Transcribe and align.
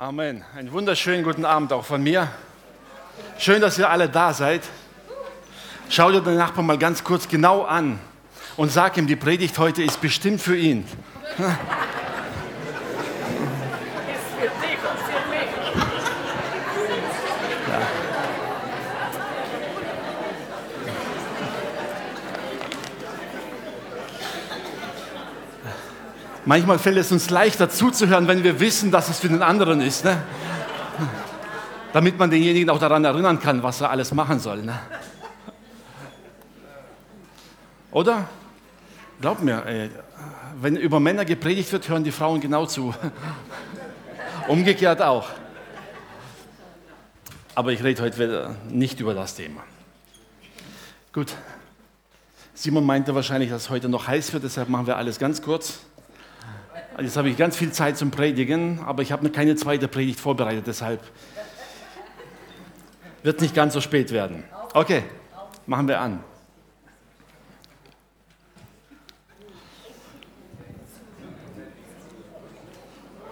Amen. 0.00 0.42
Einen 0.56 0.72
wunderschönen 0.72 1.22
guten 1.22 1.44
Abend 1.44 1.74
auch 1.74 1.84
von 1.84 2.02
mir. 2.02 2.26
Schön, 3.38 3.60
dass 3.60 3.76
ihr 3.76 3.90
alle 3.90 4.08
da 4.08 4.32
seid. 4.32 4.62
Schau 5.90 6.10
dir 6.10 6.22
den 6.22 6.38
Nachbarn 6.38 6.64
mal 6.64 6.78
ganz 6.78 7.04
kurz 7.04 7.28
genau 7.28 7.64
an 7.64 7.98
und 8.56 8.72
sag 8.72 8.96
ihm, 8.96 9.06
die 9.06 9.16
Predigt 9.16 9.58
heute 9.58 9.82
ist 9.82 10.00
bestimmt 10.00 10.40
für 10.40 10.56
ihn. 10.56 10.86
Manchmal 26.46 26.78
fällt 26.78 26.96
es 26.96 27.12
uns 27.12 27.28
leichter 27.28 27.68
zuzuhören, 27.68 28.26
wenn 28.26 28.42
wir 28.44 28.60
wissen, 28.60 28.90
dass 28.90 29.08
es 29.08 29.20
für 29.20 29.28
den 29.28 29.42
anderen 29.42 29.80
ist. 29.80 30.04
Ne? 30.04 30.22
Damit 31.92 32.18
man 32.18 32.30
denjenigen 32.30 32.70
auch 32.70 32.78
daran 32.78 33.04
erinnern 33.04 33.40
kann, 33.40 33.62
was 33.62 33.80
er 33.80 33.90
alles 33.90 34.12
machen 34.14 34.40
soll. 34.40 34.62
Ne? 34.62 34.78
Oder? 37.90 38.28
Glaub 39.20 39.42
mir, 39.42 39.66
ey, 39.66 39.90
wenn 40.60 40.76
über 40.76 40.98
Männer 40.98 41.24
gepredigt 41.24 41.72
wird, 41.72 41.88
hören 41.88 42.04
die 42.04 42.12
Frauen 42.12 42.40
genau 42.40 42.64
zu. 42.64 42.94
Umgekehrt 44.48 45.02
auch. 45.02 45.28
Aber 47.54 47.72
ich 47.72 47.82
rede 47.82 48.02
heute 48.02 48.56
nicht 48.70 49.00
über 49.00 49.12
das 49.12 49.34
Thema. 49.34 49.62
Gut. 51.12 51.34
Simon 52.54 52.84
meinte 52.84 53.14
wahrscheinlich, 53.14 53.50
dass 53.50 53.62
es 53.62 53.70
heute 53.70 53.88
noch 53.88 54.06
heiß 54.06 54.32
wird, 54.32 54.44
deshalb 54.44 54.68
machen 54.68 54.86
wir 54.86 54.96
alles 54.96 55.18
ganz 55.18 55.42
kurz. 55.42 55.80
Jetzt 56.98 57.16
habe 57.16 57.30
ich 57.30 57.36
ganz 57.36 57.56
viel 57.56 57.72
Zeit 57.72 57.96
zum 57.96 58.10
Predigen, 58.10 58.80
aber 58.84 59.02
ich 59.02 59.12
habe 59.12 59.30
keine 59.30 59.56
zweite 59.56 59.88
Predigt 59.88 60.20
vorbereitet, 60.20 60.66
deshalb 60.66 61.00
wird 63.22 63.40
nicht 63.40 63.54
ganz 63.54 63.74
so 63.74 63.80
spät 63.80 64.12
werden. 64.12 64.44
Okay, 64.74 65.04
machen 65.66 65.88
wir 65.88 66.00
an. 66.00 66.20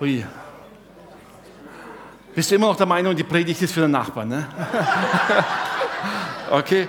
Hui. 0.00 0.24
Bist 2.34 2.50
du 2.50 2.54
immer 2.54 2.68
noch 2.68 2.76
der 2.76 2.86
Meinung, 2.86 3.16
die 3.16 3.24
Predigt 3.24 3.60
ist 3.62 3.72
für 3.72 3.80
den 3.80 3.90
Nachbarn? 3.90 4.28
Ne? 4.28 4.46
okay. 6.52 6.88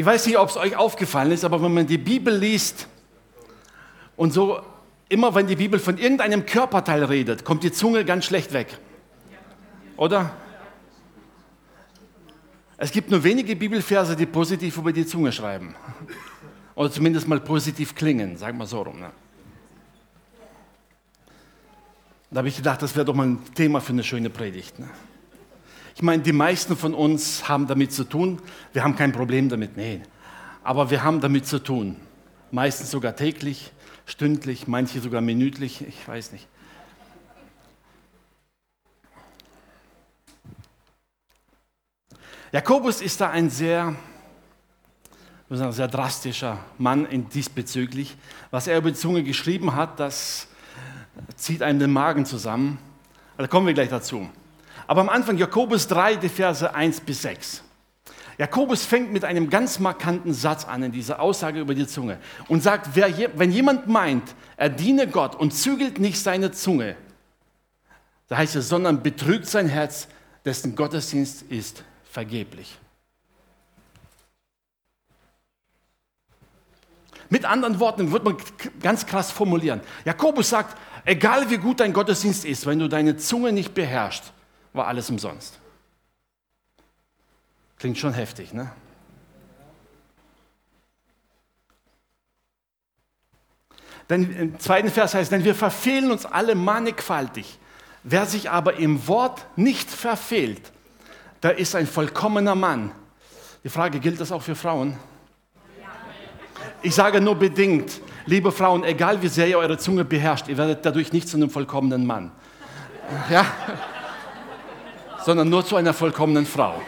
Ich 0.00 0.06
weiß 0.06 0.24
nicht, 0.24 0.38
ob 0.38 0.48
es 0.48 0.56
euch 0.56 0.76
aufgefallen 0.76 1.30
ist, 1.30 1.44
aber 1.44 1.62
wenn 1.62 1.74
man 1.74 1.86
die 1.86 1.98
Bibel 1.98 2.34
liest 2.34 2.88
und 4.16 4.32
so 4.32 4.62
immer, 5.10 5.34
wenn 5.34 5.46
die 5.46 5.56
Bibel 5.56 5.78
von 5.78 5.98
irgendeinem 5.98 6.46
Körperteil 6.46 7.04
redet, 7.04 7.44
kommt 7.44 7.64
die 7.64 7.70
Zunge 7.70 8.06
ganz 8.06 8.24
schlecht 8.24 8.54
weg. 8.54 8.78
Oder? 9.98 10.34
Es 12.78 12.90
gibt 12.92 13.10
nur 13.10 13.22
wenige 13.22 13.54
Bibelverse, 13.54 14.16
die 14.16 14.24
positiv 14.24 14.78
über 14.78 14.90
die 14.90 15.04
Zunge 15.04 15.32
schreiben. 15.32 15.74
Oder 16.74 16.90
zumindest 16.90 17.28
mal 17.28 17.38
positiv 17.38 17.94
klingen, 17.94 18.38
sagen 18.38 18.56
wir 18.56 18.64
so 18.64 18.80
rum. 18.80 19.00
Ne? 19.00 19.10
Da 22.30 22.38
habe 22.38 22.48
ich 22.48 22.56
gedacht, 22.56 22.80
das 22.80 22.96
wäre 22.96 23.04
doch 23.04 23.14
mal 23.14 23.26
ein 23.26 23.54
Thema 23.54 23.82
für 23.82 23.92
eine 23.92 24.02
schöne 24.02 24.30
Predigt. 24.30 24.78
Ne? 24.78 24.88
Ich 25.94 26.02
meine, 26.02 26.22
die 26.22 26.32
meisten 26.32 26.76
von 26.76 26.94
uns 26.94 27.48
haben 27.48 27.66
damit 27.66 27.92
zu 27.92 28.04
tun. 28.04 28.40
Wir 28.72 28.84
haben 28.84 28.96
kein 28.96 29.12
Problem 29.12 29.48
damit, 29.48 29.76
nee. 29.76 30.00
Aber 30.62 30.90
wir 30.90 31.02
haben 31.02 31.20
damit 31.20 31.46
zu 31.46 31.58
tun. 31.58 31.96
Meistens 32.50 32.90
sogar 32.90 33.16
täglich, 33.16 33.72
stündlich, 34.06 34.66
manche 34.66 35.00
sogar 35.00 35.20
minütlich, 35.20 35.86
ich 35.86 36.06
weiß 36.06 36.32
nicht. 36.32 36.46
Jakobus 42.52 43.00
ist 43.00 43.20
da 43.20 43.30
ein 43.30 43.48
sehr, 43.48 43.94
sagen, 45.48 45.72
sehr 45.72 45.86
drastischer 45.86 46.58
Mann 46.78 47.06
in 47.06 47.28
diesbezüglich. 47.28 48.16
Was 48.50 48.66
er 48.66 48.78
über 48.78 48.90
die 48.90 48.96
Zunge 48.96 49.22
geschrieben 49.22 49.76
hat, 49.76 50.00
das 50.00 50.48
zieht 51.36 51.62
einem 51.62 51.78
den 51.78 51.92
Magen 51.92 52.26
zusammen. 52.26 52.78
Da 53.36 53.46
kommen 53.46 53.68
wir 53.68 53.74
gleich 53.74 53.88
dazu. 53.88 54.28
Aber 54.90 55.02
am 55.02 55.08
Anfang 55.08 55.38
Jakobus 55.38 55.86
3, 55.86 56.16
die 56.16 56.28
Verse 56.28 56.74
1 56.74 57.02
bis 57.02 57.22
6. 57.22 57.62
Jakobus 58.38 58.84
fängt 58.84 59.12
mit 59.12 59.24
einem 59.24 59.48
ganz 59.48 59.78
markanten 59.78 60.34
Satz 60.34 60.64
an 60.64 60.82
in 60.82 60.90
dieser 60.90 61.20
Aussage 61.20 61.60
über 61.60 61.76
die 61.76 61.86
Zunge 61.86 62.18
und 62.48 62.64
sagt, 62.64 62.88
wer, 62.94 63.08
wenn 63.38 63.52
jemand 63.52 63.86
meint, 63.86 64.34
er 64.56 64.68
diene 64.68 65.06
Gott 65.06 65.36
und 65.36 65.52
zügelt 65.52 66.00
nicht 66.00 66.18
seine 66.18 66.50
Zunge, 66.50 66.96
da 68.26 68.38
heißt 68.38 68.56
es, 68.56 68.68
sondern 68.68 69.00
betrügt 69.00 69.46
sein 69.46 69.68
Herz, 69.68 70.08
dessen 70.44 70.74
Gottesdienst 70.74 71.42
ist 71.42 71.84
vergeblich. 72.10 72.76
Mit 77.28 77.44
anderen 77.44 77.78
Worten 77.78 78.10
wird 78.10 78.24
man 78.24 78.36
ganz 78.82 79.06
krass 79.06 79.30
formulieren. 79.30 79.82
Jakobus 80.04 80.50
sagt, 80.50 80.76
egal 81.04 81.48
wie 81.48 81.58
gut 81.58 81.78
dein 81.78 81.92
Gottesdienst 81.92 82.44
ist, 82.44 82.66
wenn 82.66 82.80
du 82.80 82.88
deine 82.88 83.16
Zunge 83.18 83.52
nicht 83.52 83.72
beherrschst, 83.72 84.32
war 84.72 84.86
alles 84.86 85.10
umsonst. 85.10 85.58
Klingt 87.78 87.98
schon 87.98 88.12
heftig, 88.12 88.52
ne? 88.52 88.70
Denn 94.10 94.30
im 94.32 94.60
zweiten 94.60 94.90
Vers 94.90 95.14
heißt, 95.14 95.30
denn 95.30 95.44
wir 95.44 95.54
verfehlen 95.54 96.10
uns 96.10 96.26
alle 96.26 96.56
mannigfaltig. 96.56 97.58
Wer 98.02 98.26
sich 98.26 98.50
aber 98.50 98.74
im 98.74 99.06
Wort 99.06 99.46
nicht 99.56 99.88
verfehlt, 99.88 100.72
der 101.42 101.58
ist 101.58 101.76
ein 101.76 101.86
vollkommener 101.86 102.56
Mann. 102.56 102.92
Die 103.62 103.68
Frage, 103.68 104.00
gilt 104.00 104.20
das 104.20 104.32
auch 104.32 104.42
für 104.42 104.56
Frauen? 104.56 104.96
Ich 106.82 106.94
sage 106.94 107.20
nur 107.20 107.36
bedingt, 107.36 108.00
liebe 108.26 108.50
Frauen, 108.50 108.84
egal 108.84 109.22
wie 109.22 109.28
sehr 109.28 109.46
ihr 109.46 109.58
eure 109.58 109.78
Zunge 109.78 110.04
beherrscht, 110.04 110.48
ihr 110.48 110.56
werdet 110.56 110.84
dadurch 110.84 111.12
nicht 111.12 111.28
zu 111.28 111.36
einem 111.36 111.50
vollkommenen 111.50 112.06
Mann. 112.06 112.32
Ja? 113.30 113.44
Sondern 115.24 115.48
nur 115.48 115.64
zu 115.64 115.76
einer 115.76 115.94
vollkommenen 115.94 116.46
Frau. 116.46 116.80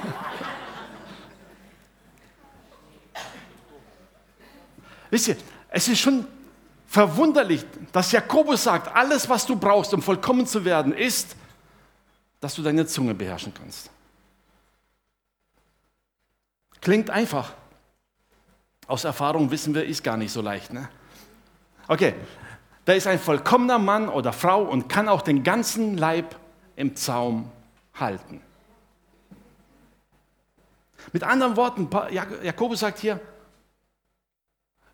Wisst 5.10 5.28
ihr, 5.28 5.36
es 5.68 5.88
ist 5.88 6.00
schon 6.00 6.26
verwunderlich, 6.86 7.64
dass 7.92 8.12
Jakobus 8.12 8.64
sagt, 8.64 8.94
alles, 8.94 9.28
was 9.28 9.46
du 9.46 9.56
brauchst, 9.56 9.92
um 9.92 10.02
vollkommen 10.02 10.46
zu 10.46 10.64
werden, 10.64 10.92
ist, 10.92 11.36
dass 12.40 12.54
du 12.54 12.62
deine 12.62 12.86
Zunge 12.86 13.14
beherrschen 13.14 13.52
kannst. 13.54 13.90
Klingt 16.80 17.10
einfach. 17.10 17.52
Aus 18.86 19.04
Erfahrung 19.04 19.50
wissen 19.50 19.74
wir, 19.74 19.84
ist 19.84 20.02
gar 20.02 20.16
nicht 20.16 20.32
so 20.32 20.42
leicht. 20.42 20.72
Ne? 20.72 20.88
Okay, 21.88 22.14
da 22.84 22.94
ist 22.94 23.06
ein 23.06 23.18
vollkommener 23.18 23.78
Mann 23.78 24.08
oder 24.08 24.32
Frau 24.32 24.62
und 24.62 24.88
kann 24.88 25.08
auch 25.08 25.22
den 25.22 25.44
ganzen 25.44 25.96
Leib 25.96 26.36
im 26.74 26.96
Zaum 26.96 27.50
halten. 27.94 28.40
Mit 31.12 31.24
anderen 31.24 31.56
Worten, 31.56 31.88
Jakobus 32.12 32.80
sagt 32.80 32.98
hier, 32.98 33.20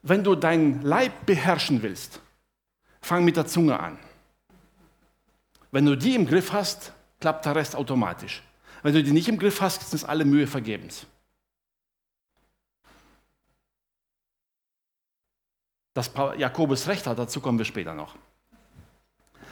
wenn 0.03 0.25
du 0.25 0.35
deinen 0.35 0.83
Leib 0.83 1.27
beherrschen 1.27 1.83
willst, 1.83 2.21
fang 3.01 3.25
mit 3.25 3.37
der 3.37 3.47
Zunge 3.47 3.79
an. 3.79 3.99
Wenn 5.71 5.85
du 5.85 5.97
die 5.97 6.15
im 6.15 6.27
Griff 6.27 6.53
hast, 6.53 6.93
klappt 7.21 7.45
der 7.45 7.55
Rest 7.55 7.77
automatisch. 7.77 8.43
Wenn 8.83 8.95
du 8.95 9.03
die 9.03 9.13
nicht 9.13 9.29
im 9.29 9.39
Griff 9.39 9.61
hast, 9.61 9.93
ist 9.93 10.05
alle 10.05 10.25
Mühe 10.25 10.47
vergebens. 10.47 11.07
Dass 15.95 16.13
Jakobus 16.37 16.87
recht 16.87 17.07
hat, 17.07 17.19
dazu 17.19 17.41
kommen 17.41 17.59
wir 17.59 17.65
später 17.65 17.93
noch. 17.93 18.15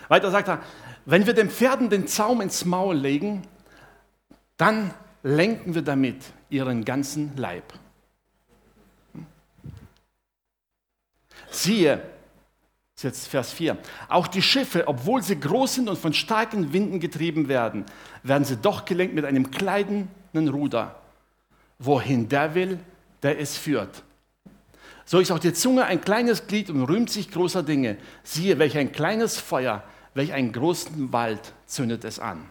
Weiter 0.08 0.31
sagt 0.31 0.48
er, 0.48 0.62
wenn 1.06 1.25
wir 1.25 1.35
den 1.35 1.50
Pferden 1.50 1.88
den 1.88 2.08
Zaum 2.08 2.41
ins 2.41 2.64
Maul 2.64 2.97
legen, 2.97 3.43
dann 4.56 4.93
lenken 5.23 5.75
wir 5.75 5.82
damit 5.82 6.23
ihren 6.50 6.85
ganzen 6.85 7.37
Leib. 7.37 7.73
Siehe, 11.50 12.03
jetzt 13.00 13.29
Vers 13.29 13.53
4, 13.53 13.79
auch 14.08 14.26
die 14.26 14.43
Schiffe, 14.43 14.88
obwohl 14.88 15.23
sie 15.23 15.38
groß 15.38 15.76
sind 15.76 15.88
und 15.88 15.99
von 15.99 16.12
starken 16.12 16.73
Winden 16.73 16.99
getrieben 16.99 17.49
werden, 17.49 17.85
werden 18.25 18.44
sie 18.44 18.56
doch 18.56 18.85
gelenkt 18.85 19.14
mit 19.14 19.25
einem 19.25 19.50
kleinen 19.50 20.08
Ruder. 20.35 21.00
Wohin 21.79 22.29
der 22.29 22.55
will, 22.55 22.81
der 23.23 23.41
es 23.41 23.56
führt. 23.56 24.03
So 25.05 25.20
ist 25.20 25.31
auch 25.31 25.38
die 25.38 25.53
Zunge 25.53 25.85
ein 25.85 26.00
kleines 26.00 26.49
Glied 26.49 26.69
und 26.69 26.82
rühmt 26.82 27.11
sich 27.11 27.31
großer 27.31 27.62
Dinge. 27.62 27.97
Siehe, 28.25 28.58
welch 28.58 28.76
ein 28.76 28.91
kleines 28.91 29.38
Feuer 29.38 29.85
welch 30.16 30.32
einen 30.32 30.50
großen 30.50 31.12
Wald 31.12 31.52
zündet 31.66 32.02
es 32.04 32.18
an. 32.18 32.48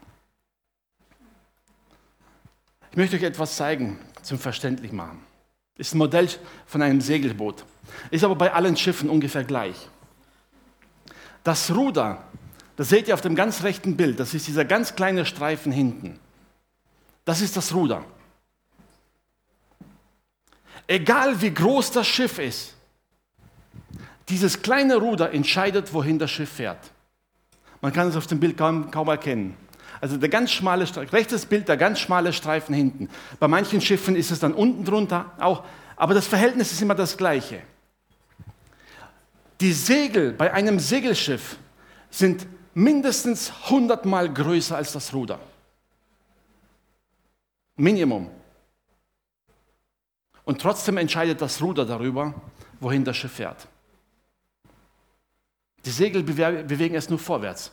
Ich 2.91 2.97
möchte 2.97 3.15
euch 3.15 3.23
etwas 3.23 3.55
zeigen 3.55 3.99
zum 4.21 4.37
verständlich 4.37 4.91
machen. 4.91 5.19
Ist 5.75 5.95
ein 5.95 5.97
Modell 5.97 6.29
von 6.67 6.83
einem 6.83 7.01
Segelboot. 7.01 7.65
Ist 8.11 8.23
aber 8.23 8.35
bei 8.35 8.53
allen 8.53 8.77
Schiffen 8.77 9.09
ungefähr 9.09 9.43
gleich. 9.43 9.89
Das 11.43 11.71
Ruder, 11.71 12.23
das 12.75 12.89
seht 12.89 13.07
ihr 13.07 13.15
auf 13.15 13.21
dem 13.21 13.35
ganz 13.35 13.63
rechten 13.63 13.97
Bild, 13.97 14.19
das 14.19 14.35
ist 14.35 14.47
dieser 14.47 14.63
ganz 14.63 14.95
kleine 14.95 15.25
Streifen 15.25 15.71
hinten. 15.71 16.19
Das 17.25 17.41
ist 17.41 17.57
das 17.57 17.73
Ruder. 17.73 18.05
Egal 20.85 21.41
wie 21.41 21.51
groß 21.51 21.91
das 21.91 22.05
Schiff 22.05 22.37
ist, 22.37 22.75
dieses 24.29 24.61
kleine 24.61 24.97
Ruder 24.97 25.31
entscheidet, 25.31 25.91
wohin 25.93 26.19
das 26.19 26.29
Schiff 26.29 26.51
fährt. 26.51 26.91
Man 27.85 27.93
kann 27.93 28.07
es 28.07 28.15
auf 28.15 28.25
dem 28.25 28.39
Bild 28.39 28.57
kaum, 28.57 28.89
kaum 28.89 29.09
erkennen. 29.09 29.55
Also 30.01 30.17
der 30.17 30.27
ganz 30.27 30.49
schmale 30.51 30.87
rechtes 31.13 31.45
Bild, 31.45 31.67
der 31.67 31.77
ganz 31.77 31.99
schmale 31.99 32.33
Streifen 32.33 32.73
hinten. 32.73 33.09
Bei 33.39 33.47
manchen 33.47 33.79
Schiffen 33.79 34.15
ist 34.15 34.31
es 34.31 34.39
dann 34.39 34.55
unten 34.55 34.85
drunter 34.85 35.33
auch, 35.37 35.63
aber 35.95 36.15
das 36.15 36.25
Verhältnis 36.25 36.71
ist 36.71 36.81
immer 36.81 36.95
das 36.95 37.15
gleiche. 37.15 37.61
Die 39.61 39.71
Segel 39.71 40.31
bei 40.33 40.51
einem 40.51 40.79
Segelschiff 40.79 41.57
sind 42.09 42.47
mindestens 42.73 43.53
100 43.65 44.03
Mal 44.03 44.33
größer 44.33 44.75
als 44.75 44.91
das 44.93 45.13
Ruder. 45.13 45.37
Minimum. 47.75 48.31
Und 50.43 50.59
trotzdem 50.59 50.97
entscheidet 50.97 51.39
das 51.39 51.61
Ruder 51.61 51.85
darüber, 51.85 52.33
wohin 52.79 53.03
das 53.03 53.15
Schiff 53.15 53.33
fährt. 53.33 53.67
Die 55.85 55.91
Segel 55.91 56.23
bewegen 56.23 56.95
es 56.95 57.09
nur 57.09 57.19
vorwärts, 57.19 57.71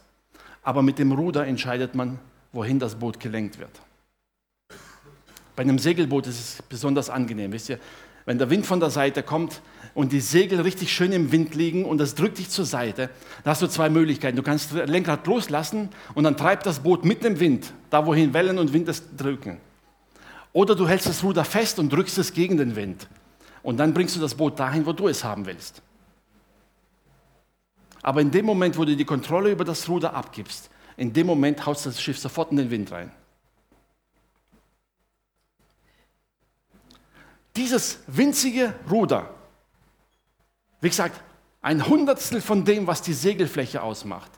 aber 0.62 0.82
mit 0.82 0.98
dem 0.98 1.12
Ruder 1.12 1.46
entscheidet 1.46 1.94
man, 1.94 2.18
wohin 2.52 2.78
das 2.78 2.96
Boot 2.96 3.18
gelenkt 3.18 3.58
wird. 3.58 3.80
Bei 5.56 5.62
einem 5.62 5.78
Segelboot 5.78 6.26
ist 6.26 6.38
es 6.38 6.62
besonders 6.62 7.10
angenehm. 7.10 7.52
Wisst 7.52 7.68
ihr, 7.68 7.78
wenn 8.24 8.38
der 8.38 8.50
Wind 8.50 8.66
von 8.66 8.80
der 8.80 8.90
Seite 8.90 9.22
kommt 9.22 9.60
und 9.94 10.12
die 10.12 10.20
Segel 10.20 10.60
richtig 10.60 10.92
schön 10.92 11.12
im 11.12 11.32
Wind 11.32 11.54
liegen 11.54 11.84
und 11.84 11.98
das 11.98 12.14
drückt 12.14 12.38
dich 12.38 12.48
zur 12.48 12.64
Seite, 12.64 13.10
dann 13.42 13.50
hast 13.50 13.62
du 13.62 13.66
zwei 13.66 13.88
Möglichkeiten. 13.88 14.36
Du 14.36 14.42
kannst 14.42 14.72
das 14.74 14.88
Lenkrad 14.88 15.26
loslassen 15.26 15.88
und 16.14 16.24
dann 16.24 16.36
treibt 16.36 16.66
das 16.66 16.80
Boot 16.80 17.04
mit 17.04 17.24
dem 17.24 17.40
Wind, 17.40 17.72
da 17.90 18.06
wohin 18.06 18.32
Wellen 18.32 18.58
und 18.58 18.72
Wind 18.72 18.88
es 18.88 19.02
drücken. 19.16 19.58
Oder 20.52 20.74
du 20.74 20.86
hältst 20.86 21.08
das 21.08 21.24
Ruder 21.24 21.44
fest 21.44 21.78
und 21.78 21.92
drückst 21.92 22.18
es 22.18 22.32
gegen 22.32 22.56
den 22.56 22.76
Wind. 22.76 23.08
Und 23.62 23.78
dann 23.78 23.94
bringst 23.94 24.16
du 24.16 24.20
das 24.20 24.34
Boot 24.34 24.58
dahin, 24.58 24.86
wo 24.86 24.92
du 24.92 25.08
es 25.08 25.24
haben 25.24 25.46
willst. 25.46 25.82
Aber 28.02 28.20
in 28.20 28.30
dem 28.30 28.44
Moment, 28.44 28.76
wo 28.76 28.84
du 28.84 28.96
die 28.96 29.04
Kontrolle 29.04 29.50
über 29.50 29.64
das 29.64 29.88
Ruder 29.88 30.14
abgibst, 30.14 30.70
in 30.96 31.12
dem 31.12 31.26
Moment 31.26 31.64
haust 31.64 31.86
das 31.86 32.02
Schiff 32.02 32.18
sofort 32.18 32.50
in 32.50 32.58
den 32.58 32.70
Wind 32.70 32.90
rein. 32.90 33.12
Dieses 37.56 38.00
winzige 38.06 38.74
Ruder, 38.90 39.30
wie 40.80 40.88
gesagt, 40.88 41.22
ein 41.60 41.86
Hundertstel 41.86 42.40
von 42.40 42.64
dem, 42.64 42.86
was 42.86 43.02
die 43.02 43.12
Segelfläche 43.12 43.82
ausmacht, 43.82 44.30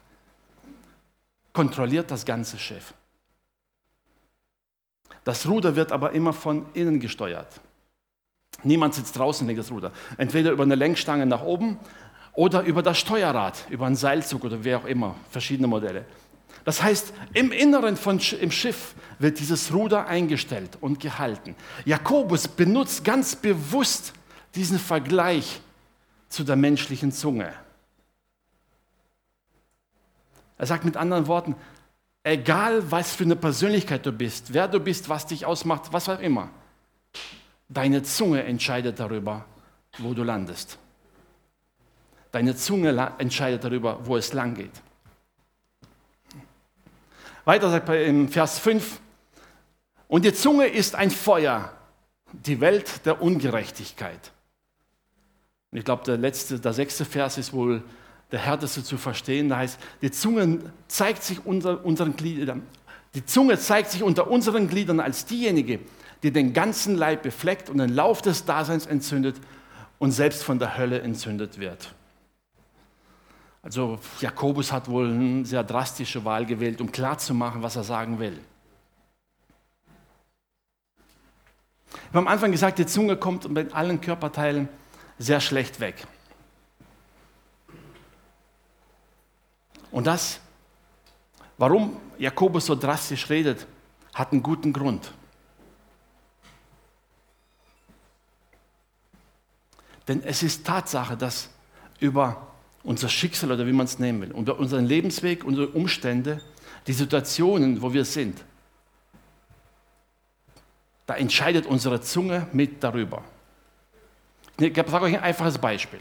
kontrolliert 1.53 2.11
das 2.11 2.25
ganze 2.25 2.59
Schiff. 2.59 2.93
Das 5.23 5.49
Ruder 5.49 5.75
wird 5.75 5.91
aber 5.91 6.13
immer 6.13 6.35
von 6.35 6.67
innen 6.75 7.01
gesteuert. 7.01 7.61
Niemand 8.63 8.95
sitzt 8.95 9.17
draußen 9.19 9.47
legt 9.47 9.59
das 9.59 9.71
Ruder. 9.71 9.93
Entweder 10.17 10.51
über 10.51 10.63
eine 10.63 10.75
Lenkstange 10.75 11.27
nach 11.27 11.43
oben 11.43 11.79
oder 12.35 12.63
über 12.63 12.83
das 12.83 12.99
Steuerrad, 12.99 13.67
über 13.71 13.87
einen 13.87 13.97
Seilzug 13.97 14.45
oder 14.45 14.65
wie 14.65 14.75
auch 14.75 14.85
immer, 14.85 15.15
verschiedene 15.31 15.69
Modelle. 15.69 16.05
Das 16.65 16.83
heißt, 16.83 17.13
im 17.35 17.53
Inneren 17.53 17.97
von, 17.97 18.19
im 18.41 18.51
Schiff 18.51 18.95
wird 19.19 19.39
dieses 19.39 19.73
Ruder 19.73 20.07
eingestellt 20.07 20.79
und 20.81 20.99
gehalten. 20.99 21.55
Jakobus 21.85 22.49
benutzt 22.49 23.05
ganz 23.05 23.37
bewusst 23.37 24.15
diesen 24.55 24.79
Vergleich 24.79 25.61
zu 26.29 26.43
der 26.43 26.57
menschlichen 26.57 27.13
Zunge. 27.13 27.53
Er 30.57 30.67
sagt 30.67 30.85
mit 30.85 30.97
anderen 30.97 31.27
Worten, 31.27 31.55
egal 32.23 32.91
was 32.91 33.15
für 33.15 33.25
eine 33.25 33.37
Persönlichkeit 33.37 34.07
du 34.07 34.13
bist, 34.13 34.55
wer 34.55 34.67
du 34.67 34.81
bist, 34.81 35.09
was 35.09 35.27
dich 35.27 35.45
ausmacht, 35.45 35.93
was 35.93 36.09
auch 36.09 36.21
immer, 36.21 36.49
deine 37.69 38.03
Zunge 38.03 38.43
entscheidet 38.45 38.99
darüber, 38.99 39.45
wo 39.99 40.15
du 40.15 40.23
landest. 40.23 40.79
Deine 42.35 42.57
Zunge 42.57 43.13
entscheidet 43.19 43.63
darüber, 43.63 44.01
wo 44.07 44.17
es 44.17 44.33
lang 44.33 44.55
geht. 44.55 44.73
Weiter 47.45 47.71
sagt 47.71 47.89
er 47.89 48.05
im 48.07 48.29
Vers 48.29 48.59
5, 48.59 48.99
und 50.09 50.25
die 50.25 50.35
Zunge 50.35 50.67
ist 50.67 50.97
ein 50.97 51.13
Feuer, 51.13 51.73
die 52.33 52.61
Welt 52.61 53.07
der 53.07 53.23
Ungerechtigkeit. 53.23 54.33
Und 55.71 55.79
ich 55.79 55.85
glaube, 55.85 56.03
der 56.03 56.17
letzte, 56.17 56.59
der 56.59 56.73
sechste 56.73 57.05
Vers 57.05 57.39
ist 57.39 57.53
wohl 57.53 57.85
der 58.33 58.41
härteste 58.41 58.83
zu 58.83 58.99
verstehen. 58.99 59.49
Da 59.49 59.59
heißt, 59.59 59.79
die 60.03 60.11
Zunge 60.11 60.59
zeigt 60.89 61.23
sich 61.23 61.47
unter 61.47 61.85
unseren 61.85 62.17
Gliedern, 62.17 62.63
die 63.15 63.25
Zunge 63.25 63.61
zeigt 63.61 63.93
sich 63.93 64.03
unter 64.03 64.29
unseren 64.29 64.69
Gliedern 64.69 64.99
als 64.99 65.25
diejenige, 65.25 65.79
die 66.25 66.33
den 66.33 66.53
ganzen 66.53 66.97
Leib 66.97 67.23
befleckt 67.23 67.71
und 67.71 67.79
den 67.79 67.95
Lauf 67.95 68.23
des 68.23 68.45
Daseins 68.45 68.87
entzündet 68.87 69.37
und 70.01 70.11
selbst 70.11 70.43
von 70.43 70.59
der 70.59 70.77
Hölle 70.77 71.01
entzündet 71.01 71.61
wird. 71.61 71.95
Also 73.65 73.99
Jakobus 74.21 74.71
hat 74.71 74.89
wohl 74.89 75.09
eine 75.09 75.47
sehr 75.47 75.65
drastische 75.65 76.23
Wahl 76.23 76.45
gewählt, 76.45 76.83
um 76.83 76.93
klarzumachen, 76.93 77.63
was 77.63 77.77
er 77.77 77.85
sagen 77.85 78.19
will. 78.19 78.39
Ich 81.91 82.09
habe 82.09 82.19
am 82.19 82.29
Anfang 82.29 82.53
gesagt, 82.53 82.79
die 82.79 82.85
Zunge 82.85 83.17
kommt 83.17 83.49
mit 83.49 83.75
allen 83.75 84.03
Körperteilen 84.03 84.69
sehr 85.19 85.41
schlecht 85.41 85.81
weg. 85.81 86.07
Und 89.91 90.07
das, 90.07 90.41
warum 91.57 91.99
Jakobus 92.19 92.67
so 92.67 92.75
drastisch 92.75 93.31
redet, 93.31 93.67
hat 94.13 94.33
einen 94.33 94.43
guten 94.43 94.75
Grund. 94.75 95.11
Denn 100.07 100.23
es 100.23 100.43
ist 100.43 100.67
Tatsache, 100.67 101.17
dass 101.17 101.49
über 101.99 102.54
unser 102.85 103.09
Schicksal 103.09 103.51
oder 103.51 103.67
wie 103.67 103.73
man 103.73 103.87
es 103.87 103.99
nennen 103.99 104.21
will, 104.21 104.33
unser, 104.33 104.59
unseren 104.59 104.85
Lebensweg, 104.87 105.45
unsere 105.45 105.69
Umstände, 105.69 106.41
die 106.87 106.93
Situationen, 106.93 107.83
wo 107.83 107.93
wir 107.93 108.05
sind, 108.05 108.45
da 111.07 111.17
entscheidet 111.17 111.67
unsere 111.67 112.01
Zunge 112.01 112.47
mit 112.53 112.83
darüber. 112.83 113.25
Ich 114.59 114.75
sage 114.75 115.01
euch 115.05 115.15
ein 115.15 115.23
einfaches 115.23 115.59
Beispiel. 115.59 116.01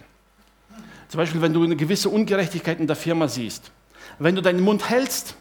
Zum 1.10 1.18
Beispiel, 1.18 1.42
wenn 1.42 1.54
du 1.54 1.64
eine 1.64 1.76
gewisse 1.76 2.10
Ungerechtigkeit 2.10 2.80
in 2.80 2.88
der 2.88 2.96
Firma 2.96 3.28
siehst. 3.28 3.72
Wenn 4.20 4.36
du 4.36 4.42
deinen 4.42 4.62
Mund 4.62 4.90
hältst, 4.90 5.36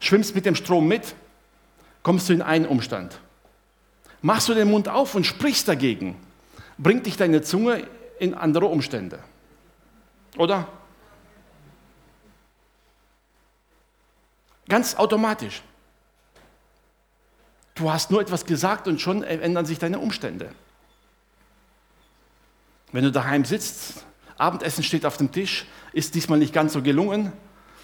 schwimmst 0.00 0.34
mit 0.34 0.46
dem 0.46 0.54
Strom 0.54 0.88
mit, 0.88 1.14
kommst 2.02 2.28
du 2.28 2.32
in 2.32 2.42
einen 2.42 2.66
Umstand. 2.66 3.18
Machst 4.22 4.48
du 4.48 4.54
den 4.54 4.70
Mund 4.70 4.88
auf 4.88 5.14
und 5.14 5.24
sprichst 5.24 5.68
dagegen, 5.68 6.16
bringt 6.78 7.06
dich 7.06 7.16
deine 7.16 7.42
Zunge 7.42 7.86
in 8.18 8.34
andere 8.34 8.66
Umstände. 8.66 9.20
Oder? 10.36 10.68
Ganz 14.68 14.94
automatisch. 14.96 15.62
Du 17.74 17.92
hast 17.92 18.10
nur 18.10 18.20
etwas 18.20 18.46
gesagt 18.46 18.88
und 18.88 19.00
schon 19.00 19.22
ändern 19.22 19.66
sich 19.66 19.78
deine 19.78 19.98
Umstände. 19.98 20.50
Wenn 22.90 23.04
du 23.04 23.12
daheim 23.12 23.44
sitzt, 23.44 24.06
Abendessen 24.38 24.82
steht 24.82 25.04
auf 25.04 25.16
dem 25.16 25.30
Tisch, 25.30 25.66
ist 25.92 26.14
diesmal 26.14 26.38
nicht 26.38 26.52
ganz 26.52 26.72
so 26.72 26.82
gelungen, 26.82 27.32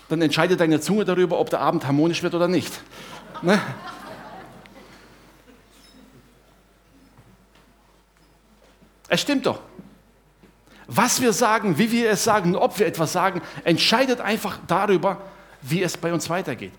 dann 0.09 0.23
entscheidet 0.23 0.61
deine 0.61 0.81
Zunge 0.81 1.05
darüber, 1.05 1.39
ob 1.39 1.51
der 1.51 1.61
Abend 1.61 1.87
harmonisch 1.87 2.23
wird 2.23 2.35
oder 2.35 2.49
nicht. 2.49 2.73
Ne? 3.43 3.61
Es 9.09 9.21
stimmt 9.21 9.45
doch. 9.45 9.61
Was 10.87 11.21
wir 11.21 11.33
sagen, 11.33 11.79
wie 11.79 11.91
wir 11.93 12.11
es 12.11 12.25
sagen, 12.25 12.57
ob 12.57 12.79
wir 12.79 12.87
etwas 12.87 13.12
sagen, 13.12 13.43
entscheidet 13.65 14.21
einfach 14.21 14.59
darüber, 14.67 15.21
wie 15.62 15.83
es 15.83 15.97
bei 15.97 16.12
uns 16.12 16.28
weitergeht. 16.28 16.73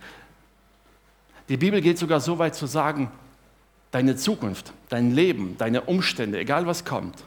Die 1.50 1.58
Bibel 1.58 1.82
geht 1.82 1.98
sogar 1.98 2.20
so 2.20 2.40
weit 2.40 2.56
zu 2.56 2.68
sagen, 2.68 3.12
deine 3.92 4.16
Zukunft, 4.16 4.74
dein 4.90 5.12
Leben, 5.12 5.58
deine 5.58 5.82
Umstände, 5.82 6.40
egal 6.40 6.66
was 6.66 6.86
kommt, 6.86 7.24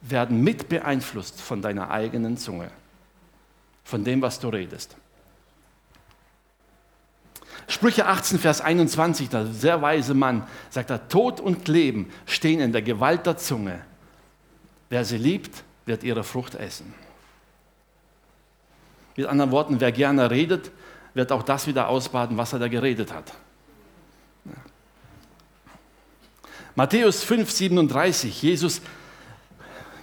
werden 0.00 0.42
mit 0.42 0.68
beeinflusst 0.68 1.40
von 1.40 1.62
deiner 1.62 1.90
eigenen 1.90 2.36
Zunge, 2.36 2.70
von 3.84 4.04
dem, 4.04 4.22
was 4.22 4.40
du 4.40 4.48
redest. 4.48 4.96
Sprüche 7.68 8.06
18, 8.06 8.38
Vers 8.38 8.60
21, 8.60 9.28
der 9.28 9.46
sehr 9.46 9.80
weise 9.80 10.14
Mann, 10.14 10.46
sagt 10.70 10.90
Tod 11.10 11.38
und 11.38 11.68
Leben 11.68 12.10
stehen 12.26 12.60
in 12.60 12.72
der 12.72 12.82
Gewalt 12.82 13.26
der 13.26 13.36
Zunge. 13.36 13.80
Wer 14.88 15.04
sie 15.04 15.18
liebt, 15.18 15.62
wird 15.86 16.02
ihre 16.02 16.24
Frucht 16.24 16.56
essen. 16.56 16.92
Mit 19.20 19.28
anderen 19.28 19.50
Worten, 19.50 19.80
wer 19.80 19.92
gerne 19.92 20.30
redet, 20.30 20.70
wird 21.12 21.30
auch 21.30 21.42
das 21.42 21.66
wieder 21.66 21.88
ausbaden, 21.88 22.38
was 22.38 22.54
er 22.54 22.58
da 22.58 22.68
geredet 22.68 23.12
hat. 23.12 23.34
Matthäus 26.74 27.22
5, 27.22 27.50
37, 27.50 28.40
Jesus 28.40 28.80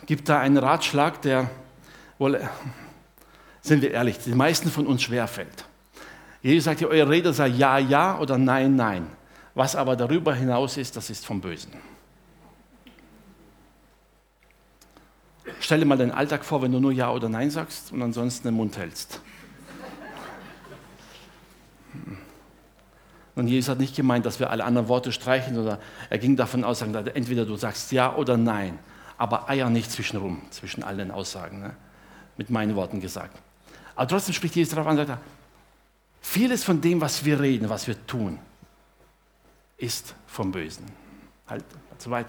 gibt 0.05 0.29
da 0.29 0.39
einen 0.39 0.57
Ratschlag, 0.57 1.19
der 1.23 1.49
wohl, 2.19 2.47
sind 3.61 3.81
wir 3.81 3.89
ehrlich, 3.89 4.19
die 4.19 4.35
meisten 4.35 4.69
von 4.69 4.85
uns 4.85 5.01
schwerfällt. 5.01 5.65
Jesus 6.43 6.65
sagt 6.65 6.81
ja, 6.81 6.87
eure 6.87 7.09
Rede 7.09 7.33
sei 7.33 7.47
ja, 7.47 7.79
ja 7.79 8.19
oder 8.19 8.37
nein, 8.37 8.75
nein. 8.75 9.07
Was 9.55 9.75
aber 9.75 9.95
darüber 9.95 10.35
hinaus 10.35 10.77
ist, 10.77 10.95
das 10.95 11.09
ist 11.09 11.25
vom 11.25 11.41
Bösen. 11.41 11.71
Stell 15.59 15.79
dir 15.79 15.85
mal 15.85 15.97
den 15.97 16.11
Alltag 16.11 16.45
vor, 16.45 16.61
wenn 16.61 16.71
du 16.71 16.79
nur 16.79 16.91
Ja 16.91 17.11
oder 17.11 17.29
Nein 17.29 17.49
sagst 17.49 17.91
und 17.91 18.01
ansonsten 18.01 18.47
den 18.47 18.55
Mund 18.55 18.77
hältst. 18.77 19.21
Und 23.35 23.47
Jesus 23.47 23.69
hat 23.69 23.79
nicht 23.79 23.95
gemeint, 23.95 24.25
dass 24.25 24.39
wir 24.39 24.49
alle 24.49 24.63
anderen 24.63 24.87
Worte 24.87 25.11
streichen, 25.11 25.57
oder 25.59 25.79
er 26.09 26.17
ging 26.17 26.35
davon 26.35 26.63
aus, 26.63 26.79
sagen, 26.79 26.95
entweder 26.95 27.45
du 27.45 27.55
sagst 27.55 27.91
Ja 27.91 28.15
oder 28.15 28.35
Nein, 28.35 28.79
aber 29.17 29.47
Eier 29.47 29.69
nicht 29.69 29.91
zwischenrum, 29.91 30.41
zwischen 30.49 30.83
allen 30.83 31.11
Aussagen, 31.11 31.61
ne? 31.61 31.75
mit 32.37 32.49
meinen 32.49 32.75
Worten 32.75 32.99
gesagt. 32.99 33.37
Aber 33.95 34.07
trotzdem 34.07 34.33
spricht 34.33 34.55
Jesus 34.55 34.73
darauf 34.73 34.87
an, 34.87 34.97
sagt 34.97 35.09
er, 35.09 35.19
vieles 36.21 36.63
von 36.63 36.81
dem, 36.81 36.99
was 36.99 37.25
wir 37.25 37.39
reden, 37.39 37.69
was 37.69 37.87
wir 37.87 38.07
tun, 38.07 38.39
ist 39.77 40.15
vom 40.25 40.51
Bösen. 40.51 40.85
Halt, 41.47 41.63
zu 41.99 42.09
weit. 42.09 42.27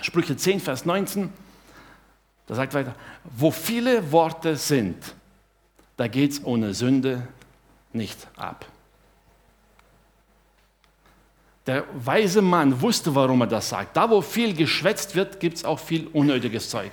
Sprüche 0.00 0.36
10, 0.36 0.60
Vers 0.60 0.84
19, 0.84 1.32
da 2.50 2.56
sagt 2.56 2.74
weiter, 2.74 2.96
wo 3.22 3.52
viele 3.52 4.10
Worte 4.10 4.56
sind, 4.56 5.14
da 5.96 6.08
geht 6.08 6.32
es 6.32 6.44
ohne 6.44 6.74
Sünde 6.74 7.28
nicht 7.92 8.26
ab. 8.36 8.66
Der 11.64 11.84
weise 11.94 12.42
Mann 12.42 12.80
wusste, 12.80 13.14
warum 13.14 13.42
er 13.42 13.46
das 13.46 13.68
sagt. 13.68 13.96
Da, 13.96 14.10
wo 14.10 14.20
viel 14.20 14.52
geschwätzt 14.52 15.14
wird, 15.14 15.38
gibt 15.38 15.58
es 15.58 15.64
auch 15.64 15.78
viel 15.78 16.08
unnötiges 16.08 16.68
Zeug. 16.70 16.90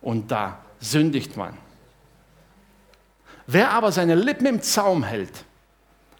Und 0.00 0.30
da 0.30 0.60
sündigt 0.80 1.36
man. 1.36 1.58
Wer 3.46 3.70
aber 3.72 3.92
seine 3.92 4.14
Lippen 4.14 4.46
im 4.46 4.62
Zaum 4.62 5.04
hält, 5.04 5.44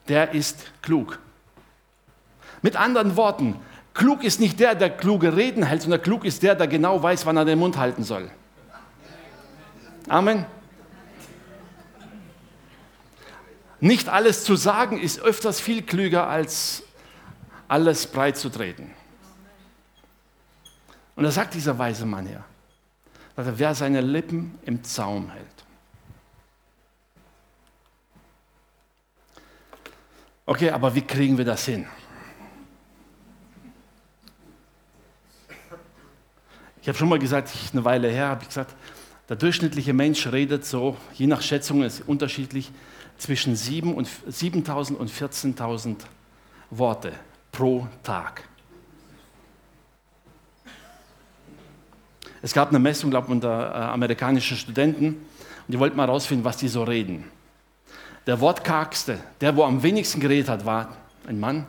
der 0.08 0.32
ist 0.32 0.70
klug. 0.82 1.18
Mit 2.60 2.76
anderen 2.76 3.16
Worten, 3.16 3.58
klug 3.94 4.24
ist 4.24 4.40
nicht 4.40 4.60
der, 4.60 4.74
der 4.74 4.90
kluge 4.90 5.36
Reden 5.36 5.62
hält, 5.64 5.82
sondern 5.82 6.02
klug 6.02 6.24
ist 6.24 6.42
der, 6.42 6.54
der 6.54 6.68
genau 6.68 7.02
weiß, 7.02 7.26
wann 7.26 7.36
er 7.36 7.44
den 7.44 7.58
Mund 7.58 7.76
halten 7.76 8.04
soll. 8.04 8.30
Amen. 10.08 10.44
Nicht 13.80 14.08
alles 14.08 14.44
zu 14.44 14.54
sagen 14.56 15.00
ist 15.00 15.20
öfters 15.20 15.60
viel 15.60 15.82
klüger 15.82 16.28
als 16.28 16.84
alles 17.66 18.06
breit 18.06 18.36
zu 18.36 18.48
treten. 18.48 18.92
Und 21.16 21.24
da 21.24 21.30
sagt 21.30 21.54
dieser 21.54 21.78
weise 21.78 22.06
Mann 22.06 22.26
hier, 22.26 22.44
dass 23.34 23.46
er, 23.46 23.58
wer 23.58 23.74
seine 23.74 24.00
Lippen 24.00 24.58
im 24.64 24.84
Zaum 24.84 25.30
hält. 25.30 25.46
Okay, 30.46 30.70
aber 30.70 30.94
wie 30.94 31.02
kriegen 31.02 31.38
wir 31.38 31.44
das 31.44 31.64
hin? 31.64 31.86
Ich 36.82 36.88
habe 36.88 36.98
schon 36.98 37.08
mal 37.08 37.20
gesagt, 37.20 37.52
eine 37.72 37.84
Weile 37.84 38.08
her 38.08 38.26
habe 38.26 38.42
ich 38.42 38.48
gesagt, 38.48 38.74
der 39.28 39.36
durchschnittliche 39.36 39.92
Mensch 39.92 40.26
redet 40.26 40.66
so, 40.66 40.96
je 41.14 41.28
nach 41.28 41.40
Schätzung 41.40 41.84
ist 41.84 42.02
unterschiedlich, 42.08 42.72
zwischen 43.18 43.54
7.000 43.54 44.94
und 44.96 45.08
14.000 45.08 45.96
Worte 46.70 47.12
pro 47.52 47.86
Tag. 48.02 48.42
Es 52.42 52.52
gab 52.52 52.70
eine 52.70 52.80
Messung, 52.80 53.10
glaube 53.10 53.28
ich, 53.28 53.32
unter 53.32 53.70
äh, 53.70 53.74
amerikanischen 53.92 54.56
Studenten 54.56 55.06
und 55.06 55.68
die 55.68 55.78
wollten 55.78 55.96
mal 55.96 56.08
herausfinden, 56.08 56.44
was 56.44 56.56
die 56.56 56.66
so 56.66 56.82
reden. 56.82 57.30
Der 58.26 58.40
wortkargste, 58.40 59.20
der, 59.40 59.54
wo 59.54 59.62
am 59.62 59.84
wenigsten 59.84 60.18
geredet 60.18 60.48
hat, 60.48 60.66
war 60.66 60.96
ein 61.28 61.38
Mann. 61.38 61.64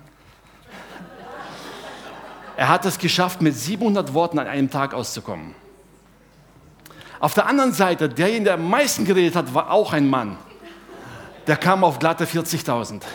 Er 2.55 2.69
hat 2.69 2.85
es 2.85 2.97
geschafft, 2.99 3.41
mit 3.41 3.55
700 3.55 4.13
Worten 4.13 4.39
an 4.39 4.47
einem 4.47 4.69
Tag 4.69 4.93
auszukommen. 4.93 5.55
Auf 7.19 7.33
der 7.33 7.47
anderen 7.47 7.73
Seite, 7.73 8.09
derjenige, 8.09 8.45
der 8.45 8.53
am 8.55 8.69
meisten 8.69 9.05
geredet 9.05 9.35
hat, 9.35 9.53
war 9.53 9.71
auch 9.71 9.93
ein 9.93 10.09
Mann. 10.09 10.37
Der 11.47 11.55
kam 11.57 11.83
auf 11.83 11.99
glatte 11.99 12.25
40.000. 12.25 13.01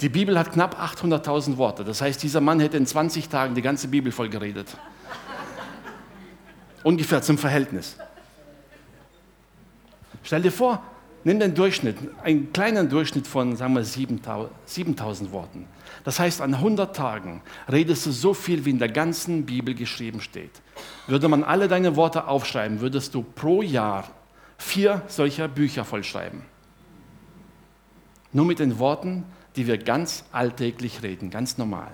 Die 0.00 0.08
Bibel 0.08 0.38
hat 0.38 0.52
knapp 0.52 0.80
800.000 0.80 1.56
Worte. 1.56 1.84
Das 1.84 2.00
heißt, 2.00 2.22
dieser 2.22 2.40
Mann 2.40 2.60
hätte 2.60 2.76
in 2.76 2.86
20 2.86 3.28
Tagen 3.28 3.54
die 3.54 3.62
ganze 3.62 3.88
Bibel 3.88 4.12
voll 4.12 4.28
geredet. 4.28 4.68
Ungefähr 6.82 7.22
zum 7.22 7.38
Verhältnis. 7.38 7.96
Stell 10.22 10.42
dir 10.42 10.52
vor, 10.52 10.82
nimm 11.22 11.38
den 11.38 11.54
Durchschnitt, 11.54 11.96
einen 12.22 12.52
kleinen 12.52 12.88
Durchschnitt 12.88 13.26
von, 13.26 13.56
sagen 13.56 13.74
wir, 13.74 13.84
7000 13.84 15.32
Worten. 15.32 15.68
Das 16.04 16.20
heißt, 16.20 16.42
an 16.42 16.54
100 16.54 16.94
Tagen 16.94 17.42
redest 17.70 18.04
du 18.04 18.12
so 18.12 18.34
viel, 18.34 18.66
wie 18.66 18.70
in 18.70 18.78
der 18.78 18.90
ganzen 18.90 19.46
Bibel 19.46 19.74
geschrieben 19.74 20.20
steht. 20.20 20.50
Würde 21.06 21.28
man 21.28 21.42
alle 21.42 21.66
deine 21.66 21.96
Worte 21.96 22.28
aufschreiben, 22.28 22.80
würdest 22.80 23.14
du 23.14 23.22
pro 23.22 23.62
Jahr 23.62 24.10
vier 24.58 25.02
solcher 25.08 25.48
Bücher 25.48 25.84
vollschreiben. 25.84 26.42
Nur 28.32 28.44
mit 28.44 28.58
den 28.58 28.78
Worten, 28.78 29.24
die 29.56 29.66
wir 29.66 29.78
ganz 29.78 30.24
alltäglich 30.30 31.02
reden, 31.02 31.30
ganz 31.30 31.56
normal. 31.56 31.90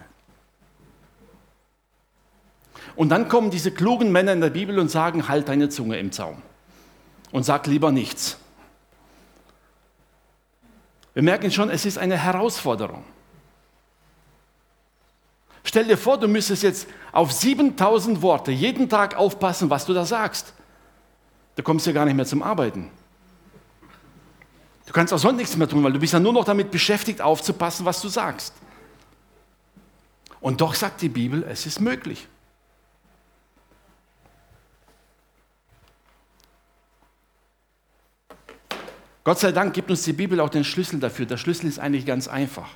Und 2.96 3.10
dann 3.10 3.28
kommen 3.28 3.50
diese 3.50 3.70
klugen 3.70 4.10
Männer 4.10 4.32
in 4.32 4.40
der 4.40 4.50
Bibel 4.50 4.78
und 4.78 4.90
sagen, 4.90 5.28
halt 5.28 5.48
deine 5.48 5.68
Zunge 5.68 5.98
im 5.98 6.10
Zaum 6.10 6.42
und 7.30 7.44
sag 7.44 7.66
lieber 7.66 7.92
nichts. 7.92 8.38
Wir 11.14 11.22
merken 11.22 11.50
schon, 11.50 11.70
es 11.70 11.84
ist 11.84 11.98
eine 11.98 12.16
Herausforderung. 12.16 13.04
Stell 15.62 15.84
dir 15.84 15.98
vor, 15.98 16.18
du 16.18 16.26
müsstest 16.26 16.62
jetzt 16.62 16.88
auf 17.12 17.32
7000 17.32 18.22
Worte 18.22 18.50
jeden 18.50 18.88
Tag 18.88 19.16
aufpassen, 19.16 19.70
was 19.70 19.84
du 19.84 19.92
da 19.92 20.04
sagst. 20.04 20.52
Du 21.56 21.62
kommst 21.62 21.86
ja 21.86 21.92
gar 21.92 22.04
nicht 22.04 22.14
mehr 22.14 22.26
zum 22.26 22.42
Arbeiten. 22.42 22.90
Du 24.86 24.92
kannst 24.92 25.12
auch 25.12 25.18
sonst 25.18 25.36
nichts 25.36 25.56
mehr 25.56 25.68
tun, 25.68 25.84
weil 25.84 25.92
du 25.92 26.00
bist 26.00 26.12
ja 26.12 26.18
nur 26.18 26.32
noch 26.32 26.44
damit 26.44 26.70
beschäftigt, 26.70 27.20
aufzupassen, 27.20 27.86
was 27.86 28.00
du 28.00 28.08
sagst. 28.08 28.54
Und 30.40 30.60
doch 30.60 30.74
sagt 30.74 31.02
die 31.02 31.08
Bibel, 31.08 31.44
es 31.44 31.66
ist 31.66 31.80
möglich. 31.80 32.26
Gott 39.22 39.38
sei 39.38 39.52
Dank 39.52 39.74
gibt 39.74 39.90
uns 39.90 40.02
die 40.02 40.14
Bibel 40.14 40.40
auch 40.40 40.48
den 40.48 40.64
Schlüssel 40.64 40.98
dafür. 40.98 41.26
Der 41.26 41.36
Schlüssel 41.36 41.66
ist 41.66 41.78
eigentlich 41.78 42.06
ganz 42.06 42.26
einfach. 42.26 42.68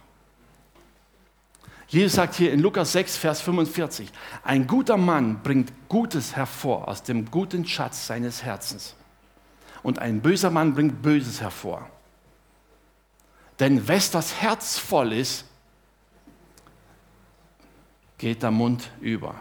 Jesus 1.95 2.15
sagt 2.15 2.35
hier 2.35 2.53
in 2.53 2.59
Lukas 2.59 2.91
6, 2.91 3.17
Vers 3.19 3.41
45, 3.43 4.11
ein 4.43 4.67
guter 4.67 4.97
Mann 4.97 5.45
bringt 5.45 5.73
Gutes 5.89 6.35
hervor 6.35 6.89
aus 6.89 7.05
dem 7.05 7.31
guten 7.31 7.65
Schatz 7.65 8.09
seines 8.09 8.43
Herzens. 8.43 8.97
Und 9.85 10.01
ein 10.01 10.21
böser 10.21 10.51
Mann 10.51 10.75
bringt 10.75 11.03
Böses 11.03 11.41
hervor. 11.41 11.89
Denn 13.61 13.87
wes 13.87 14.11
das 14.11 14.43
Herz 14.43 14.77
voll 14.77 15.13
ist, 15.13 15.45
geht 18.19 18.43
der 18.43 18.51
Mund 18.51 18.91
über. 19.01 19.37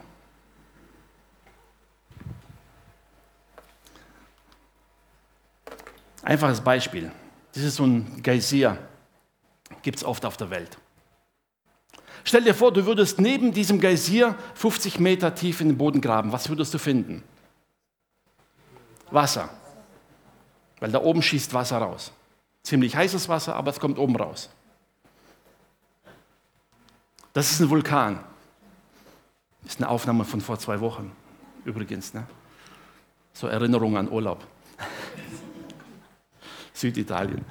Einfaches 6.22 6.62
Beispiel. 6.62 7.12
Das 7.56 7.64
ist 7.64 7.78
so 7.78 7.86
ein 7.86 8.22
Geysir, 8.22 8.78
gibt 9.82 9.98
es 9.98 10.04
oft 10.04 10.24
auf 10.24 10.38
der 10.38 10.52
Welt. 10.52 10.78
Stell 12.24 12.44
dir 12.44 12.56
vor, 12.56 12.72
du 12.72 12.86
würdest 12.86 13.20
neben 13.20 13.52
diesem 13.52 13.80
Geysir 13.80 14.36
50 14.56 15.00
Meter 15.00 15.36
tief 15.36 15.62
in 15.62 15.70
den 15.70 15.78
Boden 15.78 16.02
graben. 16.02 16.32
Was 16.32 16.50
würdest 16.50 16.74
du 16.74 16.78
finden? 16.78 17.24
Wasser. 19.12 19.50
Weil 20.80 20.92
da 20.92 21.02
oben 21.02 21.22
schießt 21.22 21.54
Wasser 21.54 21.78
raus. 21.78 22.12
Ziemlich 22.64 22.96
heißes 22.96 23.28
Wasser, 23.28 23.56
aber 23.56 23.72
es 23.72 23.80
kommt 23.80 24.00
oben 24.00 24.16
raus. 24.16 24.50
Das 27.34 27.52
ist 27.52 27.60
ein 27.60 27.70
Vulkan. 27.70 28.20
Ist 29.66 29.80
eine 29.80 29.90
Aufnahme 29.90 30.24
von 30.24 30.40
vor 30.40 30.60
zwei 30.60 30.80
Wochen, 30.80 31.12
übrigens. 31.66 32.14
Ne? 32.14 32.26
So 33.34 33.48
Erinnerung 33.48 33.98
an 33.98 34.10
Urlaub. 34.10 34.46
Süditalien. 36.74 37.46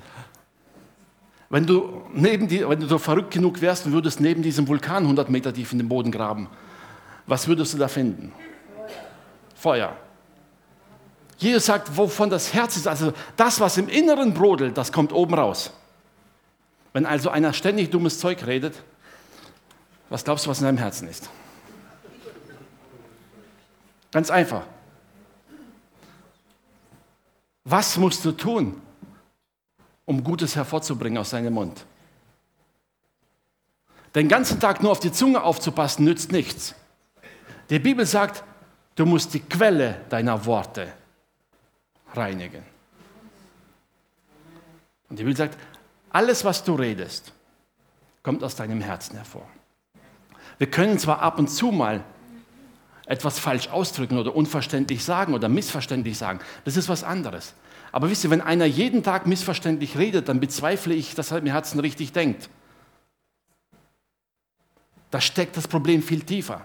Wenn 1.52 1.66
du, 1.66 2.00
neben 2.14 2.48
die, 2.48 2.66
wenn 2.66 2.80
du 2.80 2.86
so 2.86 2.96
verrückt 2.96 3.30
genug 3.30 3.60
wärst 3.60 3.84
und 3.84 3.92
würdest 3.92 4.20
neben 4.20 4.42
diesem 4.42 4.66
Vulkan 4.66 5.02
100 5.02 5.28
Meter 5.28 5.52
tief 5.52 5.70
in 5.72 5.78
den 5.78 5.88
Boden 5.88 6.10
graben, 6.10 6.48
was 7.26 7.46
würdest 7.46 7.74
du 7.74 7.78
da 7.78 7.88
finden? 7.88 8.32
Feuer. 9.54 9.94
Jesus 11.36 11.66
sagt, 11.66 11.94
wovon 11.94 12.30
das 12.30 12.54
Herz 12.54 12.76
ist, 12.76 12.88
also 12.88 13.12
das, 13.36 13.60
was 13.60 13.76
im 13.76 13.90
Inneren 13.90 14.32
brodelt, 14.32 14.78
das 14.78 14.92
kommt 14.92 15.12
oben 15.12 15.34
raus. 15.34 15.74
Wenn 16.94 17.04
also 17.04 17.28
einer 17.28 17.52
ständig 17.52 17.90
dummes 17.90 18.18
Zeug 18.18 18.46
redet, 18.46 18.82
Was 20.08 20.24
glaubst 20.24 20.44
du, 20.44 20.50
was 20.50 20.58
in 20.58 20.66
deinem 20.66 20.76
Herzen 20.76 21.08
ist? 21.08 21.30
Ganz 24.10 24.30
einfach. 24.30 24.64
Was 27.64 27.96
musst 27.96 28.22
du 28.22 28.32
tun, 28.32 28.80
um 30.04 30.24
Gutes 30.24 30.56
hervorzubringen 30.56 31.18
aus 31.18 31.30
deinem 31.30 31.54
Mund? 31.54 31.84
Den 34.14 34.28
ganzen 34.28 34.60
Tag 34.60 34.82
nur 34.82 34.92
auf 34.92 35.00
die 35.00 35.12
Zunge 35.12 35.42
aufzupassen, 35.42 36.04
nützt 36.04 36.32
nichts. 36.32 36.74
Die 37.70 37.78
Bibel 37.78 38.04
sagt, 38.04 38.44
du 38.94 39.06
musst 39.06 39.32
die 39.32 39.40
Quelle 39.40 40.00
deiner 40.10 40.44
Worte 40.44 40.92
reinigen. 42.14 42.62
Und 45.08 45.18
die 45.18 45.22
Bibel 45.22 45.36
sagt, 45.36 45.58
alles, 46.10 46.44
was 46.44 46.62
du 46.64 46.74
redest, 46.74 47.32
kommt 48.22 48.44
aus 48.44 48.54
deinem 48.54 48.80
Herzen 48.80 49.16
hervor. 49.16 49.46
Wir 50.58 50.70
können 50.70 50.98
zwar 50.98 51.20
ab 51.22 51.38
und 51.38 51.48
zu 51.48 51.72
mal 51.72 52.04
etwas 53.06 53.38
falsch 53.38 53.68
ausdrücken 53.68 54.18
oder 54.18 54.36
unverständlich 54.36 55.04
sagen 55.04 55.34
oder 55.34 55.48
missverständlich 55.48 56.16
sagen. 56.16 56.40
Das 56.64 56.76
ist 56.76 56.88
was 56.88 57.02
anderes. 57.02 57.54
Aber 57.92 58.08
wisst 58.08 58.24
ihr, 58.24 58.30
wenn 58.30 58.40
einer 58.40 58.64
jeden 58.64 59.02
Tag 59.02 59.26
missverständlich 59.26 59.98
redet, 59.98 60.28
dann 60.28 60.40
bezweifle 60.40 60.94
ich, 60.94 61.14
dass 61.14 61.30
er 61.30 61.38
im 61.38 61.46
Herzen 61.46 61.78
richtig 61.78 62.12
denkt. 62.12 62.48
Da 65.10 65.20
steckt 65.20 65.58
das 65.58 65.68
Problem 65.68 66.02
viel 66.02 66.22
tiefer. 66.22 66.64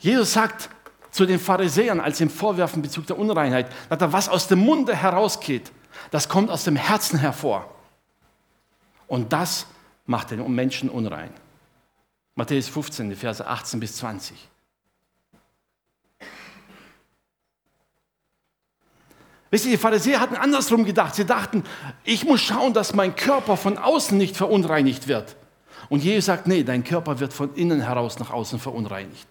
Jesus 0.00 0.32
sagt 0.32 0.68
zu 1.12 1.24
den 1.24 1.38
Pharisäern, 1.38 2.00
als 2.00 2.18
sie 2.18 2.24
ihm 2.24 2.30
vorwerfen 2.30 2.82
Bezug 2.82 3.06
der 3.06 3.18
Unreinheit, 3.18 3.70
dass 3.88 4.00
er, 4.00 4.12
was 4.12 4.28
aus 4.28 4.48
dem 4.48 4.58
Munde 4.58 4.94
herausgeht, 4.94 5.70
das 6.10 6.28
kommt 6.28 6.50
aus 6.50 6.64
dem 6.64 6.76
Herzen 6.76 7.18
hervor. 7.18 7.72
Und 9.06 9.32
das 9.32 9.66
macht 10.04 10.32
den 10.32 10.54
Menschen 10.54 10.90
unrein. 10.90 11.30
Matthäus 12.34 12.68
15, 12.68 13.08
die 13.08 13.16
Verse 13.16 13.46
18 13.46 13.80
bis 13.80 13.96
20. 13.96 14.48
Wisst 19.56 19.64
ihr, 19.64 19.70
die 19.70 19.78
Pharisäer 19.78 20.20
hatten 20.20 20.36
andersrum 20.36 20.84
gedacht. 20.84 21.14
Sie 21.14 21.24
dachten, 21.24 21.64
ich 22.04 22.26
muss 22.26 22.42
schauen, 22.42 22.74
dass 22.74 22.92
mein 22.92 23.16
Körper 23.16 23.56
von 23.56 23.78
außen 23.78 24.18
nicht 24.18 24.36
verunreinigt 24.36 25.08
wird. 25.08 25.34
Und 25.88 26.04
Jesus 26.04 26.26
sagt, 26.26 26.46
nee, 26.46 26.62
dein 26.62 26.84
Körper 26.84 27.20
wird 27.20 27.32
von 27.32 27.54
innen 27.54 27.80
heraus 27.80 28.18
nach 28.18 28.30
außen 28.30 28.58
verunreinigt. 28.58 29.26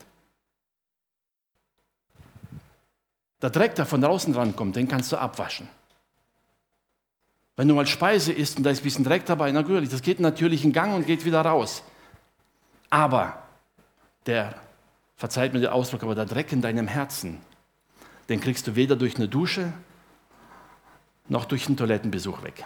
Der 3.40 3.52
Dreck, 3.52 3.76
der 3.76 3.86
von 3.86 4.02
draußen 4.02 4.34
rankommt, 4.34 4.76
den 4.76 4.88
kannst 4.88 5.12
du 5.12 5.18
abwaschen. 5.18 5.70
Wenn 7.56 7.68
du 7.68 7.76
mal 7.76 7.86
Speise 7.86 8.34
isst 8.34 8.58
und 8.58 8.64
da 8.64 8.72
ist 8.72 8.80
ein 8.80 8.84
bisschen 8.84 9.06
Dreck 9.06 9.28
dabei, 9.28 9.52
natürlich, 9.52 9.90
das 9.90 10.02
geht 10.02 10.20
natürlich 10.20 10.66
in 10.66 10.74
Gang 10.74 10.96
und 10.96 11.06
geht 11.06 11.24
wieder 11.24 11.42
raus. 11.42 11.84
Aber 12.90 13.44
der, 14.26 14.56
verzeiht 15.18 15.54
mir 15.54 15.60
den 15.60 15.70
Ausdruck, 15.70 16.02
aber 16.02 16.16
der 16.16 16.26
Dreck 16.26 16.52
in 16.52 16.64
deinem 16.64 16.88
Herzen, 16.88 17.38
den 18.28 18.42
kriegst 18.42 18.66
du 18.66 18.76
weder 18.76 18.96
durch 18.96 19.18
eine 19.18 19.28
Dusche 19.28 19.72
noch 21.28 21.46
durch 21.46 21.68
einen 21.68 21.78
Toilettenbesuch 21.78 22.44
weg. 22.44 22.66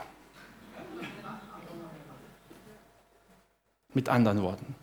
Mit 3.94 4.10
anderen 4.10 4.42
Worten. 4.42 4.76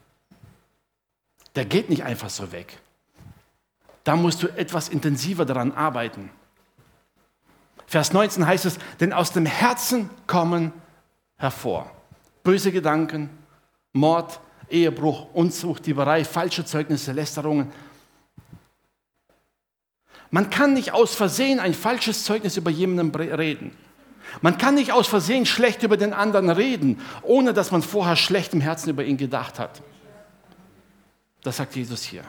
Der 1.54 1.64
geht 1.64 1.88
nicht 1.88 2.02
einfach 2.02 2.30
so 2.30 2.52
weg. 2.52 2.78
Da 4.04 4.16
musst 4.16 4.42
du 4.42 4.49
etwas 4.49 4.88
intensiver 4.88 5.45
daran 5.45 5.73
arbeiten. 5.73 6.30
Vers 7.87 8.12
19 8.12 8.47
heißt 8.47 8.64
es, 8.64 8.78
denn 9.00 9.12
aus 9.12 9.33
dem 9.33 9.47
Herzen 9.47 10.11
kommen 10.26 10.73
hervor 11.37 11.90
böse 12.47 12.71
Gedanken, 12.71 13.28
Mord, 13.92 14.38
Ehebruch, 14.71 15.35
Unzucht, 15.35 15.85
Dieberei, 15.85 16.25
falsche 16.25 16.64
Zeugnisse, 16.64 17.11
Lästerungen. 17.11 17.73
Man 20.37 20.50
kann 20.50 20.75
nicht 20.75 20.93
aus 20.93 21.14
Versehen 21.14 21.61
ein 21.61 21.73
falsches 21.73 22.25
Zeugnis 22.25 22.59
über 22.59 22.68
jemanden 22.68 23.14
reden. 23.14 23.75
Man 24.42 24.59
kann 24.59 24.75
nicht 24.75 24.92
aus 24.92 25.09
Versehen 25.09 25.46
schlecht 25.46 25.83
über 25.83 25.96
den 25.96 26.12
anderen 26.12 26.51
reden, 26.51 27.01
ohne 27.22 27.55
dass 27.55 27.70
man 27.70 27.81
vorher 27.81 28.16
schlecht 28.16 28.53
im 28.53 28.61
Herzen 28.61 28.90
über 28.90 29.03
ihn 29.03 29.16
gedacht 29.16 29.59
hat. 29.59 29.81
Das 31.42 31.57
sagt 31.57 31.75
Jesus 31.75 32.03
hier. 32.03 32.22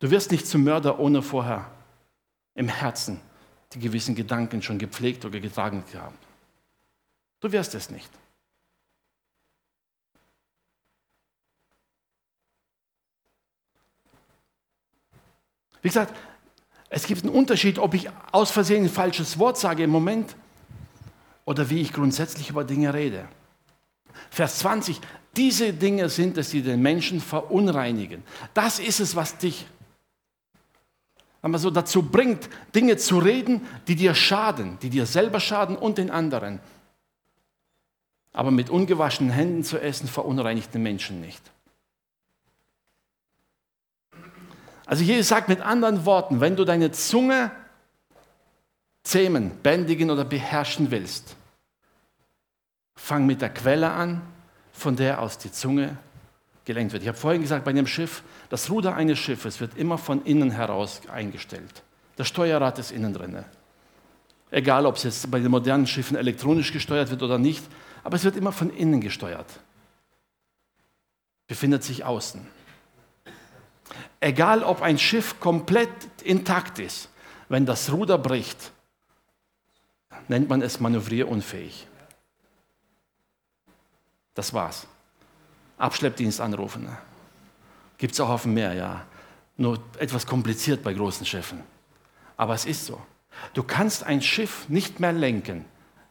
Du 0.00 0.10
wirst 0.10 0.32
nicht 0.32 0.44
zum 0.44 0.64
Mörder, 0.64 0.98
ohne 0.98 1.22
vorher 1.22 1.70
im 2.56 2.66
Herzen 2.66 3.20
die 3.74 3.78
gewissen 3.78 4.16
Gedanken 4.16 4.60
schon 4.60 4.80
gepflegt 4.80 5.24
oder 5.24 5.38
getragen 5.38 5.84
zu 5.86 6.02
haben. 6.02 6.18
Du 7.38 7.52
wirst 7.52 7.76
es 7.76 7.90
nicht. 7.90 8.10
Wie 15.88 15.90
gesagt, 15.90 16.14
es 16.90 17.06
gibt 17.06 17.24
einen 17.24 17.34
Unterschied, 17.34 17.78
ob 17.78 17.94
ich 17.94 18.10
aus 18.30 18.50
Versehen 18.50 18.84
ein 18.84 18.90
falsches 18.90 19.38
Wort 19.38 19.56
sage 19.56 19.84
im 19.84 19.88
Moment 19.88 20.36
oder 21.46 21.70
wie 21.70 21.80
ich 21.80 21.94
grundsätzlich 21.94 22.50
über 22.50 22.62
Dinge 22.62 22.92
rede. 22.92 23.26
Vers 24.28 24.58
20, 24.58 25.00
diese 25.34 25.72
Dinge 25.72 26.10
sind 26.10 26.36
es, 26.36 26.50
die 26.50 26.60
den 26.60 26.82
Menschen 26.82 27.22
verunreinigen. 27.22 28.22
Das 28.52 28.78
ist 28.80 29.00
es, 29.00 29.16
was 29.16 29.38
dich 29.38 29.64
so 31.54 31.70
dazu 31.70 32.02
bringt, 32.02 32.50
Dinge 32.74 32.98
zu 32.98 33.18
reden, 33.18 33.66
die 33.86 33.96
dir 33.96 34.14
schaden, 34.14 34.76
die 34.82 34.90
dir 34.90 35.06
selber 35.06 35.40
schaden 35.40 35.74
und 35.74 35.96
den 35.96 36.10
anderen. 36.10 36.60
Aber 38.34 38.50
mit 38.50 38.68
ungewaschenen 38.68 39.32
Händen 39.32 39.64
zu 39.64 39.78
essen, 39.78 40.06
verunreinigt 40.06 40.74
den 40.74 40.82
Menschen 40.82 41.22
nicht. 41.22 41.50
Also 44.88 45.04
Jesus 45.04 45.28
sagt 45.28 45.50
mit 45.50 45.60
anderen 45.60 46.06
Worten, 46.06 46.40
wenn 46.40 46.56
du 46.56 46.64
deine 46.64 46.90
Zunge 46.90 47.50
zähmen, 49.02 49.50
bändigen 49.62 50.10
oder 50.10 50.24
beherrschen 50.24 50.90
willst, 50.90 51.36
fang 52.96 53.26
mit 53.26 53.42
der 53.42 53.50
Quelle 53.50 53.90
an, 53.90 54.22
von 54.72 54.96
der 54.96 55.20
aus 55.20 55.36
die 55.36 55.52
Zunge 55.52 55.98
gelenkt 56.64 56.94
wird. 56.94 57.02
Ich 57.02 57.08
habe 57.08 57.18
vorhin 57.18 57.42
gesagt, 57.42 57.66
bei 57.66 57.70
einem 57.70 57.86
Schiff, 57.86 58.22
das 58.48 58.70
Ruder 58.70 58.94
eines 58.96 59.18
Schiffes 59.18 59.60
wird 59.60 59.76
immer 59.76 59.98
von 59.98 60.24
innen 60.24 60.50
heraus 60.50 61.02
eingestellt. 61.12 61.82
Das 62.16 62.26
Steuerrad 62.26 62.78
ist 62.78 62.90
innen 62.90 63.12
drin. 63.12 63.44
Egal, 64.50 64.86
ob 64.86 64.96
es 64.96 65.02
jetzt 65.02 65.30
bei 65.30 65.38
den 65.38 65.50
modernen 65.50 65.86
Schiffen 65.86 66.16
elektronisch 66.16 66.72
gesteuert 66.72 67.10
wird 67.10 67.22
oder 67.22 67.36
nicht, 67.36 67.62
aber 68.04 68.16
es 68.16 68.24
wird 68.24 68.36
immer 68.36 68.52
von 68.52 68.70
innen 68.70 69.02
gesteuert. 69.02 69.60
Befindet 71.46 71.84
sich 71.84 72.06
außen. 72.06 72.57
Egal, 74.20 74.62
ob 74.62 74.82
ein 74.82 74.98
Schiff 74.98 75.40
komplett 75.40 75.90
intakt 76.22 76.78
ist, 76.78 77.08
wenn 77.48 77.66
das 77.66 77.92
Ruder 77.92 78.18
bricht, 78.18 78.72
nennt 80.28 80.48
man 80.48 80.62
es 80.62 80.80
manövrierunfähig. 80.80 81.86
Das 84.34 84.52
war's. 84.52 84.86
Abschleppdienst 85.78 86.40
anrufen. 86.40 86.88
Gibt 87.96 88.14
es 88.14 88.20
auch 88.20 88.28
auf 88.28 88.42
dem 88.42 88.54
Meer, 88.54 88.74
ja. 88.74 89.06
Nur 89.56 89.78
etwas 89.98 90.26
kompliziert 90.26 90.82
bei 90.82 90.92
großen 90.92 91.26
Schiffen. 91.26 91.62
Aber 92.36 92.54
es 92.54 92.64
ist 92.64 92.86
so. 92.86 93.00
Du 93.54 93.62
kannst 93.62 94.04
ein 94.04 94.22
Schiff 94.22 94.68
nicht 94.68 95.00
mehr 95.00 95.12
lenken, 95.12 95.64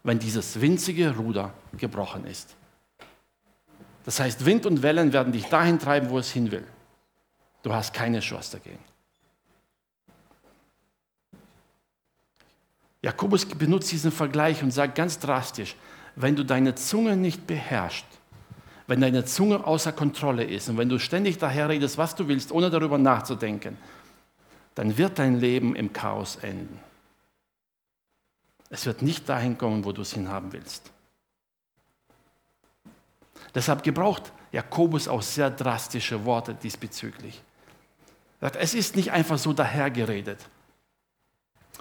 wenn 0.04 0.20
dieses 0.20 0.60
winzige 0.60 1.16
Ruder 1.16 1.54
gebrochen 1.78 2.26
ist. 2.26 2.56
Das 4.06 4.20
heißt, 4.20 4.46
Wind 4.46 4.66
und 4.66 4.84
Wellen 4.84 5.12
werden 5.12 5.34
dich 5.34 5.46
dahin 5.46 5.80
treiben, 5.80 6.10
wo 6.10 6.18
es 6.18 6.32
hin 6.32 6.52
will. 6.52 6.66
Du 7.68 7.74
hast 7.74 7.94
keine 7.94 8.22
Chance 8.22 8.60
dagegen. 8.60 8.80
Jakobus 13.02 13.44
benutzt 13.46 13.92
diesen 13.92 14.14
Vergleich 14.14 14.64
und 14.64 14.72
sagt 14.72 14.96
ganz 14.96 15.20
drastisch, 15.20 15.76
wenn 16.16 16.38
du 16.38 16.46
deine 16.46 16.76
Zunge 16.76 17.18
nicht 17.18 17.46
beherrschst, 17.46 18.06
wenn 18.88 19.02
deine 19.02 19.26
Zunge 19.26 19.68
außer 19.68 19.92
Kontrolle 19.92 20.46
ist 20.46 20.70
und 20.70 20.78
wenn 20.78 20.88
du 20.88 20.98
ständig 20.98 21.40
daher 21.40 21.68
redest, 21.68 21.98
was 21.98 22.16
du 22.16 22.30
willst, 22.30 22.54
ohne 22.54 22.70
darüber 22.70 22.98
nachzudenken, 22.98 23.78
dann 24.76 24.98
wird 24.98 25.20
dein 25.20 25.38
Leben 25.38 25.76
im 25.76 25.92
Chaos 25.92 26.38
enden. 26.38 26.80
Es 28.70 28.86
wird 28.86 29.02
nicht 29.02 29.28
dahin 29.28 29.58
kommen, 29.58 29.84
wo 29.84 29.92
du 29.92 30.04
es 30.04 30.14
hinhaben 30.14 30.54
willst. 30.54 30.90
Deshalb 33.54 33.84
gebraucht 33.84 34.32
Jakobus 34.54 35.10
auch 35.10 35.22
sehr 35.22 35.50
drastische 35.50 36.24
Worte 36.24 36.54
diesbezüglich. 36.54 37.44
Es 38.40 38.74
ist 38.74 38.96
nicht 38.96 39.12
einfach 39.12 39.38
so 39.38 39.54
dahergeredet. 39.54 40.40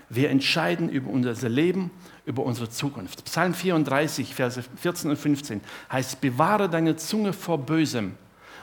Wir 0.08 0.30
entscheiden 0.30 0.88
über 0.88 1.10
unser 1.10 1.48
Leben, 1.48 1.90
über 2.24 2.44
unsere 2.44 2.70
Zukunft. 2.70 3.24
Psalm 3.24 3.54
34, 3.54 4.34
Verse 4.34 4.62
14 4.62 5.10
und 5.10 5.16
15 5.16 5.60
heißt, 5.90 6.20
bewahre 6.20 6.68
deine 6.68 6.96
Zunge 6.96 7.32
vor 7.32 7.58
Bösem 7.58 8.14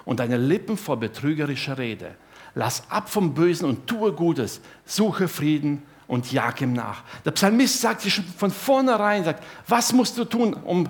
und 0.05 0.19
deine 0.19 0.37
Lippen 0.37 0.77
vor 0.77 0.97
betrügerischer 0.97 1.77
Rede. 1.77 2.15
Lass 2.55 2.89
ab 2.89 3.09
vom 3.09 3.33
Bösen 3.33 3.67
und 3.67 3.87
tue 3.87 4.13
Gutes, 4.13 4.61
suche 4.85 5.27
Frieden 5.27 5.83
und 6.07 6.31
jag 6.31 6.61
ihm 6.61 6.73
nach. 6.73 7.03
Der 7.25 7.31
Psalmist 7.31 7.81
sagt 7.81 8.01
sich 8.01 8.13
schon 8.13 8.25
von 8.25 8.51
vornherein, 8.51 9.23
sagt, 9.23 9.43
was 9.67 9.91
musst 9.91 10.17
du 10.17 10.25
tun, 10.25 10.53
um 10.53 10.87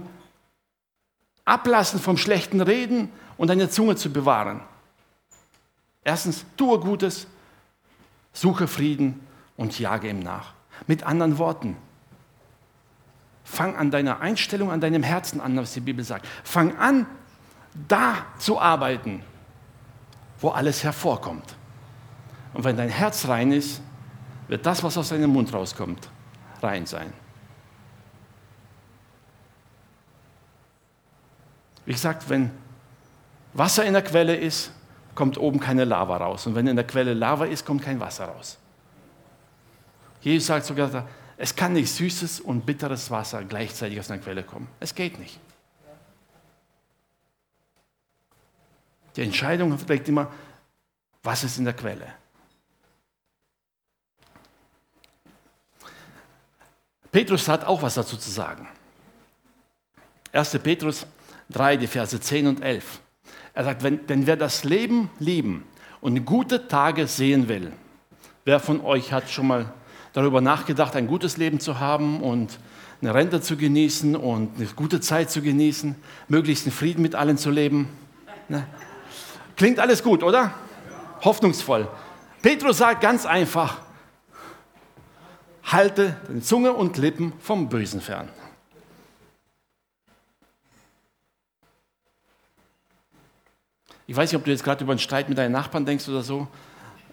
ablassen 1.45 1.99
vom 1.99 2.17
schlechten 2.17 2.61
Reden 2.61 3.09
und 3.37 3.47
deine 3.47 3.69
Zunge 3.69 3.95
zu 3.95 4.11
bewahren. 4.11 4.61
Erstens, 6.03 6.45
tue 6.57 6.79
Gutes, 6.79 7.27
suche 8.33 8.67
Frieden 8.67 9.25
und 9.57 9.77
jage 9.79 10.09
ihm 10.09 10.19
nach. 10.19 10.53
Mit 10.87 11.03
anderen 11.03 11.37
Worten, 11.37 11.77
fang 13.43 13.75
an 13.75 13.91
deiner 13.91 14.19
Einstellung, 14.19 14.71
an 14.71 14.81
deinem 14.81 15.03
Herzen 15.03 15.39
an, 15.39 15.55
was 15.57 15.73
die 15.73 15.79
Bibel 15.79 16.03
sagt. 16.03 16.27
Fang 16.43 16.77
an, 16.77 17.05
da 17.87 18.25
zu 18.37 18.59
arbeiten, 18.59 19.23
wo 20.39 20.49
alles 20.49 20.83
hervorkommt. 20.83 21.55
Und 22.53 22.63
wenn 22.63 22.77
dein 22.77 22.89
Herz 22.89 23.27
rein 23.27 23.51
ist, 23.51 23.81
wird 24.47 24.65
das, 24.65 24.83
was 24.83 24.97
aus 24.97 25.09
deinem 25.09 25.31
Mund 25.31 25.53
rauskommt, 25.53 26.09
rein 26.61 26.85
sein. 26.85 27.13
Wie 31.85 31.93
gesagt, 31.93 32.29
wenn 32.29 32.51
Wasser 33.53 33.85
in 33.85 33.93
der 33.93 34.03
Quelle 34.03 34.35
ist, 34.35 34.71
kommt 35.15 35.37
oben 35.37 35.59
keine 35.59 35.85
Lava 35.85 36.17
raus. 36.17 36.47
Und 36.47 36.55
wenn 36.55 36.67
in 36.67 36.75
der 36.75 36.87
Quelle 36.87 37.13
Lava 37.13 37.45
ist, 37.45 37.65
kommt 37.65 37.83
kein 37.83 37.99
Wasser 37.99 38.25
raus. 38.25 38.57
Jesus 40.21 40.47
sagt 40.47 40.65
sogar, 40.65 41.07
es 41.37 41.55
kann 41.55 41.73
nicht 41.73 41.91
süßes 41.91 42.39
und 42.39 42.65
bitteres 42.65 43.11
Wasser 43.11 43.43
gleichzeitig 43.43 43.99
aus 43.99 44.09
einer 44.09 44.21
Quelle 44.21 44.43
kommen. 44.43 44.67
Es 44.79 44.95
geht 44.95 45.19
nicht. 45.19 45.39
Die 49.15 49.21
Entscheidung 49.21 49.77
trägt 49.85 50.07
immer, 50.07 50.31
was 51.21 51.43
ist 51.43 51.57
in 51.57 51.65
der 51.65 51.73
Quelle. 51.73 52.07
Petrus 57.11 57.47
hat 57.47 57.63
auch 57.65 57.81
was 57.81 57.93
dazu 57.93 58.17
zu 58.17 58.31
sagen. 58.31 58.67
1. 60.31 60.57
Petrus 60.63 61.05
3, 61.49 61.77
die 61.77 61.87
Verse 61.87 62.19
10 62.19 62.47
und 62.47 62.61
11. 62.61 62.99
Er 63.53 63.63
sagt, 63.63 63.83
wenn, 63.83 64.05
denn 64.07 64.27
wer 64.27 64.35
das 64.35 64.63
Leben 64.63 65.09
lieben 65.19 65.63
und 66.01 66.25
gute 66.25 66.67
Tage 66.67 67.07
sehen 67.07 67.47
will, 67.47 67.71
wer 68.45 68.59
von 68.59 68.81
euch 68.81 69.11
hat 69.11 69.29
schon 69.29 69.47
mal 69.47 69.73
darüber 70.13 70.41
nachgedacht, 70.41 70.95
ein 70.95 71.07
gutes 71.07 71.37
Leben 71.37 71.59
zu 71.59 71.79
haben 71.79 72.21
und 72.21 72.59
eine 73.01 73.13
Rente 73.13 73.41
zu 73.41 73.57
genießen 73.57 74.15
und 74.15 74.55
eine 74.57 74.65
gute 74.67 75.01
Zeit 75.01 75.29
zu 75.29 75.41
genießen, 75.41 75.95
möglichst 76.27 76.65
in 76.65 76.71
Frieden 76.71 77.01
mit 77.01 77.15
allen 77.15 77.37
zu 77.37 77.51
leben? 77.51 77.89
Ne? 78.47 78.65
Klingt 79.55 79.79
alles 79.79 80.03
gut, 80.03 80.23
oder? 80.23 80.53
Hoffnungsvoll. 81.21 81.87
Petrus 82.41 82.79
sagt 82.79 83.01
ganz 83.01 83.25
einfach, 83.25 83.79
halte 85.63 86.17
deine 86.27 86.41
Zunge 86.41 86.73
und 86.73 86.97
Lippen 86.97 87.33
vom 87.39 87.69
Bösen 87.69 88.01
fern. 88.01 88.29
Ich 94.05 94.15
weiß 94.15 94.31
nicht, 94.31 94.37
ob 94.37 94.45
du 94.45 94.51
jetzt 94.51 94.63
gerade 94.63 94.83
über 94.83 94.91
einen 94.91 94.99
Streit 94.99 95.29
mit 95.29 95.37
deinen 95.37 95.51
Nachbarn 95.51 95.85
denkst 95.85 96.07
oder 96.09 96.23
so 96.23 96.47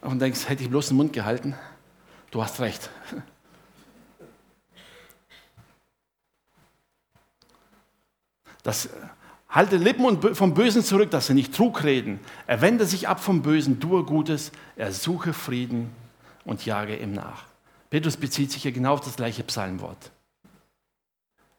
und 0.00 0.20
denkst, 0.20 0.48
hätte 0.48 0.62
ich 0.62 0.70
bloß 0.70 0.88
den 0.88 0.96
Mund 0.96 1.12
gehalten. 1.12 1.54
Du 2.30 2.42
hast 2.42 2.60
recht. 2.60 2.90
Das 8.62 8.90
halte 9.48 9.76
Lippen 9.76 10.34
vom 10.34 10.54
Bösen 10.54 10.84
zurück, 10.84 11.10
dass 11.10 11.26
sie 11.28 11.34
nicht 11.34 11.54
Trug 11.54 11.82
reden. 11.84 12.20
Er 12.46 12.60
wende 12.60 12.86
sich 12.86 13.08
ab 13.08 13.20
vom 13.20 13.42
Bösen, 13.42 13.80
tue 13.80 14.04
Gutes, 14.04 14.52
er 14.76 14.92
suche 14.92 15.32
Frieden 15.32 15.90
und 16.44 16.64
jage 16.66 16.96
ihm 16.96 17.12
nach. 17.12 17.44
Petrus 17.88 18.16
bezieht 18.16 18.52
sich 18.52 18.64
ja 18.64 18.70
genau 18.70 18.94
auf 18.94 19.00
das 19.00 19.16
gleiche 19.16 19.42
Psalmwort. 19.42 20.12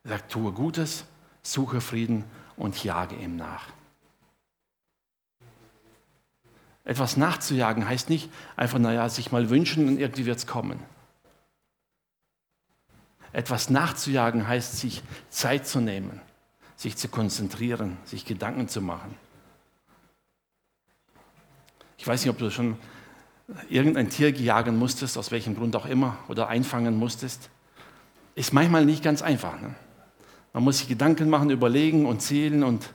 Er 0.03 0.11
sagt, 0.11 0.31
tue 0.31 0.51
Gutes, 0.51 1.05
suche 1.41 1.81
Frieden 1.81 2.23
und 2.55 2.81
jage 2.83 3.15
ihm 3.15 3.35
nach. 3.35 3.65
Etwas 6.91 7.15
nachzujagen 7.15 7.87
heißt 7.87 8.09
nicht 8.09 8.29
einfach, 8.57 8.77
naja, 8.77 9.07
sich 9.07 9.31
mal 9.31 9.49
wünschen 9.49 9.87
und 9.87 9.97
irgendwie 9.97 10.25
wird 10.25 10.39
es 10.39 10.45
kommen. 10.45 10.77
Etwas 13.31 13.69
nachzujagen 13.69 14.45
heißt, 14.45 14.77
sich 14.77 15.01
Zeit 15.29 15.65
zu 15.65 15.79
nehmen, 15.79 16.19
sich 16.75 16.97
zu 16.97 17.07
konzentrieren, 17.07 17.95
sich 18.03 18.25
Gedanken 18.25 18.67
zu 18.67 18.81
machen. 18.81 19.15
Ich 21.97 22.05
weiß 22.05 22.25
nicht, 22.25 22.29
ob 22.29 22.39
du 22.39 22.51
schon 22.51 22.77
irgendein 23.69 24.09
Tier 24.09 24.29
jagen 24.29 24.77
musstest, 24.77 25.17
aus 25.17 25.31
welchem 25.31 25.55
Grund 25.55 25.77
auch 25.77 25.85
immer, 25.85 26.17
oder 26.27 26.49
einfangen 26.49 26.99
musstest. 26.99 27.49
Ist 28.35 28.51
manchmal 28.51 28.83
nicht 28.83 29.01
ganz 29.01 29.21
einfach. 29.21 29.61
Ne? 29.61 29.75
Man 30.51 30.65
muss 30.65 30.79
sich 30.79 30.89
Gedanken 30.89 31.29
machen, 31.29 31.51
überlegen 31.51 32.05
und 32.05 32.21
zählen 32.21 32.65
und 32.65 32.89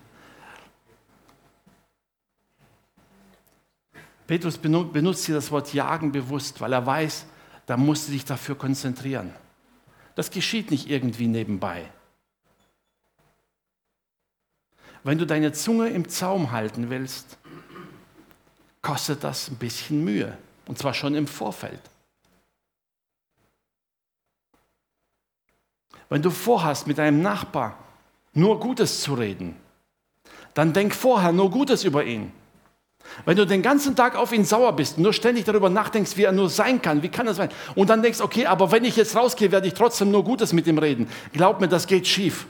Petrus 4.26 4.58
benutzt 4.58 5.26
hier 5.26 5.34
das 5.34 5.50
Wort 5.50 5.72
jagen 5.72 6.12
bewusst, 6.12 6.60
weil 6.60 6.72
er 6.72 6.84
weiß, 6.84 7.26
da 7.66 7.76
musst 7.76 8.08
du 8.08 8.12
dich 8.12 8.24
dafür 8.24 8.56
konzentrieren. 8.56 9.32
Das 10.14 10.30
geschieht 10.30 10.70
nicht 10.70 10.90
irgendwie 10.90 11.26
nebenbei. 11.26 11.90
Wenn 15.04 15.18
du 15.18 15.26
deine 15.26 15.52
Zunge 15.52 15.88
im 15.90 16.08
Zaum 16.08 16.50
halten 16.50 16.90
willst, 16.90 17.38
kostet 18.82 19.22
das 19.22 19.48
ein 19.48 19.56
bisschen 19.56 20.04
Mühe. 20.04 20.36
Und 20.66 20.78
zwar 20.78 20.94
schon 20.94 21.14
im 21.14 21.28
Vorfeld. 21.28 21.80
Wenn 26.08 26.22
du 26.22 26.30
vorhast, 26.30 26.86
mit 26.86 26.98
deinem 26.98 27.22
Nachbar 27.22 27.78
nur 28.32 28.58
Gutes 28.58 29.02
zu 29.02 29.14
reden, 29.14 29.56
dann 30.54 30.72
denk 30.72 30.94
vorher 30.94 31.32
nur 31.32 31.50
Gutes 31.50 31.84
über 31.84 32.04
ihn. 32.04 32.32
Wenn 33.24 33.36
du 33.36 33.46
den 33.46 33.62
ganzen 33.62 33.96
Tag 33.96 34.16
auf 34.16 34.32
ihn 34.32 34.44
sauer 34.44 34.74
bist, 34.74 34.98
nur 34.98 35.12
ständig 35.12 35.44
darüber 35.44 35.70
nachdenkst, 35.70 36.16
wie 36.16 36.24
er 36.24 36.32
nur 36.32 36.50
sein 36.50 36.82
kann, 36.82 37.02
wie 37.02 37.08
kann 37.08 37.26
er 37.26 37.34
sein, 37.34 37.48
und 37.74 37.90
dann 37.90 38.02
denkst, 38.02 38.20
okay, 38.20 38.46
aber 38.46 38.70
wenn 38.72 38.84
ich 38.84 38.96
jetzt 38.96 39.16
rausgehe, 39.16 39.52
werde 39.52 39.66
ich 39.66 39.74
trotzdem 39.74 40.10
nur 40.10 40.24
Gutes 40.24 40.52
mit 40.52 40.66
ihm 40.66 40.78
reden. 40.78 41.08
Glaub 41.32 41.60
mir, 41.60 41.68
das 41.68 41.86
geht 41.86 42.06
schief. 42.06 42.46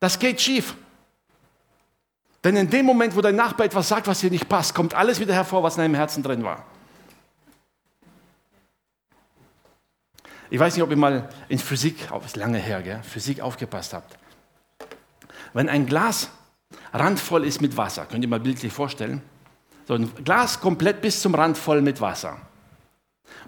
Das 0.00 0.18
geht 0.18 0.40
schief. 0.40 0.74
Denn 2.42 2.56
in 2.56 2.70
dem 2.70 2.86
Moment, 2.86 3.14
wo 3.14 3.20
dein 3.20 3.36
Nachbar 3.36 3.66
etwas 3.66 3.88
sagt, 3.88 4.06
was 4.06 4.20
dir 4.20 4.30
nicht 4.30 4.48
passt, 4.48 4.74
kommt 4.74 4.94
alles 4.94 5.20
wieder 5.20 5.34
hervor, 5.34 5.62
was 5.62 5.76
in 5.76 5.82
deinem 5.82 5.94
Herzen 5.94 6.22
drin 6.22 6.42
war. 6.42 6.64
Ich 10.48 10.58
weiß 10.58 10.74
nicht, 10.74 10.82
ob 10.82 10.90
ihr 10.90 10.96
mal 10.96 11.28
in 11.48 11.58
Physik, 11.58 12.08
oh, 12.12 12.20
ist 12.24 12.36
lange 12.36 12.58
her, 12.58 12.82
gell, 12.82 13.00
Physik 13.04 13.40
aufgepasst 13.40 13.92
habt. 13.92 14.18
Wenn 15.52 15.68
ein 15.68 15.86
Glas 15.86 16.30
randvoll 16.92 17.44
ist 17.44 17.60
mit 17.60 17.76
Wasser. 17.76 18.06
Könnt 18.06 18.24
ihr 18.24 18.28
mal 18.28 18.40
bildlich 18.40 18.72
vorstellen? 18.72 19.22
So 19.86 19.94
ein 19.94 20.12
Glas 20.24 20.60
komplett 20.60 21.00
bis 21.02 21.20
zum 21.20 21.34
Rand 21.34 21.58
voll 21.58 21.82
mit 21.82 22.00
Wasser. 22.00 22.38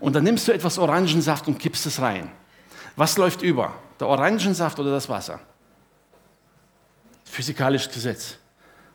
Und 0.00 0.14
dann 0.14 0.24
nimmst 0.24 0.48
du 0.48 0.52
etwas 0.52 0.78
Orangensaft 0.78 1.46
und 1.48 1.58
kippst 1.58 1.86
es 1.86 2.00
rein. 2.00 2.30
Was 2.96 3.16
läuft 3.16 3.42
über? 3.42 3.74
Der 4.00 4.08
Orangensaft 4.08 4.78
oder 4.78 4.90
das 4.90 5.08
Wasser? 5.08 5.40
Physikalisches 7.24 7.92
Gesetz. 7.92 8.36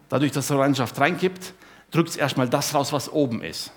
Dadurch, 0.09 0.31
dass 0.31 0.47
der 0.47 0.57
Orangensaft 0.57 0.99
reinkippt, 0.99 1.53
drückt 1.91 2.09
es 2.09 2.15
erstmal 2.17 2.49
das 2.49 2.73
raus, 2.73 2.93
was 2.93 3.11
oben 3.11 3.41
ist. 3.41 3.71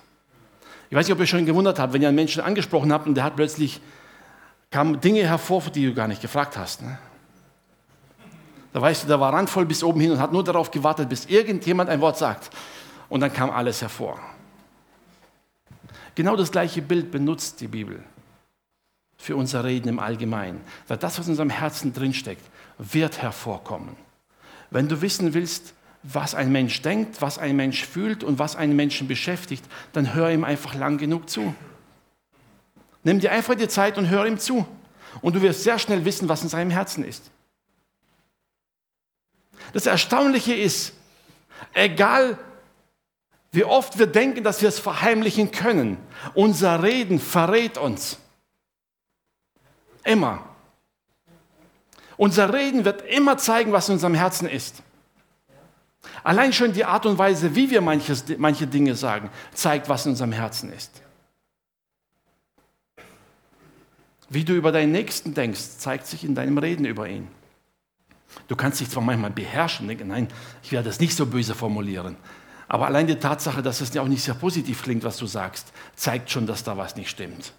Ich 0.91 0.97
weiß 0.97 1.07
nicht, 1.07 1.15
ob 1.15 1.21
ihr 1.21 1.27
schon 1.27 1.47
gewundert 1.47 1.79
habt, 1.79 1.93
wenn 1.93 2.03
ihr 2.03 2.09
einen 2.09 2.17
Menschen 2.17 2.43
angesprochen 2.43 2.93
habt 2.93 3.07
und 3.07 3.15
der 3.15 3.25
hat 3.25 3.37
plötzlich, 3.37 3.81
kamen 4.71 5.01
Dinge 5.01 5.23
hervor, 5.23 5.63
die 5.73 5.87
du 5.87 5.95
gar 5.95 6.09
nicht 6.09 6.21
gefragt 6.21 6.57
hast. 6.57 6.83
Ne? 6.83 6.99
Da 8.73 8.81
weißt 8.81 9.05
du, 9.05 9.09
der 9.09 9.21
war 9.21 9.33
randvoll 9.33 9.67
bis 9.67 9.83
oben 9.83 10.01
hin 10.01 10.13
und 10.13 10.21
hat 10.21 10.33
nur 10.33 10.45
darauf 10.45 10.71
gewartet, 10.71 11.09
bis 11.09 11.27
irgendjemand 11.27 11.91
ein 11.91 12.01
Wort 12.01 12.19
sagt. 12.19 12.51
Und 13.09 13.21
dann 13.21 13.33
kam 13.33 13.51
alles 13.51 13.83
hervor. 13.83 14.19
Genau 16.15 16.37
das 16.37 16.53
gleiche 16.53 16.83
Bild 16.83 17.11
benutzt 17.11 17.61
die 17.61 17.69
Bibel 17.69 18.03
für 19.17 19.37
unser 19.37 19.65
Reden 19.65 19.89
im 19.89 19.99
Allgemeinen. 19.99 20.61
Das, 20.87 21.19
was 21.19 21.27
in 21.27 21.33
unserem 21.33 21.51
Herzen 21.51 21.93
drinsteckt, 21.93 22.45
wird 22.79 23.21
hervorkommen. 23.21 23.97
Wenn 24.71 24.89
du 24.89 25.03
wissen 25.03 25.35
willst, 25.35 25.75
was 26.03 26.35
ein 26.35 26.51
Mensch 26.51 26.81
denkt, 26.83 27.21
was 27.21 27.39
ein 27.39 27.57
Mensch 27.57 27.85
fühlt 27.85 28.25
und 28.25 28.39
was 28.39 28.57
einen 28.57 28.75
Menschen 28.75 29.09
beschäftigt, 29.09 29.65
dann 29.93 30.15
hör 30.15 30.31
ihm 30.31 30.45
einfach 30.45 30.75
lang 30.75 30.97
genug 30.97 31.29
zu. 31.29 31.55
Nimm 33.03 33.21
dir 33.21 33.33
einfach 33.33 33.55
die 33.55 33.69
Zeit 33.69 33.99
und 33.99 34.09
hör 34.09 34.27
ihm 34.27 34.39
zu. 34.39 34.67
Und 35.21 35.37
du 35.37 35.43
wirst 35.43 35.65
sehr 35.65 35.79
schnell 35.79 36.05
wissen, 36.05 36.29
was 36.29 36.43
in 36.43 36.49
seinem 36.49 36.71
Herzen 36.71 37.05
ist. 37.05 37.31
Das 39.73 39.87
Erstaunliche 39.87 40.55
ist, 40.55 40.93
egal 41.75 42.39
wie 43.53 43.65
oft 43.65 43.99
wir 43.99 44.07
denken, 44.07 44.45
dass 44.45 44.63
wir 44.63 44.69
es 44.69 44.79
verheimlichen 44.79 45.51
können, 45.51 45.99
unser 46.35 46.83
Reden 46.83 47.19
verrät 47.19 47.79
uns. 47.79 48.19
Immer. 50.05 50.45
Unser 52.17 52.53
Reden 52.53 52.85
wird 52.85 53.03
immer 53.03 53.39
zeigen, 53.39 53.73
was 53.73 53.89
in 53.89 53.95
unserem 53.95 54.15
Herzen 54.15 54.49
ist. 54.49 54.83
Allein 56.23 56.53
schon 56.53 56.73
die 56.73 56.85
Art 56.85 57.07
und 57.07 57.19
Weise, 57.19 57.55
wie 57.55 57.71
wir 57.71 57.81
manches, 57.81 58.25
manche 58.39 58.67
Dinge 58.67 58.95
sagen, 58.95 59.31
zeigt, 59.53 59.89
was 59.89 60.07
in 60.07 60.13
unserem 60.13 60.33
Herzen 60.33 60.73
ist. 60.73 61.03
Wie 64.29 64.45
du 64.45 64.55
über 64.55 64.71
deinen 64.71 64.93
Nächsten 64.93 65.35
denkst, 65.35 65.79
zeigt 65.79 66.07
sich 66.07 66.25
in 66.25 66.35
deinem 66.35 66.59
Reden 66.59 66.85
über 66.85 67.09
ihn. 67.09 67.29
Du 68.51 68.57
kannst 68.57 68.81
dich 68.81 68.91
zwar 68.91 69.05
manchmal 69.05 69.31
beherrschen, 69.31 69.87
denken, 69.87 70.09
nein, 70.09 70.27
ich 70.65 70.73
werde 70.73 70.89
das 70.89 70.99
nicht 70.99 71.15
so 71.15 71.25
böse 71.25 71.55
formulieren. 71.55 72.17
Aber 72.67 72.87
allein 72.87 73.07
die 73.07 73.15
Tatsache, 73.15 73.63
dass 73.63 73.81
es 73.81 73.95
ja 73.95 74.03
auch 74.03 74.09
nicht 74.09 74.25
sehr 74.25 74.35
positiv 74.35 74.83
klingt, 74.83 75.05
was 75.05 75.19
du 75.19 75.27
sagst, 75.27 75.73
zeigt 75.95 76.33
schon, 76.33 76.49
dass 76.49 76.65
da 76.65 76.77
was 76.77 76.97
nicht 76.97 77.09
stimmt. 77.09 77.53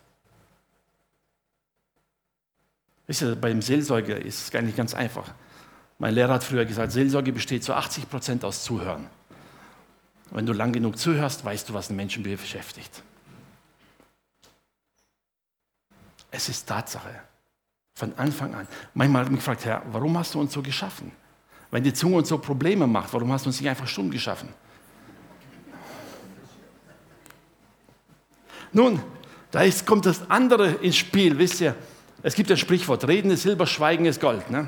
Wisst 3.08 3.22
ihr, 3.22 3.38
beim 3.38 3.62
Seelsorger 3.62 4.18
ist 4.18 4.50
es 4.50 4.54
eigentlich 4.54 4.76
ganz 4.76 4.94
einfach. 4.94 5.34
Mein 5.98 6.14
Lehrer 6.14 6.34
hat 6.34 6.44
früher 6.44 6.66
gesagt, 6.66 6.92
Seelsorge 6.92 7.32
besteht 7.32 7.64
zu 7.64 7.74
80 7.74 8.10
Prozent 8.10 8.44
aus 8.44 8.66
Zuhören. 8.66 9.08
Wenn 10.30 10.46
du 10.46 10.52
lang 10.52 10.74
genug 10.74 10.98
zuhörst, 10.98 11.46
weißt 11.46 11.70
du, 11.70 11.74
was 11.74 11.88
einen 11.88 11.96
Menschen 11.96 12.22
beschäftigt. 12.22 13.02
Es 16.32 16.50
ist 16.50 16.68
Tatsache. 16.68 17.31
Von 17.94 18.14
Anfang 18.18 18.54
an. 18.56 18.68
Manchmal 18.94 19.22
habe 19.22 19.30
ich 19.30 19.32
mich 19.32 19.40
gefragt, 19.40 19.66
Herr, 19.66 19.84
warum 19.92 20.18
hast 20.18 20.34
du 20.34 20.40
uns 20.40 20.54
so 20.54 20.62
geschaffen? 20.62 21.12
Wenn 21.70 21.84
die 21.84 21.94
Zunge 21.94 22.18
uns 22.18 22.30
so 22.30 22.38
Probleme 22.38 22.88
macht, 22.88 23.14
warum 23.14 23.32
hast 23.32 23.46
du 23.46 23.50
uns 23.50 23.60
nicht 23.60 23.70
einfach 23.70 23.88
stumm 23.88 24.12
geschaffen? 24.12 24.50
Nun, 28.74 29.02
da 29.52 29.62
ist, 29.62 29.86
kommt 29.86 30.06
das 30.06 30.30
andere 30.30 30.72
ins 30.76 30.98
Spiel, 30.98 31.38
wisst 31.38 31.62
ihr. 31.62 31.76
Es 32.24 32.36
gibt 32.36 32.52
ein 32.52 32.58
Sprichwort, 32.58 33.08
Reden 33.08 33.32
ist 33.32 33.44
Silber, 33.44 33.66
Schweigen 33.66 34.06
ist 34.06 34.22
Gold. 34.22 34.50
Ne? 34.50 34.68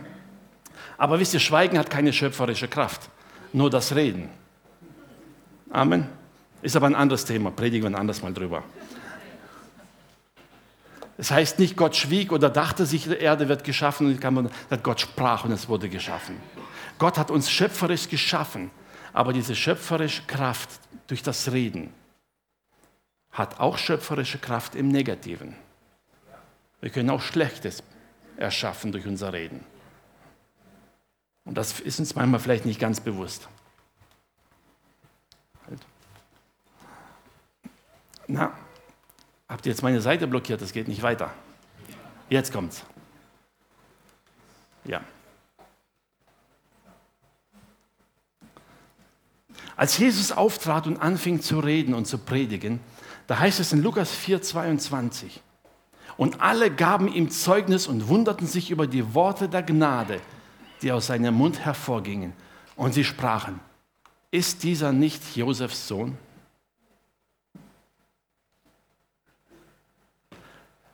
Aber 0.98 1.20
wisst 1.20 1.34
ihr, 1.34 1.40
Schweigen 1.40 1.78
hat 1.78 1.90
keine 1.90 2.12
schöpferische 2.12 2.68
Kraft, 2.68 3.10
nur 3.52 3.70
das 3.70 3.96
Reden. 3.96 4.30
Amen. 5.70 6.08
Ist 6.62 6.76
aber 6.76 6.88
ein 6.88 6.96
anderes 6.96 7.26
Thema, 7.26 7.52
predigen 7.52 7.84
wir 7.84 7.92
ein 7.92 8.00
anderes 8.00 8.22
Mal 8.22 8.34
drüber. 8.34 8.64
Es 11.18 11.32
heißt 11.32 11.60
nicht, 11.60 11.78
Gott 11.78 11.96
schwieg 11.96 12.32
oder 12.32 12.50
dachte 12.50 12.86
sich, 12.86 13.04
die 13.04 13.14
Erde 13.14 13.48
wird 13.48 13.64
geschaffen, 13.64 14.08
und 14.08 14.84
Gott 14.84 15.02
sprach 15.02 15.46
und 15.46 15.52
es 15.52 15.70
wurde 15.70 15.90
geschaffen. 15.90 16.38
Gott 16.98 17.18
hat 17.18 17.30
uns 17.30 17.52
schöpferisch 17.52 18.10
geschaffen, 18.10 18.72
aber 19.14 19.34
diese 19.34 19.56
schöpferische 19.56 20.24
Kraft 20.24 20.70
durch 21.08 21.22
das 21.22 21.52
Reden 21.52 21.94
hat 23.32 23.60
auch 23.60 23.78
schöpferische 23.78 24.38
Kraft 24.38 24.76
im 24.76 24.90
Negativen. 24.90 25.56
Wir 26.82 26.90
können 26.90 27.10
auch 27.10 27.22
Schlechtes 27.22 27.84
erschaffen 28.38 28.92
durch 28.92 29.08
unser 29.08 29.34
Reden. 29.34 29.66
Und 31.46 31.58
das 31.58 31.80
ist 31.80 32.00
uns 32.00 32.16
manchmal 32.16 32.40
vielleicht 32.40 32.66
nicht 32.66 32.80
ganz 32.80 33.00
bewusst. 33.00 33.48
Na, 38.28 38.54
habt 39.54 39.68
ihr 39.68 39.72
jetzt 39.72 39.84
meine 39.84 40.02
Seite 40.02 40.28
blockiert? 40.28 40.62
Das 40.62 40.74
geht 40.74 40.88
nicht 40.88 41.04
weiter. 41.04 41.32
Jetzt 42.28 42.52
kommt's. 42.52 42.84
Ja. 44.84 45.02
Als 49.76 49.98
Jesus 49.98 50.32
auftrat 50.32 50.88
und 50.88 50.98
anfing 50.98 51.40
zu 51.40 51.60
reden 51.60 51.94
und 51.94 52.06
zu 52.06 52.18
predigen, 52.18 52.80
da 53.28 53.40
heißt 53.40 53.60
es 53.60 53.72
in 53.72 53.82
Lukas 53.82 54.12
4, 54.12 54.42
22, 54.42 55.42
und 56.18 56.42
alle 56.42 56.70
gaben 56.70 57.08
ihm 57.08 57.30
Zeugnis 57.30 57.88
und 57.88 58.08
wunderten 58.08 58.48
sich 58.48 58.72
über 58.72 58.88
die 58.88 59.14
Worte 59.14 59.48
der 59.50 59.64
Gnade, 59.64 60.20
die 60.82 60.92
aus 60.92 61.08
seinem 61.08 61.36
Mund 61.36 61.60
hervorgingen. 61.60 62.34
Und 62.76 62.94
sie 62.94 63.04
sprachen, 63.04 63.60
ist 64.32 64.64
dieser 64.64 64.92
nicht 64.92 65.36
Josefs 65.36 65.88
Sohn? 65.88 66.18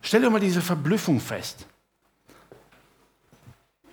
Stell 0.09 0.21
dir 0.21 0.31
mal 0.31 0.39
diese 0.39 0.63
Verblüffung 0.63 1.19
fest. 1.19 1.67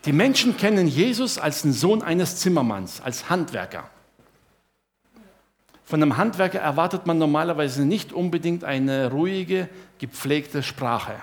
Die 0.07 0.15
Menschen 0.15 0.57
kennen 0.57 0.87
Jesus 0.87 1.37
als 1.37 1.61
den 1.61 1.75
Sohn 1.75 2.01
eines 2.01 2.39
Zimmermanns, 2.39 3.03
als 3.03 3.29
Handwerker. 3.29 3.91
Von 5.85 6.03
einem 6.03 6.17
Handwerker 6.17 6.59
erwartet 6.59 7.05
man 7.05 7.19
normalerweise 7.19 7.85
nicht 7.85 8.15
unbedingt 8.15 8.65
eine 8.65 9.11
ruhige, 9.11 9.69
gepflegte 9.99 10.63
Sprache. 10.63 11.17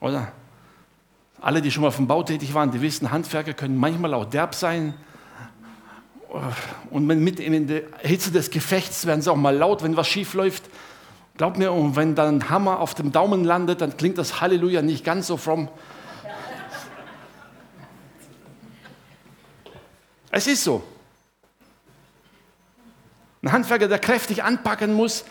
Oder? 0.00 0.32
Alle, 1.42 1.60
die 1.60 1.70
schon 1.70 1.82
mal 1.82 1.88
auf 1.88 1.96
dem 1.96 2.06
Bau 2.06 2.22
tätig 2.22 2.54
waren, 2.54 2.70
die 2.70 2.80
wissen, 2.80 3.10
Handwerker 3.10 3.52
können 3.52 3.76
manchmal 3.76 4.14
auch 4.14 4.24
derb 4.24 4.54
sein. 4.54 4.94
Und 6.88 7.04
mit 7.04 7.38
in 7.38 7.66
der 7.66 7.82
Hitze 7.98 8.30
des 8.30 8.50
Gefechts 8.50 9.04
werden 9.04 9.20
sie 9.20 9.30
auch 9.30 9.36
mal 9.36 9.54
laut, 9.54 9.82
wenn 9.82 9.94
was 9.94 10.08
schief 10.08 10.32
läuft. 10.32 10.64
Glaub 11.36 11.56
mir, 11.56 11.72
und 11.72 11.96
wenn 11.96 12.14
dann 12.14 12.36
ein 12.36 12.50
Hammer 12.50 12.80
auf 12.80 12.94
dem 12.94 13.12
Daumen 13.12 13.44
landet, 13.44 13.80
dann 13.80 13.96
klingt 13.96 14.18
das 14.18 14.40
Halleluja 14.40 14.82
nicht 14.82 15.04
ganz 15.04 15.26
so 15.26 15.36
fromm. 15.36 15.68
Es 20.30 20.46
ist 20.46 20.64
so. 20.64 20.82
Ein 23.42 23.52
Handwerker, 23.52 23.88
der 23.88 23.98
kräftig 23.98 24.44
anpacken 24.44 24.92
muss 24.92 25.24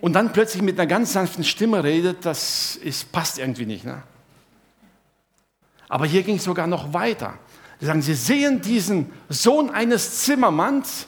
und 0.00 0.14
dann 0.14 0.32
plötzlich 0.32 0.62
mit 0.62 0.78
einer 0.78 0.88
ganz 0.88 1.12
sanften 1.12 1.44
Stimme 1.44 1.84
redet, 1.84 2.26
das 2.26 2.76
ist, 2.76 3.12
passt 3.12 3.38
irgendwie 3.38 3.66
nicht. 3.66 3.84
Ne? 3.84 4.02
Aber 5.88 6.06
hier 6.06 6.22
ging 6.24 6.36
es 6.36 6.44
sogar 6.44 6.66
noch 6.66 6.92
weiter. 6.92 7.34
Sie 7.78 7.86
sagen, 7.86 8.02
sie 8.02 8.14
sehen 8.14 8.60
diesen 8.60 9.12
Sohn 9.28 9.70
eines 9.70 10.24
Zimmermanns 10.24 11.06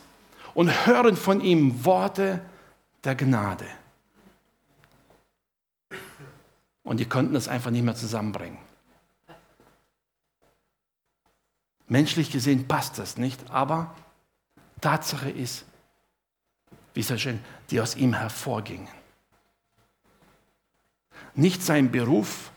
und 0.54 0.86
hören 0.86 1.16
von 1.16 1.40
ihm 1.40 1.84
Worte 1.84 2.40
der 3.02 3.14
Gnade. 3.14 3.66
Und 6.84 7.00
die 7.00 7.06
konnten 7.06 7.34
das 7.34 7.48
einfach 7.48 7.70
nicht 7.70 7.82
mehr 7.82 7.96
zusammenbringen. 7.96 8.58
Menschlich 11.88 12.30
gesehen 12.30 12.68
passt 12.68 12.98
das 12.98 13.18
nicht, 13.18 13.50
aber 13.50 13.94
Tatsache 14.80 15.30
ist, 15.30 15.64
wie 16.94 17.02
so 17.02 17.18
schön, 17.18 17.40
die 17.70 17.80
aus 17.80 17.96
ihm 17.96 18.14
hervorgingen. 18.14 18.88
Nicht 21.34 21.62
sein 21.62 21.90
Beruf, 21.90 22.52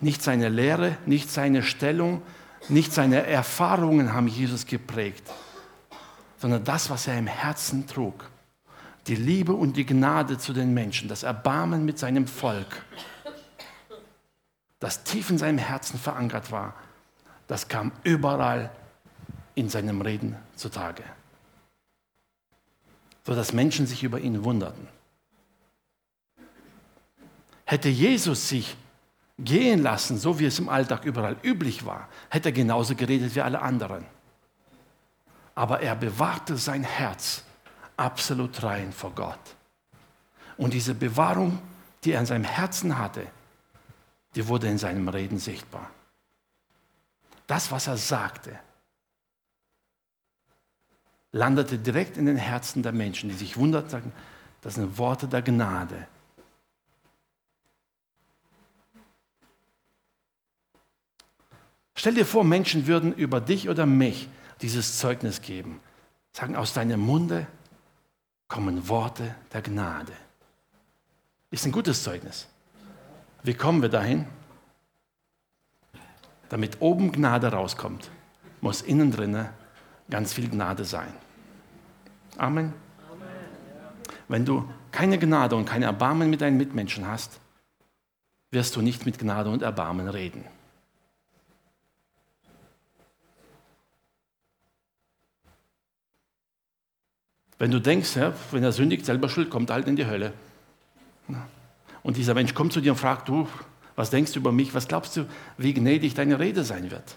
nicht 0.00 0.22
seine 0.22 0.48
Lehre, 0.48 0.96
nicht 1.04 1.30
seine 1.30 1.62
Stellung, 1.62 2.22
nicht 2.68 2.92
seine 2.92 3.26
Erfahrungen 3.26 4.12
haben 4.12 4.28
Jesus 4.28 4.66
geprägt, 4.66 5.28
sondern 6.38 6.64
das, 6.64 6.90
was 6.90 7.06
er 7.06 7.18
im 7.18 7.26
Herzen 7.26 7.86
trug. 7.86 8.30
Die 9.06 9.16
Liebe 9.16 9.52
und 9.52 9.76
die 9.76 9.86
Gnade 9.86 10.38
zu 10.38 10.52
den 10.52 10.72
Menschen, 10.72 11.08
das 11.08 11.22
Erbarmen 11.22 11.84
mit 11.84 11.98
seinem 11.98 12.26
Volk, 12.26 12.84
das 14.80 15.04
tief 15.04 15.30
in 15.30 15.38
seinem 15.38 15.58
Herzen 15.58 15.98
verankert 15.98 16.50
war, 16.50 16.74
das 17.46 17.68
kam 17.68 17.92
überall 18.02 18.70
in 19.54 19.68
seinem 19.68 20.00
Reden 20.00 20.36
zutage 20.56 21.04
sodass 23.30 23.52
Menschen 23.52 23.86
sich 23.86 24.02
über 24.02 24.18
ihn 24.18 24.44
wunderten. 24.44 24.88
Hätte 27.64 27.88
Jesus 27.88 28.48
sich 28.48 28.76
gehen 29.38 29.82
lassen, 29.82 30.18
so 30.18 30.40
wie 30.40 30.46
es 30.46 30.58
im 30.58 30.68
Alltag 30.68 31.04
überall 31.04 31.36
üblich 31.42 31.86
war, 31.86 32.08
hätte 32.28 32.48
er 32.48 32.52
genauso 32.52 32.94
geredet 32.96 33.34
wie 33.34 33.40
alle 33.40 33.62
anderen. 33.62 34.04
Aber 35.54 35.80
er 35.80 35.94
bewahrte 35.94 36.56
sein 36.56 36.82
Herz 36.82 37.44
absolut 37.96 38.62
rein 38.62 38.92
vor 38.92 39.12
Gott. 39.12 39.38
Und 40.56 40.74
diese 40.74 40.94
Bewahrung, 40.94 41.60
die 42.02 42.12
er 42.12 42.20
in 42.20 42.26
seinem 42.26 42.44
Herzen 42.44 42.98
hatte, 42.98 43.26
die 44.34 44.46
wurde 44.46 44.68
in 44.68 44.78
seinem 44.78 45.08
Reden 45.08 45.38
sichtbar. 45.38 45.90
Das, 47.46 47.70
was 47.70 47.86
er 47.86 47.96
sagte, 47.96 48.58
landete 51.32 51.78
direkt 51.78 52.16
in 52.16 52.26
den 52.26 52.36
Herzen 52.36 52.82
der 52.82 52.92
Menschen, 52.92 53.28
die 53.28 53.36
sich 53.36 53.56
wunderten, 53.56 54.12
das 54.62 54.74
sind 54.74 54.98
Worte 54.98 55.26
der 55.26 55.42
Gnade. 55.42 56.06
Stell 61.94 62.14
dir 62.14 62.24
vor, 62.24 62.44
Menschen 62.44 62.86
würden 62.86 63.12
über 63.12 63.40
dich 63.40 63.68
oder 63.68 63.84
mich 63.84 64.28
dieses 64.62 64.98
Zeugnis 64.98 65.42
geben. 65.42 65.80
Sagen, 66.32 66.56
aus 66.56 66.72
deinem 66.72 67.00
Munde 67.00 67.46
kommen 68.48 68.88
Worte 68.88 69.34
der 69.52 69.62
Gnade. 69.62 70.12
Ist 71.50 71.66
ein 71.66 71.72
gutes 71.72 72.02
Zeugnis. 72.02 72.48
Wie 73.42 73.54
kommen 73.54 73.82
wir 73.82 73.88
dahin? 73.88 74.26
Damit 76.48 76.80
oben 76.80 77.12
Gnade 77.12 77.48
rauskommt, 77.48 78.10
muss 78.60 78.82
innen 78.82 79.12
drinne 79.12 79.52
ganz 80.10 80.32
viel 80.32 80.48
Gnade 80.48 80.84
sein. 80.84 81.12
Amen. 82.36 82.74
Wenn 84.28 84.44
du 84.44 84.68
keine 84.92 85.18
Gnade 85.18 85.56
und 85.56 85.64
kein 85.64 85.82
Erbarmen 85.82 86.30
mit 86.30 86.40
deinen 86.40 86.56
Mitmenschen 86.56 87.06
hast, 87.06 87.40
wirst 88.50 88.76
du 88.76 88.82
nicht 88.82 89.06
mit 89.06 89.18
Gnade 89.18 89.50
und 89.50 89.62
Erbarmen 89.62 90.08
reden. 90.08 90.44
Wenn 97.58 97.70
du 97.70 97.78
denkst, 97.78 98.16
ja, 98.16 98.32
wenn 98.52 98.64
er 98.64 98.72
sündigt, 98.72 99.04
selber 99.04 99.28
schuld, 99.28 99.50
kommt 99.50 99.70
er 99.70 99.74
halt 99.74 99.86
in 99.86 99.96
die 99.96 100.06
Hölle. 100.06 100.32
Und 102.02 102.16
dieser 102.16 102.34
Mensch 102.34 102.54
kommt 102.54 102.72
zu 102.72 102.80
dir 102.80 102.92
und 102.92 102.98
fragt, 102.98 103.28
du, 103.28 103.46
was 103.96 104.10
denkst 104.10 104.32
du 104.32 104.40
über 104.40 104.52
mich? 104.52 104.74
Was 104.74 104.88
glaubst 104.88 105.16
du, 105.16 105.26
wie 105.58 105.74
gnädig 105.74 106.14
deine 106.14 106.38
Rede 106.38 106.64
sein 106.64 106.90
wird? 106.90 107.16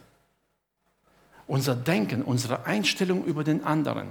unser 1.48 1.76
Denken, 1.76 2.22
unsere 2.22 2.66
Einstellung 2.66 3.26
über 3.26 3.44
den 3.44 3.64
anderen 3.64 4.10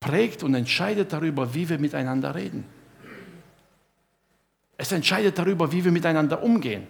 prägt 0.00 0.42
und 0.42 0.54
entscheidet 0.54 1.12
darüber, 1.12 1.54
wie 1.54 1.68
wir 1.68 1.78
miteinander 1.78 2.34
reden. 2.34 2.64
Es 4.76 4.92
entscheidet 4.92 5.38
darüber, 5.38 5.72
wie 5.72 5.84
wir 5.84 5.92
miteinander 5.92 6.42
umgehen. 6.42 6.86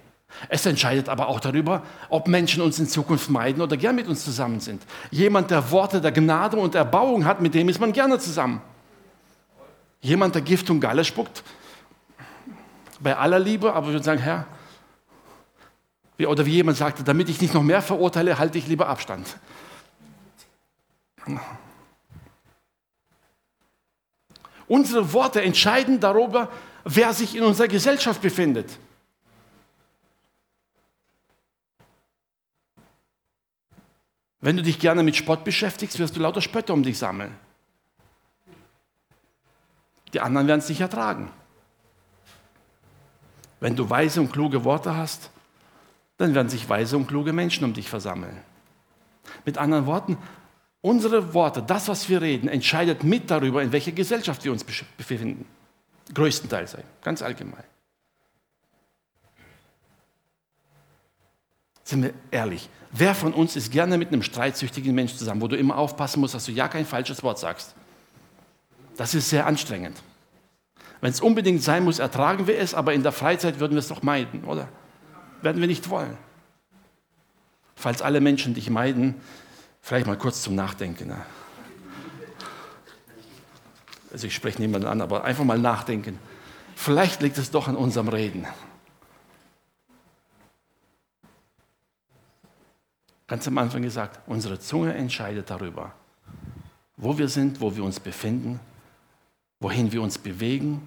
Es 0.48 0.66
entscheidet 0.66 1.08
aber 1.08 1.28
auch 1.28 1.38
darüber, 1.38 1.84
ob 2.08 2.26
Menschen 2.26 2.60
uns 2.62 2.80
in 2.80 2.88
Zukunft 2.88 3.30
meiden 3.30 3.62
oder 3.62 3.76
gern 3.76 3.94
mit 3.94 4.08
uns 4.08 4.24
zusammen 4.24 4.58
sind. 4.58 4.82
Jemand, 5.12 5.52
der 5.52 5.70
Worte 5.70 6.00
der 6.00 6.10
Gnade 6.10 6.56
und 6.56 6.74
Erbauung 6.74 7.24
hat, 7.24 7.40
mit 7.40 7.54
dem 7.54 7.68
ist 7.68 7.78
man 7.78 7.92
gerne 7.92 8.18
zusammen. 8.18 8.60
Jemand, 10.00 10.34
der 10.34 10.42
Gift 10.42 10.70
und 10.70 10.80
Galle 10.80 11.04
spuckt, 11.04 11.42
bei 13.00 13.16
aller 13.16 13.38
Liebe, 13.38 13.72
aber 13.72 13.88
ich 13.88 13.92
würde 13.92 14.04
sagen, 14.04 14.20
Herr, 14.20 14.46
wie, 16.16 16.26
oder 16.26 16.46
wie 16.46 16.52
jemand 16.52 16.78
sagte, 16.78 17.04
damit 17.04 17.28
ich 17.28 17.40
nicht 17.40 17.54
noch 17.54 17.62
mehr 17.62 17.82
verurteile, 17.82 18.38
halte 18.38 18.58
ich 18.58 18.66
lieber 18.66 18.88
Abstand. 18.88 19.36
Unsere 24.68 25.12
Worte 25.12 25.42
entscheiden 25.42 26.00
darüber, 26.00 26.50
wer 26.84 27.12
sich 27.12 27.36
in 27.36 27.42
unserer 27.42 27.68
Gesellschaft 27.68 28.22
befindet. 28.22 28.78
Wenn 34.40 34.56
du 34.56 34.62
dich 34.62 34.78
gerne 34.78 35.02
mit 35.02 35.16
Spott 35.16 35.44
beschäftigst, 35.44 35.98
wirst 35.98 36.16
du 36.16 36.20
lauter 36.20 36.40
Spötter 36.40 36.72
um 36.72 36.82
dich 36.82 36.98
sammeln. 36.98 37.34
Die 40.16 40.22
anderen 40.22 40.48
werden 40.48 40.60
es 40.60 40.68
nicht 40.70 40.80
ertragen. 40.80 41.30
Wenn 43.60 43.76
du 43.76 43.90
weise 43.90 44.22
und 44.22 44.32
kluge 44.32 44.64
Worte 44.64 44.96
hast, 44.96 45.28
dann 46.16 46.34
werden 46.34 46.48
sich 46.48 46.66
weise 46.70 46.96
und 46.96 47.06
kluge 47.06 47.34
Menschen 47.34 47.66
um 47.66 47.74
dich 47.74 47.90
versammeln. 47.90 48.40
Mit 49.44 49.58
anderen 49.58 49.84
Worten, 49.84 50.16
unsere 50.80 51.34
Worte, 51.34 51.62
das, 51.62 51.88
was 51.88 52.08
wir 52.08 52.22
reden, 52.22 52.48
entscheidet 52.48 53.04
mit 53.04 53.30
darüber, 53.30 53.62
in 53.62 53.72
welcher 53.72 53.92
Gesellschaft 53.92 54.42
wir 54.42 54.52
uns 54.52 54.64
befinden. 54.64 55.44
Größtenteils, 56.14 56.78
ganz 57.02 57.20
allgemein. 57.20 57.64
Sind 61.84 62.04
wir 62.04 62.14
ehrlich, 62.30 62.70
wer 62.90 63.14
von 63.14 63.34
uns 63.34 63.54
ist 63.54 63.70
gerne 63.70 63.98
mit 63.98 64.08
einem 64.08 64.22
streitsüchtigen 64.22 64.94
Menschen 64.94 65.18
zusammen, 65.18 65.42
wo 65.42 65.48
du 65.48 65.58
immer 65.58 65.76
aufpassen 65.76 66.20
musst, 66.20 66.32
dass 66.32 66.46
du 66.46 66.52
ja 66.52 66.68
kein 66.68 66.86
falsches 66.86 67.22
Wort 67.22 67.38
sagst? 67.38 67.74
Das 68.96 69.14
ist 69.14 69.28
sehr 69.28 69.46
anstrengend. 69.46 70.02
Wenn 71.00 71.10
es 71.10 71.20
unbedingt 71.20 71.62
sein 71.62 71.84
muss, 71.84 71.98
ertragen 71.98 72.46
wir 72.46 72.58
es, 72.58 72.74
aber 72.74 72.94
in 72.94 73.02
der 73.02 73.12
Freizeit 73.12 73.60
würden 73.60 73.72
wir 73.72 73.80
es 73.80 73.88
doch 73.88 74.02
meiden, 74.02 74.44
oder? 74.44 74.68
Werden 75.42 75.60
wir 75.60 75.68
nicht 75.68 75.90
wollen. 75.90 76.16
Falls 77.74 78.00
alle 78.00 78.20
Menschen 78.20 78.54
dich 78.54 78.70
meiden, 78.70 79.14
vielleicht 79.82 80.06
mal 80.06 80.16
kurz 80.16 80.42
zum 80.42 80.54
Nachdenken. 80.54 81.08
Ne? 81.08 81.26
Also 84.10 84.26
ich 84.26 84.34
spreche 84.34 84.60
niemanden 84.60 84.88
an, 84.88 85.02
aber 85.02 85.24
einfach 85.24 85.44
mal 85.44 85.58
nachdenken. 85.58 86.18
Vielleicht 86.74 87.20
liegt 87.20 87.36
es 87.36 87.50
doch 87.50 87.68
an 87.68 87.76
unserem 87.76 88.08
Reden. 88.08 88.46
Ganz 93.26 93.46
am 93.48 93.58
Anfang 93.58 93.82
gesagt, 93.82 94.20
unsere 94.26 94.58
Zunge 94.58 94.94
entscheidet 94.94 95.50
darüber, 95.50 95.92
wo 96.96 97.18
wir 97.18 97.28
sind, 97.28 97.60
wo 97.60 97.74
wir 97.76 97.82
uns 97.84 98.00
befinden, 98.00 98.60
wohin 99.60 99.92
wir 99.92 100.02
uns 100.02 100.18
bewegen, 100.18 100.82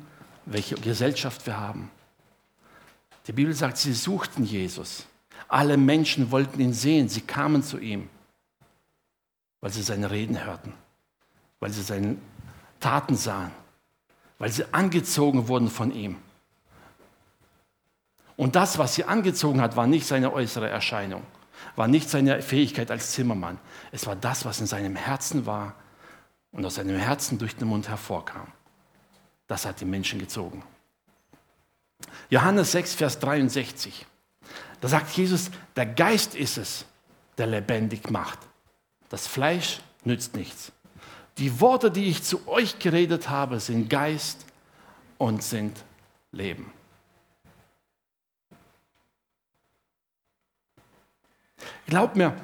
welche 0.45 0.75
Gesellschaft 0.75 1.45
wir 1.45 1.59
haben. 1.59 1.91
Die 3.27 3.33
Bibel 3.33 3.53
sagt, 3.53 3.77
sie 3.77 3.93
suchten 3.93 4.43
Jesus. 4.43 5.05
Alle 5.47 5.77
Menschen 5.77 6.31
wollten 6.31 6.59
ihn 6.59 6.73
sehen, 6.73 7.09
sie 7.09 7.21
kamen 7.21 7.63
zu 7.63 7.79
ihm, 7.79 8.09
weil 9.61 9.71
sie 9.71 9.81
seine 9.81 10.11
Reden 10.11 10.43
hörten, 10.43 10.73
weil 11.59 11.71
sie 11.71 11.81
seine 11.81 12.17
Taten 12.79 13.15
sahen, 13.15 13.51
weil 14.37 14.51
sie 14.51 14.63
angezogen 14.73 15.47
wurden 15.47 15.69
von 15.69 15.91
ihm. 15.91 16.17
Und 18.37 18.55
das, 18.55 18.77
was 18.77 18.95
sie 18.95 19.03
angezogen 19.03 19.59
hat, 19.59 19.75
war 19.75 19.85
nicht 19.85 20.07
seine 20.07 20.31
äußere 20.31 20.69
Erscheinung, 20.69 21.23
war 21.75 21.87
nicht 21.87 22.09
seine 22.09 22.41
Fähigkeit 22.41 22.89
als 22.89 23.11
Zimmermann. 23.11 23.59
Es 23.91 24.07
war 24.07 24.15
das, 24.15 24.45
was 24.45 24.61
in 24.61 24.67
seinem 24.67 24.95
Herzen 24.95 25.45
war 25.45 25.75
und 26.51 26.65
aus 26.65 26.75
seinem 26.75 26.97
Herzen 26.97 27.37
durch 27.37 27.55
den 27.55 27.67
Mund 27.67 27.89
hervorkam. 27.89 28.47
Das 29.49 29.65
hat 29.65 29.81
die 29.81 29.85
Menschen 29.85 30.19
gezogen. 30.19 30.63
Johannes 32.29 32.71
6, 32.71 32.93
Vers 32.93 33.19
63. 33.19 34.05
Da 34.79 34.87
sagt 34.87 35.09
Jesus, 35.17 35.49
der 35.75 35.87
Geist 35.87 36.35
ist 36.35 36.57
es, 36.57 36.85
der 37.35 37.47
lebendig 37.47 38.11
macht. 38.11 38.37
Das 39.09 39.25
Fleisch 39.25 39.81
nützt 40.03 40.35
nichts. 40.35 40.71
Die 41.39 41.59
Worte, 41.59 41.89
die 41.89 42.09
ich 42.09 42.23
zu 42.23 42.47
euch 42.47 42.77
geredet 42.77 43.29
habe, 43.29 43.59
sind 43.59 43.89
Geist 43.89 44.45
und 45.17 45.41
sind 45.41 45.83
Leben. 46.31 46.71
Glaub 51.87 52.15
mir, 52.15 52.35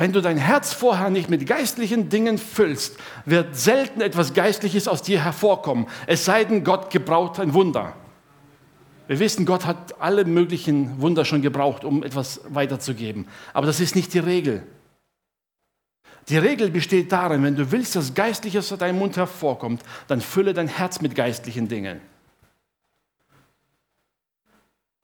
wenn 0.00 0.12
du 0.12 0.22
dein 0.22 0.38
Herz 0.38 0.72
vorher 0.72 1.10
nicht 1.10 1.28
mit 1.28 1.46
geistlichen 1.46 2.08
Dingen 2.08 2.38
füllst, 2.38 2.96
wird 3.26 3.54
selten 3.54 4.00
etwas 4.00 4.32
Geistliches 4.32 4.88
aus 4.88 5.02
dir 5.02 5.22
hervorkommen. 5.22 5.86
Es 6.06 6.24
sei 6.24 6.42
denn, 6.44 6.64
Gott 6.64 6.88
gebraucht 6.88 7.38
ein 7.38 7.52
Wunder. 7.52 7.92
Wir 9.08 9.18
wissen, 9.18 9.44
Gott 9.44 9.66
hat 9.66 10.00
alle 10.00 10.24
möglichen 10.24 11.02
Wunder 11.02 11.26
schon 11.26 11.42
gebraucht, 11.42 11.84
um 11.84 12.02
etwas 12.02 12.40
weiterzugeben. 12.48 13.28
Aber 13.52 13.66
das 13.66 13.78
ist 13.78 13.94
nicht 13.94 14.14
die 14.14 14.20
Regel. 14.20 14.62
Die 16.30 16.38
Regel 16.38 16.70
besteht 16.70 17.12
darin, 17.12 17.42
wenn 17.42 17.56
du 17.56 17.70
willst, 17.70 17.94
dass 17.94 18.14
Geistliches 18.14 18.72
aus 18.72 18.78
deinem 18.78 18.98
Mund 19.00 19.18
hervorkommt, 19.18 19.82
dann 20.08 20.22
fülle 20.22 20.54
dein 20.54 20.68
Herz 20.68 21.02
mit 21.02 21.14
geistlichen 21.14 21.68
Dingen. 21.68 22.00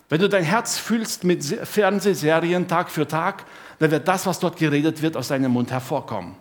Wenn 0.08 0.20
du 0.20 0.28
dein 0.28 0.44
Herz 0.44 0.78
fühlst 0.78 1.24
mit 1.24 1.44
Fernsehserien 1.44 2.68
Tag 2.68 2.90
für 2.90 3.08
Tag, 3.08 3.44
dann 3.78 3.90
wird 3.90 4.06
das, 4.06 4.26
was 4.26 4.38
dort 4.38 4.56
geredet 4.56 5.02
wird, 5.02 5.16
aus 5.16 5.28
deinem 5.28 5.52
Mund 5.52 5.70
hervorkommen. 5.70 6.36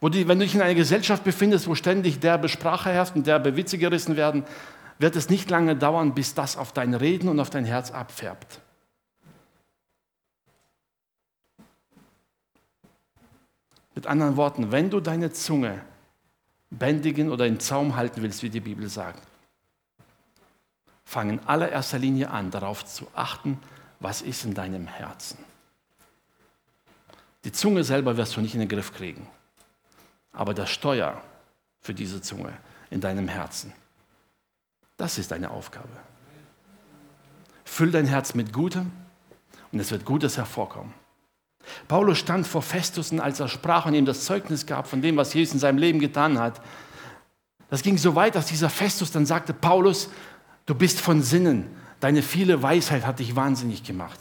Wenn 0.00 0.12
du 0.12 0.44
dich 0.44 0.54
in 0.54 0.60
einer 0.60 0.74
Gesellschaft 0.74 1.24
befindest, 1.24 1.66
wo 1.66 1.74
ständig 1.74 2.20
derbe 2.20 2.48
Sprache 2.48 2.90
herrscht 2.90 3.16
und 3.16 3.26
derbe 3.26 3.56
Witze 3.56 3.78
gerissen 3.78 4.16
werden, 4.16 4.44
wird 4.98 5.16
es 5.16 5.30
nicht 5.30 5.50
lange 5.50 5.74
dauern, 5.74 6.14
bis 6.14 6.34
das 6.34 6.56
auf 6.56 6.72
dein 6.72 6.94
Reden 6.94 7.28
und 7.28 7.40
auf 7.40 7.50
dein 7.50 7.64
Herz 7.64 7.90
abfärbt. 7.90 8.60
Mit 13.94 14.06
anderen 14.06 14.36
Worten, 14.36 14.70
wenn 14.72 14.90
du 14.90 15.00
deine 15.00 15.32
Zunge 15.32 15.80
bändigen 16.70 17.30
oder 17.30 17.46
in 17.46 17.60
Zaum 17.60 17.96
halten 17.96 18.22
willst, 18.22 18.42
wie 18.42 18.50
die 18.50 18.60
Bibel 18.60 18.88
sagt, 18.88 19.22
fang 21.04 21.30
in 21.30 21.40
allererster 21.46 21.98
Linie 21.98 22.30
an, 22.30 22.50
darauf 22.50 22.84
zu 22.84 23.06
achten, 23.14 23.58
was 24.00 24.22
ist 24.22 24.44
in 24.44 24.54
deinem 24.54 24.86
Herzen. 24.86 25.38
Die 27.44 27.52
Zunge 27.52 27.84
selber 27.84 28.16
wirst 28.16 28.36
du 28.36 28.40
nicht 28.40 28.54
in 28.54 28.60
den 28.60 28.68
Griff 28.68 28.92
kriegen, 28.92 29.28
aber 30.32 30.52
das 30.52 30.70
Steuer 30.70 31.22
für 31.80 31.94
diese 31.94 32.20
Zunge 32.20 32.52
in 32.90 33.00
deinem 33.00 33.28
Herzen, 33.28 33.72
das 34.96 35.18
ist 35.18 35.30
deine 35.30 35.50
Aufgabe. 35.50 35.88
Füll 37.64 37.90
dein 37.90 38.06
Herz 38.06 38.34
mit 38.34 38.52
Gutem 38.52 38.90
und 39.70 39.78
es 39.78 39.90
wird 39.90 40.04
Gutes 40.04 40.36
hervorkommen. 40.36 40.92
Paulus 41.88 42.18
stand 42.18 42.46
vor 42.46 42.62
Festus 42.62 43.12
und 43.12 43.20
als 43.20 43.40
er 43.40 43.48
sprach 43.48 43.86
und 43.86 43.94
ihm 43.94 44.04
das 44.04 44.24
Zeugnis 44.24 44.66
gab 44.66 44.86
von 44.86 45.02
dem, 45.02 45.16
was 45.16 45.34
Jesus 45.34 45.54
in 45.54 45.60
seinem 45.60 45.78
Leben 45.78 45.98
getan 45.98 46.38
hat, 46.38 46.60
das 47.68 47.82
ging 47.82 47.98
so 47.98 48.14
weit, 48.14 48.34
dass 48.34 48.46
dieser 48.46 48.70
Festus 48.70 49.10
dann 49.10 49.26
sagte, 49.26 49.52
Paulus, 49.52 50.08
du 50.66 50.74
bist 50.74 51.00
von 51.00 51.22
Sinnen, 51.22 51.68
deine 52.00 52.22
viele 52.22 52.62
Weisheit 52.62 53.04
hat 53.06 53.18
dich 53.18 53.34
wahnsinnig 53.34 53.82
gemacht. 53.82 54.20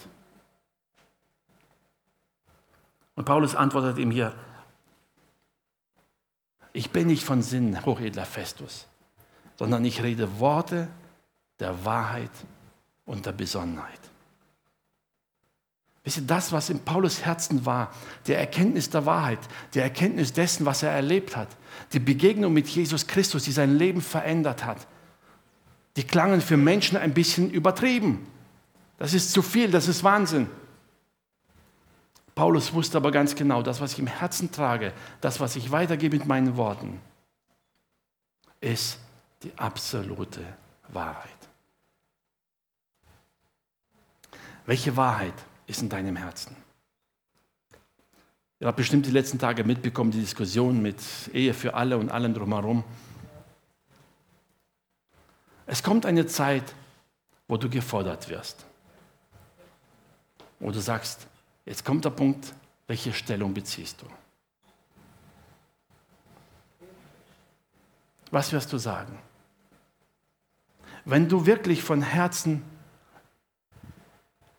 Und 3.15 3.25
Paulus 3.25 3.55
antwortet 3.55 3.97
ihm 3.97 4.11
hier, 4.11 4.33
ich 6.73 6.89
bin 6.89 7.07
nicht 7.07 7.23
von 7.23 7.41
Sinnen, 7.41 7.85
hochedler 7.85 8.25
Festus, 8.25 8.87
sondern 9.55 9.85
ich 9.85 10.03
rede 10.03 10.39
Worte 10.39 10.89
der 11.59 11.85
Wahrheit 11.85 12.31
und 13.05 13.25
der 13.25 13.31
Besonnenheit. 13.31 14.04
Wisst 16.05 16.17
ihr, 16.17 16.23
das, 16.23 16.51
was 16.51 16.69
in 16.69 16.79
Paulus 16.79 17.25
Herzen 17.25 17.65
war, 17.65 17.91
der 18.27 18.39
Erkenntnis 18.39 18.91
der 18.91 19.07
Wahrheit, 19.07 19.39
der 19.73 19.83
Erkenntnis 19.83 20.31
dessen, 20.31 20.65
was 20.65 20.83
er 20.83 20.91
erlebt 20.91 21.35
hat, 21.35 21.49
die 21.93 21.99
Begegnung 21.99 22.53
mit 22.53 22.67
Jesus 22.67 23.07
Christus, 23.07 23.43
die 23.43 23.51
sein 23.51 23.75
Leben 23.75 24.01
verändert 24.01 24.63
hat, 24.63 24.85
die 25.97 26.03
klangen 26.03 26.41
für 26.41 26.57
Menschen 26.57 26.95
ein 26.95 27.15
bisschen 27.15 27.49
übertrieben. 27.49 28.27
Das 28.99 29.15
ist 29.15 29.31
zu 29.31 29.41
viel, 29.41 29.71
das 29.71 29.87
ist 29.87 30.03
Wahnsinn. 30.03 30.47
Paulus 32.35 32.71
wusste 32.73 32.97
aber 32.97 33.11
ganz 33.11 33.33
genau, 33.33 33.63
das, 33.63 33.81
was 33.81 33.93
ich 33.93 33.99
im 33.99 34.07
Herzen 34.07 34.51
trage, 34.51 34.93
das, 35.21 35.39
was 35.39 35.55
ich 35.55 35.71
weitergebe 35.71 36.17
mit 36.17 36.27
meinen 36.27 36.55
Worten, 36.55 37.01
ist 38.61 38.99
die 39.41 39.57
absolute 39.57 40.41
Wahrheit. 40.89 41.31
Welche 44.67 44.95
Wahrheit 44.95 45.33
ist 45.67 45.81
in 45.81 45.89
deinem 45.89 46.15
Herzen? 46.15 46.55
Ihr 48.59 48.67
habt 48.67 48.77
bestimmt 48.77 49.05
die 49.05 49.11
letzten 49.11 49.37
Tage 49.37 49.63
mitbekommen, 49.63 50.11
die 50.11 50.21
Diskussion 50.21 50.81
mit 50.81 50.97
Ehe 51.33 51.53
für 51.53 51.73
alle 51.73 51.97
und 51.97 52.09
allem 52.09 52.33
drumherum. 52.33 52.83
Es 55.67 55.83
kommt 55.83 56.05
eine 56.05 56.25
Zeit, 56.25 56.73
wo 57.47 57.57
du 57.57 57.69
gefordert 57.69 58.29
wirst. 58.29 58.65
Wo 60.59 60.71
du 60.71 60.79
sagst, 60.79 61.27
jetzt 61.65 61.83
kommt 61.83 62.05
der 62.05 62.11
Punkt, 62.11 62.53
welche 62.87 63.13
Stellung 63.13 63.53
beziehst 63.53 64.01
du? 64.01 64.05
Was 68.31 68.51
wirst 68.51 68.71
du 68.73 68.77
sagen? 68.77 69.17
Wenn 71.03 71.29
du 71.29 71.45
wirklich 71.45 71.83
von 71.83 72.01
Herzen 72.01 72.63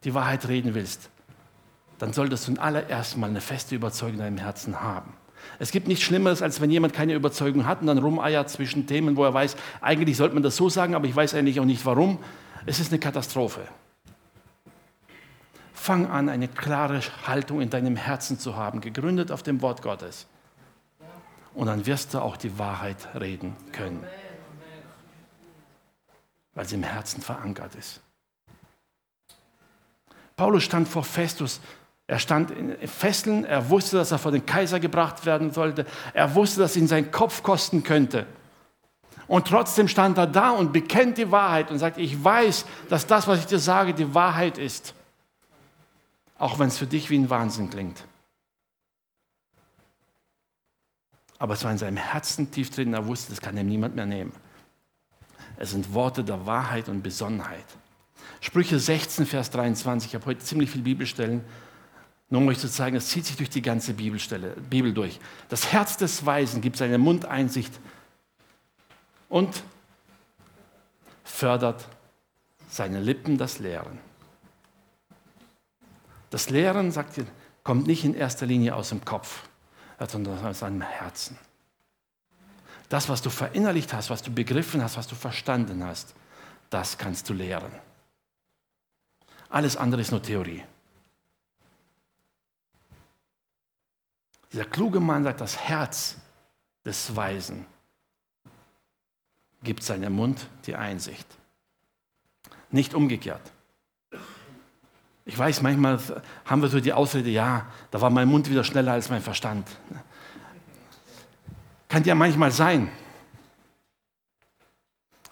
die 0.05 0.15
Wahrheit 0.15 0.49
reden 0.49 0.75
willst, 0.75 1.11
dann 1.99 2.13
solltest 2.13 2.49
du 2.49 2.55
allererst 2.55 3.17
mal 3.17 3.31
eine 3.31 3.41
feste 3.41 3.75
Überzeugung 3.75 4.15
in 4.15 4.21
deinem 4.21 4.39
Herzen 4.39 4.81
haben. 4.81 5.15
Es 5.59 5.71
gibt 5.71 5.89
nichts 5.89 6.05
Schlimmeres, 6.05 6.43
als 6.43 6.61
wenn 6.61 6.71
jemand 6.71 6.93
keine 6.93 7.15
Überzeugung 7.15 7.67
hat 7.67 7.81
und 7.81 7.87
dann 7.87 7.99
rumeiert 7.99 8.51
zwischen 8.51 8.87
Themen, 8.87 9.17
wo 9.17 9.25
er 9.25 9.33
weiß, 9.33 9.57
eigentlich 9.81 10.17
sollte 10.17 10.35
man 10.35 10.43
das 10.43 10.57
so 10.57 10.69
sagen, 10.69 10.95
aber 10.95 11.07
ich 11.07 11.17
weiß 11.17 11.35
eigentlich 11.35 11.61
auch 11.61 11.65
nicht 11.65 11.85
warum. 11.87 12.19
Es 12.67 12.81
ist 12.81 12.93
eine 12.93 12.99
Katastrophe. 12.99 13.63
Fang 15.73 16.07
an, 16.11 16.29
eine 16.29 16.49
klare 16.49 17.01
Haltung 17.27 17.61
in 17.61 17.71
deinem 17.71 17.97
Herzen 17.97 18.39
zu 18.39 18.57
haben, 18.57 18.81
gegründet 18.81 19.31
auf 19.31 19.43
dem 19.43 19.63
Wort 19.63 19.83
Gottes. 19.83 20.27
Und 21.55 21.69
dann 21.69 21.87
wirst 21.87 22.13
du 22.13 22.19
auch 22.19 22.37
die 22.37 22.59
Wahrheit 22.59 23.09
reden 23.19 23.57
können, 23.73 24.05
weil 26.55 26.67
sie 26.67 26.75
im 26.75 26.83
Herzen 26.83 27.23
verankert 27.23 27.75
ist. 27.77 28.03
Paulus 30.37 30.65
stand 30.65 30.87
vor 30.87 31.03
Festus. 31.03 31.61
Er 32.07 32.19
stand 32.19 32.51
in 32.51 32.77
Fesseln. 32.87 33.45
Er 33.45 33.69
wusste, 33.71 33.97
dass 33.97 34.13
er 34.13 34.19
vor 34.19 34.33
den 34.33 34.47
Kaiser 34.47 34.79
gebracht 34.79 35.27
werden 35.27 35.51
sollte. 35.51 35.87
Er 36.13 36.35
wusste, 36.35 36.61
dass 36.61 36.77
ihn 36.77 36.87
sein 36.87 37.11
Kopf 37.11 37.43
kosten 37.43 37.83
könnte. 37.83 38.27
Und 39.27 39.49
trotzdem 39.49 39.89
stand 39.89 40.19
er 40.19 40.27
da 40.27 40.51
und 40.51 40.73
bekennt 40.73 41.19
die 41.19 41.33
Wahrheit 41.33 41.71
und 41.71 41.79
sagt, 41.79 41.99
ich 41.99 42.23
weiß, 42.23 42.65
dass 42.89 43.07
das, 43.07 43.27
was 43.27 43.41
ich 43.41 43.47
dir 43.47 43.59
sage, 43.59 43.93
die 43.93 44.15
Wahrheit 44.15 44.57
ist. 44.59 44.95
Auch 46.39 46.59
wenn 46.59 46.69
es 46.69 46.79
für 46.79 46.87
dich 46.87 47.11
wie 47.11 47.19
ein 47.19 47.31
Wahnsinn 47.31 47.71
klingt. 47.71 48.05
Aber 51.39 51.55
es 51.55 51.65
war 51.65 51.73
in 51.73 51.79
seinem 51.79 51.97
Herzen 51.97 52.51
tief 52.51 52.71
drin, 52.71 52.95
er 52.95 53.07
wusste, 53.07 53.31
das 53.31 53.41
kann 53.41 53.57
ihm 53.57 53.67
niemand 53.67 53.97
mehr 53.97 54.07
nehmen. 54.07 54.33
Es 55.57 55.71
sind 55.71 55.93
Worte 55.93 56.23
der 56.23 56.47
Wahrheit 56.47 56.89
und 56.89 57.03
Besonnenheit. 57.03 57.65
Sprüche 58.41 58.79
16, 58.79 59.27
Vers 59.27 59.51
23. 59.51 60.11
Ich 60.11 60.15
habe 60.15 60.27
heute 60.27 60.41
ziemlich 60.41 60.71
viele 60.71 60.85
Bibelstellen, 60.85 61.45
nur 62.29 62.41
um 62.41 62.49
euch 62.49 62.59
zu 62.59 62.71
zeigen, 62.71 62.97
es 62.97 63.09
zieht 63.09 63.25
sich 63.25 63.37
durch 63.37 63.51
die 63.51 63.63
ganze 63.63 63.95
Bibelstelle, 63.95 64.57
Bibel 64.69 64.93
durch. 64.93 65.21
Das 65.49 65.73
Herz 65.73 65.97
des 65.97 66.27
Weisen 66.27 66.61
gibt 66.61 66.77
seinem 66.77 67.01
Mund 67.01 67.25
Einsicht 67.25 67.73
und 69.29 69.63
fördert 71.25 71.87
seine 72.69 73.01
Lippen 73.01 73.39
das 73.39 73.59
Lehren. 73.59 73.99
Das 76.31 76.51
Lehren, 76.51 76.91
sagt 76.91 77.19
ihr, 77.19 77.27
kommt 77.63 77.87
nicht 77.87 78.05
in 78.05 78.15
erster 78.15 78.47
Linie 78.47 78.75
aus 78.75 78.89
dem 78.89 79.05
Kopf, 79.05 79.43
sondern 80.09 80.45
aus 80.45 80.59
seinem 80.59 80.83
Herzen. 80.83 81.39
Das, 82.89 83.09
was 83.09 83.23
du 83.23 83.31
verinnerlicht 83.31 83.93
hast, 83.93 84.11
was 84.11 84.23
du 84.23 84.33
begriffen 84.33 84.83
hast, 84.83 84.97
was 84.97 85.07
du 85.07 85.15
verstanden 85.15 85.85
hast, 85.85 86.15
das 86.71 86.99
kannst 86.99 87.29
du 87.29 87.35
lehren. 87.35 87.73
Alles 89.57 89.75
andere 89.79 90.03
ist 90.03 90.11
nur 90.11 90.21
Theorie. 90.21 90.63
Dieser 94.53 94.67
kluge 94.67 95.01
Mann 95.01 95.25
sagt, 95.25 95.41
das 95.41 95.59
Herz 95.59 96.19
des 96.85 97.17
Weisen 97.17 97.65
gibt 99.63 99.83
seinem 99.83 100.13
Mund 100.13 100.47
die 100.67 100.77
Einsicht. 100.77 101.27
Nicht 102.71 102.93
umgekehrt. 102.93 103.41
Ich 105.25 105.39
weiß, 105.39 105.63
manchmal 105.63 106.01
haben 106.45 106.61
wir 106.61 106.69
so 106.69 106.79
die 106.79 106.93
Ausrede, 106.93 107.31
ja, 107.31 107.65
da 107.91 108.03
war 108.03 108.11
mein 108.11 108.29
Mund 108.29 108.51
wieder 108.51 108.63
schneller 108.63 108.93
als 108.93 109.09
mein 109.09 109.23
Verstand. 109.23 109.67
Kann 111.89 112.05
ja 112.05 112.15
manchmal 112.15 112.51
sein. 112.51 112.91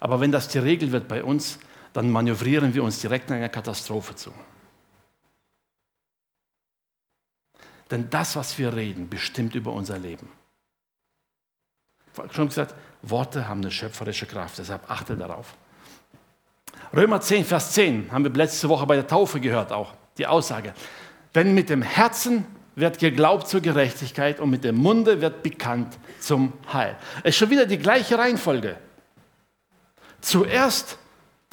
Aber 0.01 0.19
wenn 0.21 0.33
das 0.33 0.49
die 0.49 0.61
Regel 0.61 0.93
wird 0.93 1.09
bei 1.09 1.23
uns, 1.23 1.59
dann 1.95 2.11
manövrieren 2.11 2.75
wir 2.75 2.85
uns 2.85 3.01
direkt 3.01 3.31
in 3.31 3.37
eine 3.37 3.49
Katastrophe 3.49 4.15
zu. 4.15 4.33
Denn 7.91 8.11
das, 8.11 8.35
was 8.35 8.59
wir 8.59 8.75
reden, 8.75 9.09
bestimmt 9.09 9.55
über 9.55 9.73
unser 9.73 9.99
Leben. 9.99 10.29
Schon 12.33 12.49
gesagt, 12.49 12.75
Worte 13.03 13.49
haben 13.49 13.61
eine 13.61 13.71
schöpferische 13.71 14.27
Kraft, 14.27 14.59
deshalb 14.59 14.91
achte 14.91 15.17
darauf. 15.17 15.55
Römer 16.93 17.21
10, 17.21 17.45
Vers 17.45 17.73
10 17.73 18.11
haben 18.11 18.25
wir 18.25 18.33
letzte 18.33 18.69
Woche 18.69 18.87
bei 18.87 18.97
der 18.97 19.07
Taufe 19.07 19.41
gehört 19.41 19.73
auch, 19.73 19.95
die 20.19 20.27
Aussage. 20.27 20.75
Denn 21.35 21.55
mit 21.55 21.71
dem 21.71 21.83
Herzen 21.83 22.45
wird 22.75 22.99
geglaubt 22.99 23.47
zur 23.47 23.61
Gerechtigkeit 23.61 24.41
und 24.41 24.51
mit 24.51 24.65
dem 24.65 24.77
Munde 24.77 25.21
wird 25.21 25.45
bekannt 25.45 25.97
zum 26.19 26.53
Heil. 26.73 26.97
Es 27.23 27.31
ist 27.31 27.37
schon 27.37 27.51
wieder 27.51 27.67
die 27.67 27.79
gleiche 27.79 28.19
Reihenfolge. 28.19 28.77
Zuerst 30.21 30.99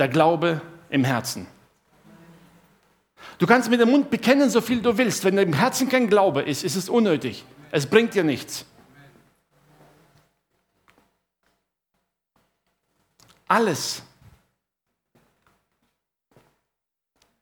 der 0.01 0.09
Glaube 0.09 0.61
im 0.89 1.03
Herzen. 1.03 1.45
Du 3.37 3.45
kannst 3.45 3.69
mit 3.69 3.79
dem 3.79 3.91
Mund 3.91 4.09
bekennen, 4.09 4.49
so 4.49 4.59
viel 4.59 4.81
du 4.81 4.97
willst. 4.97 5.23
Wenn 5.23 5.37
im 5.37 5.53
Herzen 5.53 5.89
kein 5.89 6.09
Glaube 6.09 6.41
ist, 6.41 6.63
ist 6.63 6.75
es 6.75 6.89
unnötig. 6.89 7.45
Es 7.69 7.85
bringt 7.85 8.15
dir 8.15 8.23
nichts. 8.23 8.65
Alles, 13.47 14.01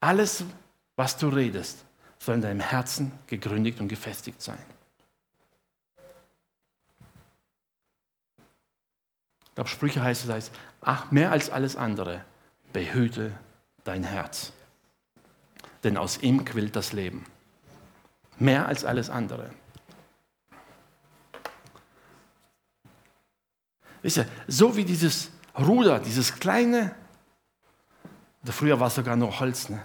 alles, 0.02 0.44
was 0.98 1.16
du 1.16 1.30
redest, 1.30 1.86
soll 2.18 2.36
in 2.36 2.42
deinem 2.42 2.60
Herzen 2.60 3.14
gegründet 3.28 3.80
und 3.80 3.88
gefestigt 3.88 4.42
sein. 4.42 4.62
Ich 9.46 9.56
glaube, 9.56 9.70
Sprüche 9.70 10.04
heißt 10.04 10.28
es, 10.28 10.52
ach, 10.82 11.10
mehr 11.12 11.32
als 11.32 11.50
alles 11.50 11.78
andere, 11.78 12.26
behüte 12.74 13.32
dein 13.84 14.04
Herz. 14.04 14.54
Denn 15.84 15.98
aus 15.98 16.18
ihm 16.20 16.46
quillt 16.46 16.76
das 16.76 16.94
Leben. 16.94 17.26
Mehr 18.38 18.68
als 18.68 18.86
alles 18.86 19.10
andere. 19.10 19.50
Wisst 24.02 24.18
ihr, 24.18 24.28
so 24.48 24.76
wie 24.76 24.86
dieses 24.86 25.32
Ruder, 25.58 26.00
dieses 26.00 26.36
kleine, 26.36 26.96
früher 28.46 28.80
war 28.80 28.88
es 28.88 28.96
sogar 28.96 29.16
nur 29.16 29.40
Holz, 29.40 29.70
ne? 29.70 29.84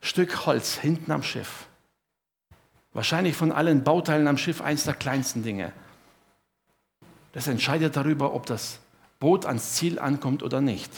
Stück 0.00 0.46
Holz 0.46 0.76
hinten 0.76 1.10
am 1.10 1.22
Schiff. 1.22 1.66
Wahrscheinlich 2.92 3.36
von 3.36 3.52
allen 3.52 3.84
Bauteilen 3.84 4.28
am 4.28 4.38
Schiff 4.38 4.60
eines 4.60 4.84
der 4.84 4.94
kleinsten 4.94 5.42
Dinge. 5.42 5.72
Das 7.32 7.46
entscheidet 7.46 7.96
darüber, 7.96 8.34
ob 8.34 8.46
das 8.46 8.78
Boot 9.18 9.46
ans 9.46 9.74
Ziel 9.74 9.98
ankommt 9.98 10.42
oder 10.42 10.60
nicht. 10.60 10.90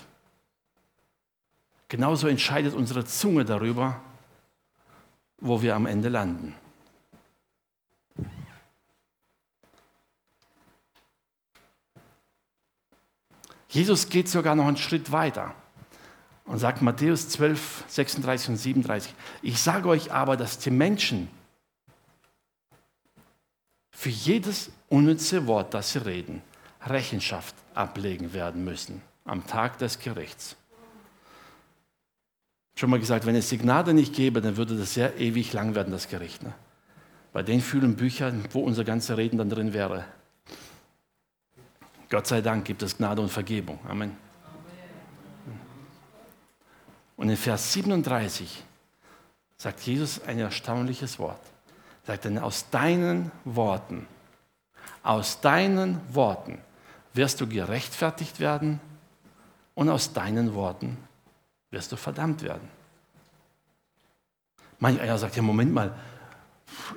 Genauso 1.88 2.28
entscheidet 2.28 2.74
unsere 2.74 3.04
Zunge 3.06 3.44
darüber, 3.44 4.00
wo 5.38 5.62
wir 5.62 5.74
am 5.74 5.86
Ende 5.86 6.10
landen. 6.10 6.54
Jesus 13.70 14.08
geht 14.08 14.28
sogar 14.28 14.54
noch 14.54 14.66
einen 14.66 14.76
Schritt 14.76 15.12
weiter 15.12 15.54
und 16.44 16.58
sagt 16.58 16.82
Matthäus 16.82 17.28
12, 17.28 17.84
36 17.86 18.48
und 18.50 18.56
37, 18.56 19.14
ich 19.42 19.60
sage 19.60 19.88
euch 19.88 20.12
aber, 20.12 20.36
dass 20.36 20.58
die 20.58 20.70
Menschen 20.70 21.28
für 23.90 24.08
jedes 24.08 24.70
unnütze 24.88 25.46
Wort, 25.46 25.74
das 25.74 25.92
sie 25.92 26.04
reden, 26.04 26.42
Rechenschaft 26.86 27.54
ablegen 27.74 28.32
werden 28.32 28.64
müssen 28.64 29.02
am 29.24 29.46
Tag 29.46 29.78
des 29.78 29.98
Gerichts 29.98 30.56
schon 32.78 32.90
mal 32.90 33.00
gesagt, 33.00 33.26
wenn 33.26 33.34
es 33.34 33.48
die 33.48 33.58
Gnade 33.58 33.92
nicht 33.92 34.14
gäbe, 34.14 34.40
dann 34.40 34.56
würde 34.56 34.76
das 34.76 34.94
sehr 34.94 35.18
ewig 35.18 35.52
lang 35.52 35.74
werden, 35.74 35.90
das 35.90 36.06
Gericht. 36.06 36.44
Ne? 36.44 36.52
Bei 37.32 37.42
den 37.42 37.60
vielen 37.60 37.96
Büchern, 37.96 38.44
wo 38.52 38.60
unser 38.60 38.84
ganze 38.84 39.16
Reden 39.16 39.36
dann 39.36 39.50
drin 39.50 39.72
wäre. 39.72 40.04
Gott 42.08 42.28
sei 42.28 42.40
Dank 42.40 42.64
gibt 42.64 42.82
es 42.84 42.96
Gnade 42.96 43.20
und 43.20 43.30
Vergebung. 43.30 43.80
Amen. 43.88 44.16
Und 47.16 47.28
in 47.28 47.36
Vers 47.36 47.72
37 47.72 48.62
sagt 49.56 49.80
Jesus 49.80 50.22
ein 50.22 50.38
erstaunliches 50.38 51.18
Wort. 51.18 51.40
Er 52.04 52.12
sagt, 52.12 52.26
denn 52.26 52.38
aus 52.38 52.70
deinen 52.70 53.32
Worten, 53.44 54.06
aus 55.02 55.40
deinen 55.40 56.00
Worten 56.14 56.58
wirst 57.12 57.40
du 57.40 57.48
gerechtfertigt 57.48 58.38
werden 58.38 58.78
und 59.74 59.88
aus 59.88 60.12
deinen 60.12 60.54
Worten 60.54 60.96
wirst 61.70 61.92
du 61.92 61.96
verdammt 61.96 62.42
werden. 62.42 62.68
Manch 64.78 65.00
einer 65.00 65.18
sagt, 65.18 65.36
ja, 65.36 65.42
Moment 65.42 65.72
mal, 65.72 65.94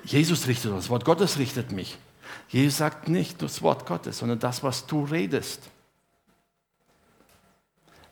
Jesus 0.04 0.48
richtet, 0.48 0.72
das 0.72 0.90
Wort 0.90 1.06
Gottes 1.06 1.38
richtet 1.38 1.72
mich. 1.72 1.98
Jesus 2.50 2.78
sagt 2.78 3.08
nicht 3.08 3.42
das 3.42 3.62
Wort 3.62 3.86
Gottes, 3.86 4.20
sondern 4.20 4.40
das, 4.40 4.64
was 4.64 4.86
du 4.86 5.04
redest. 5.04 5.70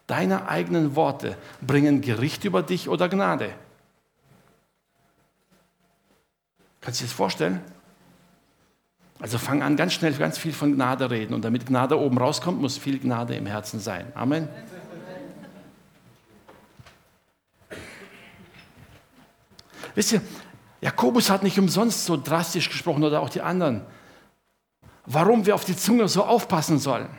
Deine 0.08 0.48
eigenen 0.48 0.96
Worte 0.96 1.38
bringen 1.62 2.02
Gericht 2.02 2.44
über 2.44 2.64
dich 2.64 2.90
oder 2.90 3.10
Gnade. 3.10 3.54
Kannst 6.82 7.00
du 7.00 7.04
dir 7.04 7.10
das 7.10 7.16
vorstellen? 7.16 7.62
Also 9.20 9.38
fang 9.38 9.62
an, 9.62 9.76
ganz 9.76 9.94
schnell 9.94 10.14
ganz 10.14 10.38
viel 10.38 10.54
von 10.54 10.74
Gnade 10.74 11.12
reden. 11.12 11.34
Und 11.34 11.44
damit 11.44 11.66
Gnade 11.66 12.00
oben 12.00 12.18
rauskommt, 12.18 12.60
muss 12.60 12.78
viel 12.78 13.00
Gnade 13.00 13.36
im 13.36 13.46
Herzen 13.46 13.80
sein. 13.80 14.12
Amen. 14.16 14.48
Wisst 19.96 20.14
ihr, 20.14 20.22
Jakobus 20.82 21.30
hat 21.30 21.44
nicht 21.44 21.60
umsonst 21.60 22.06
so 22.06 22.18
drastisch 22.18 22.70
gesprochen 22.70 23.04
oder 23.04 23.22
auch 23.22 23.30
die 23.30 23.42
anderen, 23.42 23.86
warum 25.06 25.46
wir 25.46 25.56
auf 25.56 25.66
die 25.66 25.76
Zunge 25.76 26.08
so 26.08 26.24
aufpassen 26.24 26.80
sollen. 26.80 27.10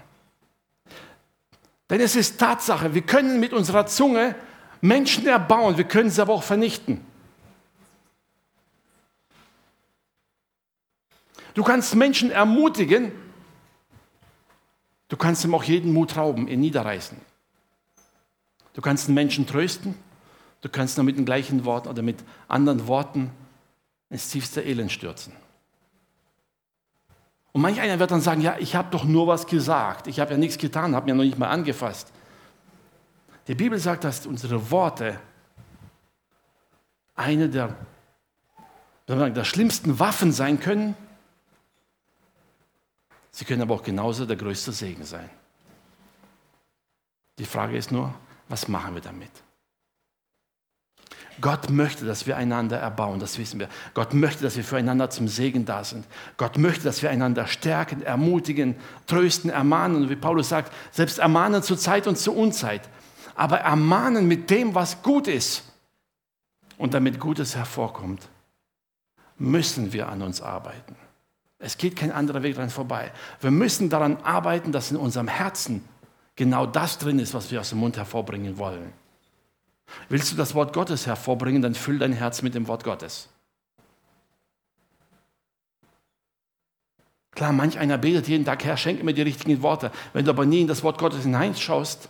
Denn 1.90 2.00
es 2.00 2.16
ist 2.16 2.38
Tatsache, 2.38 2.94
wir 2.94 3.02
können 3.02 3.40
mit 3.40 3.52
unserer 3.52 3.86
Zunge 3.86 4.36
Menschen 4.80 5.26
erbauen, 5.26 5.76
wir 5.76 5.84
können 5.84 6.08
sie 6.08 6.22
aber 6.22 6.32
auch 6.32 6.42
vernichten. 6.42 7.04
Du 11.52 11.64
kannst 11.64 11.94
Menschen 11.96 12.30
ermutigen, 12.30 13.12
du 15.08 15.16
kannst 15.16 15.44
ihm 15.44 15.54
auch 15.54 15.64
jeden 15.64 15.92
Mut 15.92 16.16
rauben, 16.16 16.46
ihn 16.46 16.60
niederreißen. 16.60 17.20
Du 18.72 18.80
kannst 18.80 19.08
einen 19.08 19.16
Menschen 19.16 19.46
trösten, 19.46 19.96
du 20.60 20.68
kannst 20.68 20.98
ihn 20.98 21.04
mit 21.04 21.16
den 21.16 21.24
gleichen 21.24 21.64
Worten 21.64 21.88
oder 21.88 22.02
mit 22.02 22.22
anderen 22.48 22.86
Worten 22.86 23.30
ins 24.08 24.28
tiefste 24.28 24.62
Elend 24.62 24.92
stürzen. 24.92 25.32
Und 27.52 27.62
manch 27.62 27.80
einer 27.80 27.98
wird 27.98 28.10
dann 28.10 28.20
sagen, 28.20 28.40
ja, 28.40 28.56
ich 28.58 28.76
habe 28.76 28.90
doch 28.90 29.04
nur 29.04 29.26
was 29.26 29.46
gesagt, 29.46 30.06
ich 30.06 30.20
habe 30.20 30.32
ja 30.32 30.36
nichts 30.36 30.58
getan, 30.58 30.94
habe 30.94 31.06
mir 31.06 31.14
noch 31.14 31.24
nicht 31.24 31.38
mal 31.38 31.48
angefasst. 31.48 32.12
Die 33.48 33.54
Bibel 33.54 33.78
sagt, 33.78 34.04
dass 34.04 34.26
unsere 34.26 34.70
Worte 34.70 35.18
eine 37.16 37.48
der, 37.48 37.76
der 39.08 39.44
schlimmsten 39.44 39.98
Waffen 39.98 40.32
sein 40.32 40.60
können. 40.60 40.94
Sie 43.32 43.44
können 43.44 43.62
aber 43.62 43.74
auch 43.74 43.82
genauso 43.82 44.26
der 44.26 44.36
größte 44.36 44.72
Segen 44.72 45.04
sein. 45.04 45.28
Die 47.38 47.44
Frage 47.44 47.76
ist 47.76 47.90
nur, 47.90 48.14
was 48.48 48.68
machen 48.68 48.94
wir 48.94 49.02
damit? 49.02 49.30
Gott 51.40 51.70
möchte, 51.70 52.04
dass 52.04 52.26
wir 52.26 52.36
einander 52.36 52.78
erbauen, 52.78 53.20
das 53.20 53.38
wissen 53.38 53.60
wir. 53.60 53.68
Gott 53.94 54.14
möchte, 54.14 54.42
dass 54.42 54.56
wir 54.56 54.64
füreinander 54.64 55.10
zum 55.10 55.28
Segen 55.28 55.64
da 55.64 55.84
sind. 55.84 56.06
Gott 56.36 56.58
möchte, 56.58 56.84
dass 56.84 57.02
wir 57.02 57.10
einander 57.10 57.46
stärken, 57.46 58.02
ermutigen, 58.02 58.76
trösten, 59.06 59.50
ermahnen. 59.50 60.02
Und 60.02 60.10
wie 60.10 60.16
Paulus 60.16 60.48
sagt, 60.48 60.72
selbst 60.92 61.18
ermahnen 61.18 61.62
zur 61.62 61.78
Zeit 61.78 62.06
und 62.06 62.16
zur 62.16 62.36
Unzeit. 62.36 62.88
Aber 63.34 63.60
ermahnen 63.60 64.28
mit 64.28 64.50
dem, 64.50 64.74
was 64.74 65.02
gut 65.02 65.28
ist. 65.28 65.64
Und 66.78 66.94
damit 66.94 67.20
Gutes 67.20 67.56
hervorkommt, 67.56 68.28
müssen 69.36 69.92
wir 69.92 70.08
an 70.08 70.22
uns 70.22 70.40
arbeiten. 70.40 70.96
Es 71.58 71.76
geht 71.76 71.94
kein 71.96 72.10
anderer 72.10 72.42
Weg 72.42 72.54
daran 72.54 72.70
vorbei. 72.70 73.12
Wir 73.40 73.50
müssen 73.50 73.90
daran 73.90 74.16
arbeiten, 74.22 74.72
dass 74.72 74.90
in 74.90 74.96
unserem 74.96 75.28
Herzen 75.28 75.84
genau 76.36 76.64
das 76.64 76.96
drin 76.96 77.18
ist, 77.18 77.34
was 77.34 77.50
wir 77.50 77.60
aus 77.60 77.68
dem 77.68 77.78
Mund 77.78 77.98
hervorbringen 77.98 78.56
wollen. 78.56 78.92
Willst 80.08 80.32
du 80.32 80.36
das 80.36 80.54
Wort 80.54 80.72
Gottes 80.72 81.06
hervorbringen, 81.06 81.62
dann 81.62 81.74
füll 81.74 81.98
dein 81.98 82.12
Herz 82.12 82.42
mit 82.42 82.54
dem 82.54 82.68
Wort 82.68 82.84
Gottes. 82.84 83.28
Klar, 87.32 87.52
manch 87.52 87.78
einer 87.78 87.96
betet 87.96 88.28
jeden 88.28 88.44
Tag, 88.44 88.64
Herr, 88.64 88.76
schenke 88.76 89.04
mir 89.04 89.14
die 89.14 89.22
richtigen 89.22 89.62
Worte. 89.62 89.90
Wenn 90.12 90.24
du 90.24 90.30
aber 90.30 90.44
nie 90.46 90.60
in 90.60 90.66
das 90.66 90.82
Wort 90.82 90.98
Gottes 90.98 91.22
hineinschaust, 91.22 92.08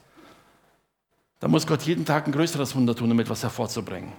dann 1.40 1.50
muss 1.50 1.66
Gott 1.66 1.82
jeden 1.82 2.04
Tag 2.04 2.26
ein 2.26 2.32
größeres 2.32 2.74
Wunder 2.74 2.94
tun, 2.94 3.10
um 3.10 3.20
etwas 3.20 3.42
hervorzubringen. 3.42 4.12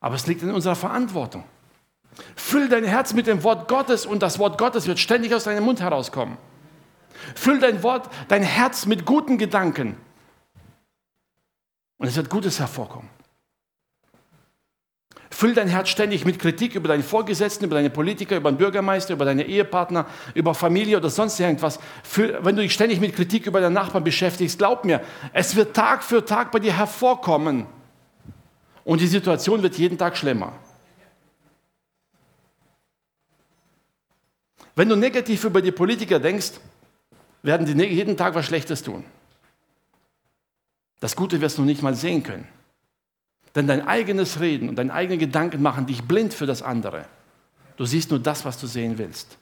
Aber 0.00 0.14
es 0.14 0.26
liegt 0.26 0.42
in 0.42 0.50
unserer 0.50 0.76
Verantwortung. 0.76 1.44
Füll 2.36 2.68
dein 2.68 2.84
Herz 2.84 3.14
mit 3.14 3.26
dem 3.26 3.42
Wort 3.42 3.68
Gottes 3.68 4.06
und 4.06 4.22
das 4.22 4.38
Wort 4.38 4.58
Gottes 4.58 4.86
wird 4.86 4.98
ständig 4.98 5.34
aus 5.34 5.44
deinem 5.44 5.64
Mund 5.64 5.80
herauskommen. 5.80 6.36
Füll 7.34 7.58
dein 7.58 7.82
Wort, 7.82 8.10
dein 8.28 8.42
Herz 8.42 8.86
mit 8.86 9.04
guten 9.04 9.38
Gedanken. 9.38 9.96
Und 11.98 12.08
es 12.08 12.16
wird 12.16 12.28
Gutes 12.28 12.58
hervorkommen. 12.60 13.08
Füll 15.30 15.52
dein 15.52 15.66
Herz 15.66 15.88
ständig 15.88 16.24
mit 16.24 16.38
Kritik 16.38 16.76
über 16.76 16.86
deinen 16.86 17.02
Vorgesetzten, 17.02 17.64
über 17.64 17.74
deine 17.74 17.90
Politiker, 17.90 18.36
über 18.36 18.52
den 18.52 18.56
Bürgermeister, 18.56 19.14
über 19.14 19.24
deine 19.24 19.44
Ehepartner, 19.44 20.06
über 20.32 20.54
Familie 20.54 20.96
oder 20.96 21.10
sonst 21.10 21.40
irgendwas. 21.40 21.80
Wenn 22.14 22.54
du 22.54 22.62
dich 22.62 22.72
ständig 22.72 23.00
mit 23.00 23.16
Kritik 23.16 23.46
über 23.46 23.60
deinen 23.60 23.72
Nachbarn 23.72 24.04
beschäftigst, 24.04 24.58
glaub 24.58 24.84
mir, 24.84 25.00
es 25.32 25.56
wird 25.56 25.74
Tag 25.74 26.04
für 26.04 26.24
Tag 26.24 26.52
bei 26.52 26.60
dir 26.60 26.76
hervorkommen. 26.76 27.66
Und 28.84 29.00
die 29.00 29.08
Situation 29.08 29.60
wird 29.62 29.76
jeden 29.76 29.98
Tag 29.98 30.16
schlimmer. 30.16 30.52
Wenn 34.76 34.88
du 34.88 34.94
negativ 34.94 35.44
über 35.44 35.62
die 35.62 35.72
Politiker 35.72 36.20
denkst, 36.20 36.52
werden 37.42 37.66
die 37.66 37.84
jeden 37.84 38.16
Tag 38.16 38.36
was 38.36 38.46
Schlechtes 38.46 38.82
tun. 38.82 39.04
Das 41.04 41.16
Gute 41.16 41.42
wirst 41.42 41.58
du 41.58 41.62
nicht 41.64 41.82
mal 41.82 41.94
sehen 41.94 42.22
können. 42.22 42.48
Denn 43.54 43.66
dein 43.66 43.86
eigenes 43.86 44.40
Reden 44.40 44.70
und 44.70 44.76
deine 44.76 44.94
eigenen 44.94 45.18
Gedanken 45.18 45.60
machen 45.60 45.84
dich 45.84 46.04
blind 46.04 46.32
für 46.32 46.46
das 46.46 46.62
andere. 46.62 47.04
Du 47.76 47.84
siehst 47.84 48.08
nur 48.08 48.20
das, 48.20 48.46
was 48.46 48.58
du 48.58 48.66
sehen 48.66 48.96
willst. 48.96 49.36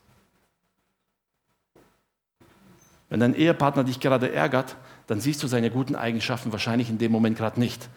Wenn 3.11 3.21
dein 3.21 3.37
Ehepartner 3.37 3.85
dich 3.85 4.01
gerade 4.01 4.33
ärgert, 4.33 4.75
dann 5.07 5.21
siehst 5.21 5.41
du 5.45 5.47
seine 5.47 5.71
guten 5.71 5.95
Eigenschaften 5.95 6.51
wahrscheinlich 6.51 6.91
in 6.91 6.99
dem 6.99 7.13
Moment 7.13 7.39
gerade 7.39 7.61
nicht. 7.61 7.89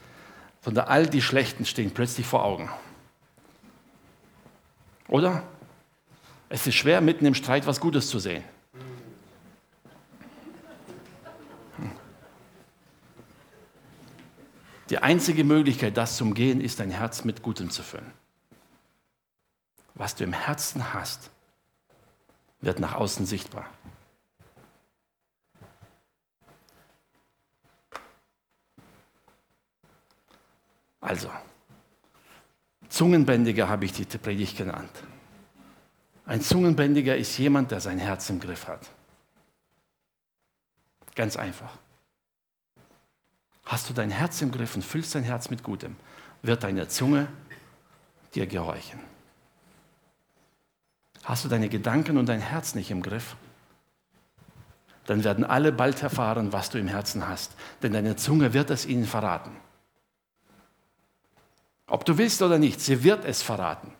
Sondern 0.62 0.88
all 0.88 1.08
die 1.08 1.24
schlechten 1.24 1.66
stehen 1.66 1.90
plötzlich 1.90 2.28
vor 2.28 2.46
Augen. 2.46 2.70
Oder? 5.08 5.42
Es 6.50 6.68
ist 6.68 6.76
schwer, 6.76 7.02
mitten 7.02 7.26
im 7.26 7.34
Streit 7.34 7.66
was 7.66 7.80
Gutes 7.80 8.10
zu 8.10 8.20
sehen. 8.20 8.44
Die 14.90 15.00
einzige 15.00 15.44
Möglichkeit, 15.44 15.98
das 15.98 16.18
zu 16.18 16.24
umgehen, 16.24 16.62
ist, 16.62 16.80
dein 16.80 16.92
Herz 16.92 17.24
mit 17.24 17.42
Gutem 17.42 17.70
zu 17.70 17.82
füllen. 17.82 18.12
Was 19.96 20.16
du 20.16 20.24
im 20.24 20.34
Herzen 20.34 20.94
hast, 20.94 21.32
wird 22.62 22.80
nach 22.80 22.94
außen 22.94 23.26
sichtbar. 23.26 23.70
Also, 31.02 31.30
Zungenbändiger 32.90 33.70
habe 33.70 33.86
ich 33.86 33.94
die 33.94 34.06
Predigt 34.06 34.58
genannt. 34.58 35.04
Ein 36.26 36.42
Zungenbändiger 36.42 37.16
ist 37.16 37.38
jemand, 37.38 37.72
der 37.72 37.80
sein 37.80 38.00
Herz 38.00 38.30
im 38.30 38.40
Griff 38.40 38.68
hat. 38.68 38.90
Ganz 41.14 41.38
einfach. 41.38 41.78
Hast 43.66 43.90
du 43.90 43.94
dein 43.94 44.12
Herz 44.12 44.42
im 44.42 44.52
Griff 44.52 44.76
und 44.76 44.84
füllst 44.84 45.16
dein 45.16 45.24
Herz 45.24 45.50
mit 45.50 45.64
Gutem, 45.64 45.96
wird 46.44 46.64
deine 46.64 46.88
Zunge 46.88 47.28
dir 48.36 48.46
gehorchen. 48.46 49.00
Hast 51.24 51.44
du 51.44 51.50
deine 51.50 51.70
Gedanken 51.70 52.18
und 52.18 52.28
dein 52.28 52.42
Herz 52.42 52.76
nicht 52.76 52.92
im 52.92 53.02
Griff, 53.02 53.36
dann 55.06 55.24
werden 55.24 55.44
alle 55.44 55.72
bald 55.72 56.02
erfahren, 56.04 56.54
was 56.54 56.70
du 56.70 56.80
im 56.80 56.88
Herzen 56.88 57.28
hast, 57.28 57.56
denn 57.82 57.94
deine 57.94 58.16
Zunge 58.16 58.54
wird 58.54 58.70
es 58.70 58.86
ihnen 58.86 59.06
verraten. 59.06 59.56
Ob 61.88 62.06
du 62.06 62.18
willst 62.18 62.42
oder 62.42 62.58
nicht, 62.58 62.82
sie 62.82 63.04
wird 63.04 63.26
es 63.26 63.42
verraten. 63.42 63.92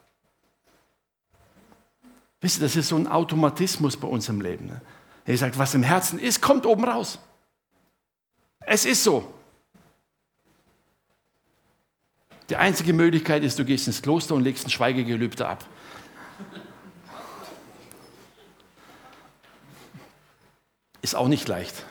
Wisst 2.42 2.58
ihr, 2.58 2.64
das 2.64 2.76
ist 2.76 2.90
so 2.90 2.96
ein 2.96 3.08
Automatismus 3.08 3.98
bei 3.98 4.08
uns 4.08 4.30
im 4.30 4.42
Leben. 4.42 4.68
Ne? 4.68 4.82
Er 5.26 5.38
sagt, 5.38 5.58
was 5.58 5.74
im 5.74 5.84
Herzen 5.84 6.20
ist, 6.20 6.42
kommt 6.42 6.66
oben 6.66 6.86
raus. 6.86 7.20
Es 8.60 8.86
ist 8.86 9.04
so. 9.04 9.34
Die 12.50 12.56
einzige 12.56 12.94
Möglichkeit 12.94 13.44
ist, 13.44 13.58
du 13.58 13.66
gehst 13.66 13.88
ins 13.88 14.02
Kloster 14.02 14.36
und 14.36 14.44
legst 14.44 14.68
ein 14.68 14.70
Schweigegelübde 14.70 15.48
ab. 15.48 15.66
Ist 21.02 21.16
auch 21.16 21.28
nicht 21.28 21.48
leicht. 21.48 21.86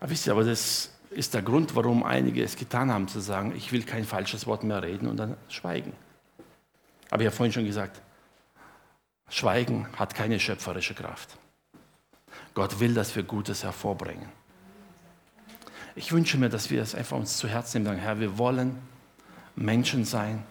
Aber 0.00 0.10
wisst 0.10 0.26
ihr, 0.26 0.32
aber 0.32 0.44
das 0.44 0.90
ist 1.10 1.34
der 1.34 1.42
Grund, 1.42 1.76
warum 1.76 2.02
einige 2.02 2.42
es 2.42 2.56
getan 2.56 2.90
haben, 2.90 3.06
zu 3.06 3.20
sagen, 3.20 3.54
ich 3.56 3.70
will 3.72 3.84
kein 3.84 4.04
falsches 4.04 4.46
Wort 4.46 4.64
mehr 4.64 4.82
reden 4.82 5.06
und 5.06 5.16
dann 5.16 5.36
schweigen. 5.48 5.92
Aber 7.10 7.22
ich 7.22 7.26
habe 7.26 7.36
vorhin 7.36 7.52
schon 7.52 7.66
gesagt, 7.66 8.00
Schweigen 9.28 9.86
hat 9.96 10.14
keine 10.14 10.40
schöpferische 10.40 10.94
Kraft. 10.94 11.36
Gott 12.54 12.80
will, 12.80 12.94
dass 12.94 13.14
wir 13.16 13.22
Gutes 13.22 13.62
hervorbringen. 13.64 14.28
Ich 15.94 16.12
wünsche 16.12 16.38
mir, 16.38 16.48
dass 16.48 16.70
wir 16.70 16.82
es 16.82 16.94
einfach 16.94 17.16
uns 17.16 17.36
zu 17.36 17.48
Herzen 17.48 17.82
nehmen 17.82 17.96
sagen, 17.96 18.00
Herr, 18.00 18.20
wir 18.20 18.38
wollen 18.38 18.78
Menschen 19.56 20.04
sein, 20.04 20.42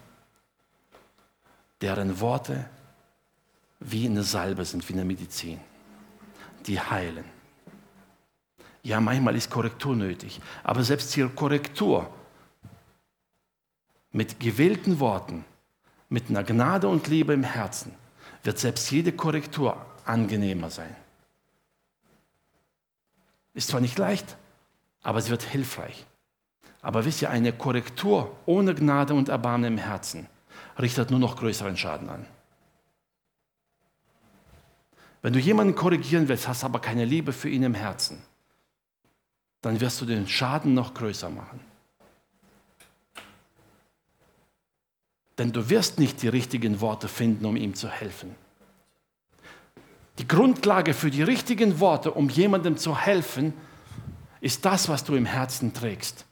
deren 1.80 2.20
Worte 2.20 2.64
wie 3.80 4.06
eine 4.06 4.22
Salbe 4.22 4.64
sind, 4.64 4.88
wie 4.88 4.92
eine 4.92 5.04
Medizin, 5.04 5.58
die 6.66 6.78
heilen. 6.78 7.24
Ja, 8.84 9.00
manchmal 9.00 9.36
ist 9.36 9.50
Korrektur 9.50 9.96
nötig, 9.96 10.40
aber 10.62 10.84
selbst 10.84 11.14
die 11.14 11.28
Korrektur 11.28 12.08
mit 14.12 14.38
gewählten 14.38 15.00
Worten, 15.00 15.44
mit 16.08 16.28
einer 16.28 16.44
Gnade 16.44 16.88
und 16.88 17.06
Liebe 17.08 17.32
im 17.32 17.44
Herzen, 17.44 17.94
wird 18.44 18.58
selbst 18.58 18.90
jede 18.90 19.12
Korrektur 19.12 19.84
angenehmer 20.04 20.70
sein. 20.70 20.94
Ist 23.54 23.68
zwar 23.68 23.80
nicht 23.80 23.98
leicht, 23.98 24.36
aber 25.02 25.18
es 25.18 25.30
wird 25.30 25.42
hilfreich. 25.42 26.06
Aber 26.80 27.04
wisst 27.04 27.22
ihr, 27.22 27.30
eine 27.30 27.52
Korrektur 27.52 28.36
ohne 28.46 28.74
Gnade 28.74 29.14
und 29.14 29.28
Erbarmen 29.28 29.72
im 29.72 29.78
Herzen 29.78 30.26
richtet 30.78 31.10
nur 31.10 31.20
noch 31.20 31.36
größeren 31.36 31.76
Schaden 31.76 32.08
an. 32.08 32.26
Wenn 35.20 35.32
du 35.32 35.38
jemanden 35.38 35.76
korrigieren 35.76 36.26
willst, 36.28 36.48
hast 36.48 36.64
aber 36.64 36.80
keine 36.80 37.04
Liebe 37.04 37.32
für 37.32 37.48
ihn 37.48 37.62
im 37.62 37.74
Herzen, 37.74 38.22
dann 39.60 39.80
wirst 39.80 40.00
du 40.00 40.06
den 40.06 40.26
Schaden 40.26 40.74
noch 40.74 40.94
größer 40.94 41.30
machen. 41.30 41.60
Denn 45.38 45.52
du 45.52 45.70
wirst 45.70 46.00
nicht 46.00 46.22
die 46.22 46.28
richtigen 46.28 46.80
Worte 46.80 47.06
finden, 47.06 47.44
um 47.46 47.56
ihm 47.56 47.74
zu 47.74 47.88
helfen. 47.88 48.34
Die 50.18 50.26
Grundlage 50.28 50.92
für 50.94 51.10
die 51.10 51.22
richtigen 51.22 51.78
Worte, 51.80 52.10
um 52.10 52.28
jemandem 52.28 52.76
zu 52.76 52.98
helfen, 52.98 53.46
ist 53.46 53.71
das, 54.64 54.88
was 54.88 55.04
du 55.04 55.14
im 55.14 55.24
Herzen 55.24 55.72
trägst. 55.72 56.26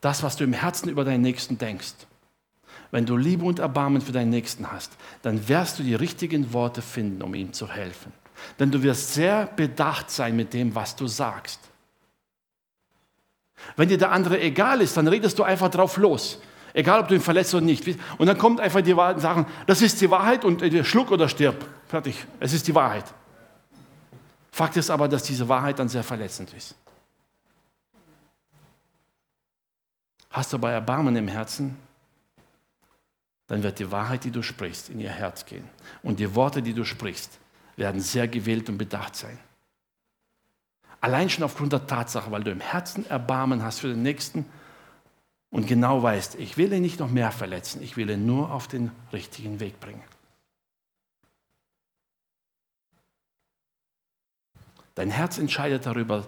Das, 0.00 0.22
was 0.22 0.36
du 0.36 0.44
im 0.44 0.52
Herzen 0.52 0.88
über 0.88 1.04
deinen 1.04 1.22
Nächsten 1.22 1.58
denkst. 1.58 1.94
Wenn 2.92 3.06
du 3.06 3.16
Liebe 3.16 3.44
und 3.44 3.58
Erbarmen 3.58 4.00
für 4.00 4.12
deinen 4.12 4.30
Nächsten 4.30 4.70
hast, 4.70 4.92
dann 5.22 5.48
wirst 5.48 5.78
du 5.78 5.82
die 5.82 5.94
richtigen 5.94 6.52
Worte 6.52 6.80
finden, 6.80 7.22
um 7.22 7.34
ihm 7.34 7.52
zu 7.52 7.68
helfen. 7.68 8.12
Denn 8.58 8.70
du 8.70 8.82
wirst 8.82 9.14
sehr 9.14 9.46
bedacht 9.46 10.10
sein 10.10 10.36
mit 10.36 10.52
dem, 10.54 10.74
was 10.74 10.94
du 10.94 11.06
sagst. 11.06 11.60
Wenn 13.76 13.88
dir 13.88 13.98
der 13.98 14.12
andere 14.12 14.40
egal 14.40 14.80
ist, 14.80 14.96
dann 14.96 15.08
redest 15.08 15.38
du 15.38 15.42
einfach 15.42 15.70
drauf 15.70 15.96
los. 15.96 16.40
Egal, 16.74 17.00
ob 17.00 17.08
du 17.08 17.14
ihn 17.14 17.20
verletzt 17.20 17.54
oder 17.54 17.64
nicht. 17.64 17.86
Und 18.18 18.26
dann 18.26 18.38
kommt 18.38 18.60
einfach 18.60 18.80
die 18.80 18.96
Wahrheit 18.96 19.16
und 19.16 19.22
sagen, 19.22 19.46
das 19.66 19.82
ist 19.82 20.00
die 20.00 20.10
Wahrheit 20.10 20.44
und 20.44 20.62
schluck 20.86 21.10
oder 21.10 21.28
stirb. 21.28 21.66
Fertig. 21.86 22.24
Es 22.40 22.52
ist 22.52 22.66
die 22.66 22.74
Wahrheit. 22.74 23.04
Fakt 24.50 24.76
ist 24.76 24.90
aber, 24.90 25.08
dass 25.08 25.22
diese 25.22 25.48
Wahrheit 25.48 25.78
dann 25.78 25.88
sehr 25.88 26.02
verletzend 26.02 26.52
ist. 26.54 26.74
Hast 30.32 30.52
du 30.52 30.56
aber 30.56 30.72
Erbarmen 30.72 31.14
im 31.14 31.28
Herzen, 31.28 31.76
dann 33.48 33.62
wird 33.62 33.78
die 33.78 33.92
Wahrheit, 33.92 34.24
die 34.24 34.30
du 34.30 34.42
sprichst, 34.42 34.88
in 34.88 34.98
ihr 34.98 35.10
Herz 35.10 35.44
gehen. 35.44 35.68
Und 36.02 36.18
die 36.20 36.34
Worte, 36.34 36.62
die 36.62 36.72
du 36.72 36.84
sprichst, 36.84 37.38
werden 37.76 38.00
sehr 38.00 38.26
gewählt 38.26 38.68
und 38.70 38.78
bedacht 38.78 39.14
sein. 39.14 39.38
Allein 41.02 41.28
schon 41.28 41.44
aufgrund 41.44 41.72
der 41.72 41.86
Tatsache, 41.86 42.30
weil 42.30 42.44
du 42.44 42.50
im 42.50 42.60
Herzen 42.60 43.04
Erbarmen 43.10 43.62
hast 43.62 43.80
für 43.80 43.88
den 43.88 44.02
Nächsten 44.02 44.46
und 45.50 45.66
genau 45.66 46.02
weißt, 46.02 46.36
ich 46.36 46.56
will 46.56 46.72
ihn 46.72 46.80
nicht 46.80 47.00
noch 47.00 47.10
mehr 47.10 47.30
verletzen, 47.30 47.82
ich 47.82 47.98
will 47.98 48.08
ihn 48.08 48.24
nur 48.24 48.52
auf 48.52 48.68
den 48.68 48.90
richtigen 49.12 49.60
Weg 49.60 49.80
bringen. 49.80 50.02
Dein 54.94 55.10
Herz 55.10 55.38
entscheidet 55.38 55.84
darüber, 55.84 56.26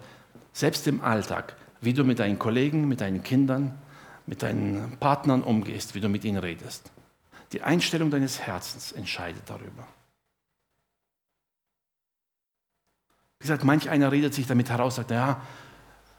selbst 0.52 0.86
im 0.86 1.02
Alltag, 1.02 1.56
wie 1.80 1.94
du 1.94 2.04
mit 2.04 2.18
deinen 2.18 2.38
Kollegen, 2.38 2.88
mit 2.88 3.00
deinen 3.00 3.22
Kindern, 3.22 3.78
mit 4.26 4.42
deinen 4.42 4.96
Partnern 4.98 5.42
umgehst, 5.42 5.94
wie 5.94 6.00
du 6.00 6.08
mit 6.08 6.24
ihnen 6.24 6.38
redest. 6.38 6.90
Die 7.52 7.62
Einstellung 7.62 8.10
deines 8.10 8.40
Herzens 8.40 8.92
entscheidet 8.92 9.42
darüber. 9.46 9.86
Wie 13.38 13.42
gesagt, 13.46 13.64
manch 13.64 13.90
einer 13.90 14.10
redet 14.10 14.34
sich 14.34 14.46
damit 14.46 14.70
heraus, 14.70 14.96
sagt, 14.96 15.10
ja, 15.10 15.40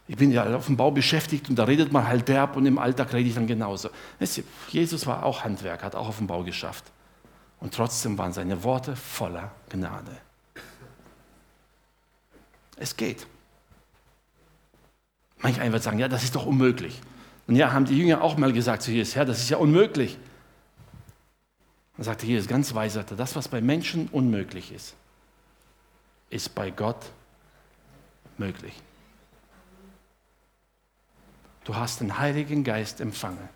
ich 0.08 0.16
bin 0.16 0.32
ja 0.32 0.56
auf 0.56 0.68
dem 0.68 0.78
Bau 0.78 0.92
beschäftigt 0.92 1.50
und 1.50 1.56
da 1.56 1.64
redet 1.64 1.92
man 1.92 2.08
halt 2.08 2.28
derb 2.28 2.56
und 2.56 2.66
im 2.68 2.78
Alltag 2.78 3.14
rede 3.14 3.28
ich 3.28 3.36
dann 3.36 3.48
genauso. 3.48 3.90
Jesus 4.70 5.08
war 5.08 5.24
auch 5.24 5.44
Handwerker, 5.44 5.86
hat 5.86 5.96
auch 5.96 6.08
auf 6.10 6.18
dem 6.18 6.28
Bau 6.28 6.44
geschafft. 6.44 6.86
Und 7.60 7.74
trotzdem 7.74 8.18
waren 8.18 8.32
seine 8.32 8.64
Worte 8.64 8.96
voller 8.96 9.52
Gnade. 9.70 10.16
Es 12.78 12.96
geht. 12.96 13.26
Manch 15.40 15.60
einer 15.60 15.72
wird 15.74 15.84
sagen, 15.84 15.98
ja, 15.98 16.08
das 16.08 16.24
ist 16.24 16.36
doch 16.36 16.46
unmöglich. 16.46 17.02
Und 17.48 17.56
ja, 17.56 17.72
haben 17.72 17.86
die 17.86 17.98
Jünger 17.98 18.22
auch 18.22 18.38
mal 18.38 18.54
gesagt 18.54 18.82
zu 18.82 18.92
Jesus, 18.92 19.16
Herr, 19.16 19.26
das 19.26 19.40
ist 19.40 19.50
ja 19.50 19.58
unmöglich. 19.58 20.18
Dann 21.96 22.04
sagte 22.04 22.26
Jesus 22.26 22.48
ganz 22.48 22.74
weise, 22.74 23.04
das, 23.04 23.36
was 23.36 23.48
bei 23.48 23.62
Menschen 23.62 24.08
unmöglich 24.12 24.72
ist, 24.72 24.96
ist 26.30 26.56
bei 26.56 26.72
Gott 26.72 27.06
möglich. 28.38 28.74
Du 31.64 31.76
hast 31.76 32.02
den 32.02 32.18
Heiligen 32.20 32.64
Geist 32.64 33.00
empfangen, 33.00 33.50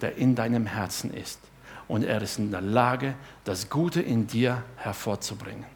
der 0.00 0.16
in 0.16 0.34
deinem 0.34 0.66
Herzen 0.66 1.12
ist. 1.12 1.40
Und 1.86 2.02
er 2.02 2.22
ist 2.22 2.38
in 2.38 2.50
der 2.50 2.62
Lage, 2.62 3.14
das 3.44 3.68
Gute 3.68 4.00
in 4.00 4.26
dir 4.26 4.62
hervorzubringen. 4.76 5.66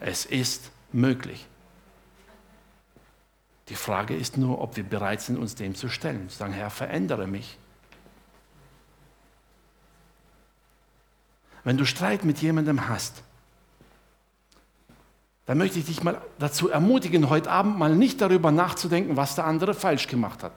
Es 0.00 0.26
ist 0.26 0.70
möglich. 0.90 1.46
Die 3.68 3.74
Frage 3.74 4.16
ist 4.16 4.36
nur, 4.36 4.60
ob 4.60 4.76
wir 4.76 4.84
bereit 4.84 5.20
sind, 5.20 5.38
uns 5.38 5.54
dem 5.54 5.74
zu 5.74 5.88
stellen. 5.88 6.28
Zu 6.28 6.38
sagen, 6.38 6.52
Herr, 6.52 6.70
verändere 6.70 7.26
mich. 7.26 7.58
Wenn 11.64 11.76
du 11.76 11.84
Streit 11.84 12.24
mit 12.24 12.38
jemandem 12.38 12.88
hast, 12.88 13.22
dann 15.46 15.58
möchte 15.58 15.78
ich 15.78 15.86
dich 15.86 16.02
mal 16.02 16.20
dazu 16.38 16.68
ermutigen, 16.70 17.28
heute 17.28 17.50
Abend 17.50 17.78
mal 17.78 17.94
nicht 17.94 18.20
darüber 18.20 18.50
nachzudenken, 18.50 19.16
was 19.16 19.34
der 19.34 19.44
andere 19.44 19.74
falsch 19.74 20.06
gemacht 20.08 20.42
hat. 20.42 20.52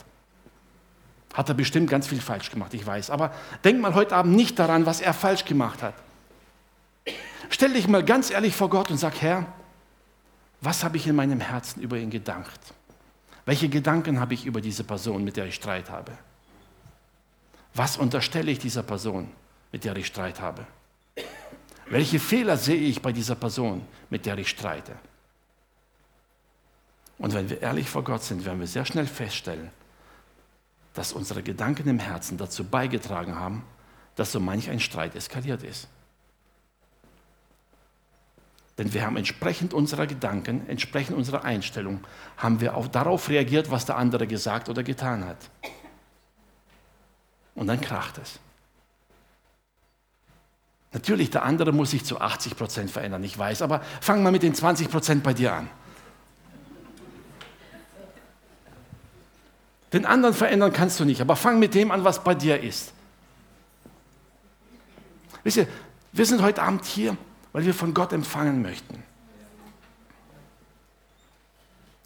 Hat 1.34 1.50
er 1.50 1.56
bestimmt 1.56 1.90
ganz 1.90 2.08
viel 2.08 2.22
falsch 2.22 2.50
gemacht, 2.50 2.74
ich 2.74 2.86
weiß. 2.86 3.10
Aber 3.10 3.34
denk 3.64 3.82
mal 3.82 3.94
heute 3.94 4.16
Abend 4.16 4.36
nicht 4.36 4.58
daran, 4.58 4.86
was 4.86 5.02
er 5.02 5.14
falsch 5.14 5.46
gemacht 5.46 5.84
hat. 5.84 5.96
Stell 7.50 7.74
dich 7.74 7.88
mal 7.88 8.04
ganz 8.04 8.32
ehrlich 8.32 8.56
vor 8.56 8.70
Gott 8.70 8.90
und 8.90 8.98
sag, 8.98 9.22
Herr, 9.22 9.46
was 10.62 10.84
habe 10.84 10.98
ich 10.98 11.06
in 11.08 11.16
meinem 11.16 11.40
Herzen 11.40 11.82
über 11.82 11.98
ihn 11.98 12.10
gedacht? 12.10 12.60
Welche 13.46 13.70
Gedanken 13.70 14.20
habe 14.20 14.34
ich 14.34 14.46
über 14.46 14.60
diese 14.60 14.84
Person, 14.84 15.24
mit 15.24 15.38
der 15.38 15.46
ich 15.46 15.56
Streit 15.56 15.90
habe? 15.90 16.12
Was 17.76 17.98
unterstelle 17.98 18.52
ich 18.52 18.60
dieser 18.60 18.84
Person, 18.84 19.30
mit 19.72 19.84
der 19.84 19.96
ich 19.98 20.08
Streit 20.08 20.42
habe? 20.42 20.66
Welche 21.88 22.20
Fehler 22.20 22.58
sehe 22.58 22.80
ich 22.80 23.02
bei 23.02 23.12
dieser 23.12 23.36
Person, 23.36 23.86
mit 24.10 24.26
der 24.26 24.38
ich 24.38 24.50
streite? 24.50 24.96
Und 27.18 27.34
wenn 27.34 27.50
wir 27.50 27.62
ehrlich 27.62 27.90
vor 27.90 28.04
Gott 28.04 28.24
sind, 28.24 28.44
werden 28.46 28.60
wir 28.60 28.68
sehr 28.68 28.86
schnell 28.86 29.06
feststellen, 29.06 29.70
dass 30.94 31.14
unsere 31.14 31.44
Gedanken 31.44 31.88
im 31.88 32.00
Herzen 32.00 32.38
dazu 32.38 32.64
beigetragen 32.64 33.36
haben, 33.36 33.64
dass 34.16 34.32
so 34.32 34.40
manch 34.40 34.70
ein 34.70 34.80
Streit 34.80 35.16
eskaliert 35.16 35.64
ist. 35.64 35.88
Denn 38.78 38.94
wir 38.94 39.06
haben 39.06 39.16
entsprechend 39.16 39.74
unserer 39.74 40.06
Gedanken, 40.06 40.68
entsprechend 40.68 41.16
unserer 41.16 41.46
Einstellung, 41.46 42.04
haben 42.38 42.60
wir 42.60 42.76
auch 42.76 42.88
darauf 42.88 43.30
reagiert, 43.30 43.72
was 43.72 43.86
der 43.86 43.98
andere 43.98 44.28
gesagt 44.28 44.68
oder 44.68 44.84
getan 44.84 45.26
hat. 45.26 45.38
Und 47.56 47.68
dann 47.68 47.80
kracht 47.80 48.18
es. 48.18 48.40
Natürlich, 50.92 51.30
der 51.30 51.44
andere 51.44 51.72
muss 51.72 51.92
sich 51.92 52.06
zu 52.06 52.20
80 52.20 52.58
Prozent 52.58 52.92
verändern, 52.92 53.24
ich 53.24 53.38
weiß, 53.38 53.62
aber 53.62 53.82
fang 54.02 54.24
mal 54.24 54.32
mit 54.32 54.44
den 54.44 54.56
20 54.56 54.90
Prozent 54.90 55.24
bei 55.24 55.34
dir 55.34 55.54
an. 55.54 55.70
Den 59.94 60.06
anderen 60.06 60.34
verändern 60.34 60.74
kannst 60.74 61.00
du 61.00 61.06
nicht, 61.06 61.22
aber 61.22 61.36
fang 61.36 61.60
mit 61.60 61.74
dem 61.74 61.92
an, 61.92 62.04
was 62.04 62.24
bei 62.24 62.36
dir 62.36 62.62
ist. 62.62 62.94
Wisst 65.44 65.58
ihr, 65.58 65.68
wir 66.12 66.26
sind 66.26 66.42
heute 66.42 66.62
Abend 66.62 66.84
hier, 66.86 67.16
weil 67.56 67.66
wir 67.66 67.74
von 67.74 67.94
Gott 67.94 68.12
empfangen 68.12 68.62
möchten. 68.62 69.02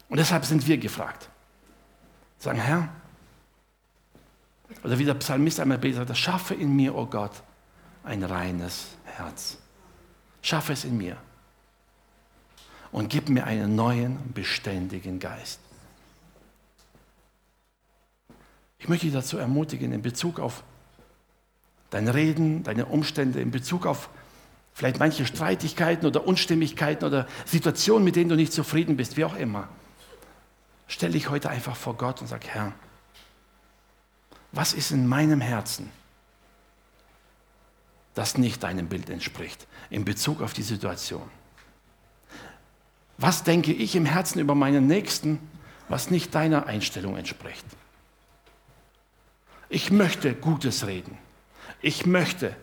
Und 0.08 0.16
deshalb 0.16 0.44
sind 0.44 0.64
wir 0.68 0.78
gefragt. 0.78 1.28
Sagen, 2.38 2.60
Herr, 2.60 2.88
oder 4.84 4.96
wie 4.96 5.04
der 5.04 5.14
Psalmist 5.14 5.58
einmal 5.58 5.78
betet, 5.78 6.16
schaffe 6.16 6.54
in 6.54 6.76
mir, 6.76 6.94
o 6.94 7.00
oh 7.00 7.06
Gott, 7.06 7.42
ein 8.04 8.22
reines 8.22 8.90
Herz. 9.04 9.58
Schaffe 10.40 10.72
es 10.72 10.84
in 10.84 10.96
mir. 10.96 11.16
Und 12.92 13.08
gib 13.08 13.28
mir 13.28 13.42
einen 13.42 13.74
neuen, 13.74 14.32
beständigen 14.32 15.18
Geist. 15.18 15.58
Ich 18.78 18.88
möchte 18.88 19.06
dich 19.06 19.14
dazu 19.14 19.36
ermutigen, 19.36 19.92
in 19.92 20.02
Bezug 20.02 20.38
auf 20.38 20.62
dein 21.90 22.06
Reden, 22.06 22.62
deine 22.62 22.86
Umstände, 22.86 23.40
in 23.40 23.50
Bezug 23.50 23.84
auf 23.84 24.10
vielleicht 24.72 24.98
manche 24.98 25.26
Streitigkeiten 25.26 26.06
oder 26.06 26.26
Unstimmigkeiten 26.26 27.04
oder 27.04 27.26
Situationen, 27.44 28.04
mit 28.04 28.16
denen 28.16 28.30
du 28.30 28.36
nicht 28.36 28.52
zufrieden 28.52 28.96
bist, 28.96 29.16
wie 29.16 29.24
auch 29.24 29.36
immer. 29.36 29.68
Stell 30.88 31.12
dich 31.12 31.30
heute 31.30 31.50
einfach 31.50 31.76
vor 31.76 31.96
Gott 31.96 32.20
und 32.20 32.26
sag, 32.26 32.46
Herr, 32.46 32.72
was 34.52 34.72
ist 34.72 34.90
in 34.90 35.06
meinem 35.06 35.40
Herzen, 35.40 35.90
das 38.14 38.36
nicht 38.36 38.62
deinem 38.62 38.88
Bild 38.88 39.08
entspricht 39.08 39.66
in 39.88 40.04
Bezug 40.04 40.42
auf 40.42 40.52
die 40.52 40.62
Situation? 40.62 41.28
Was 43.18 43.44
denke 43.44 43.72
ich 43.72 43.94
im 43.94 44.06
Herzen 44.06 44.40
über 44.40 44.54
meinen 44.54 44.86
Nächsten, 44.86 45.38
was 45.88 46.10
nicht 46.10 46.34
deiner 46.34 46.66
Einstellung 46.66 47.16
entspricht? 47.16 47.64
Ich 49.68 49.92
möchte 49.92 50.34
Gutes 50.34 50.86
reden. 50.86 51.16
Ich 51.82 52.06
möchte 52.06 52.56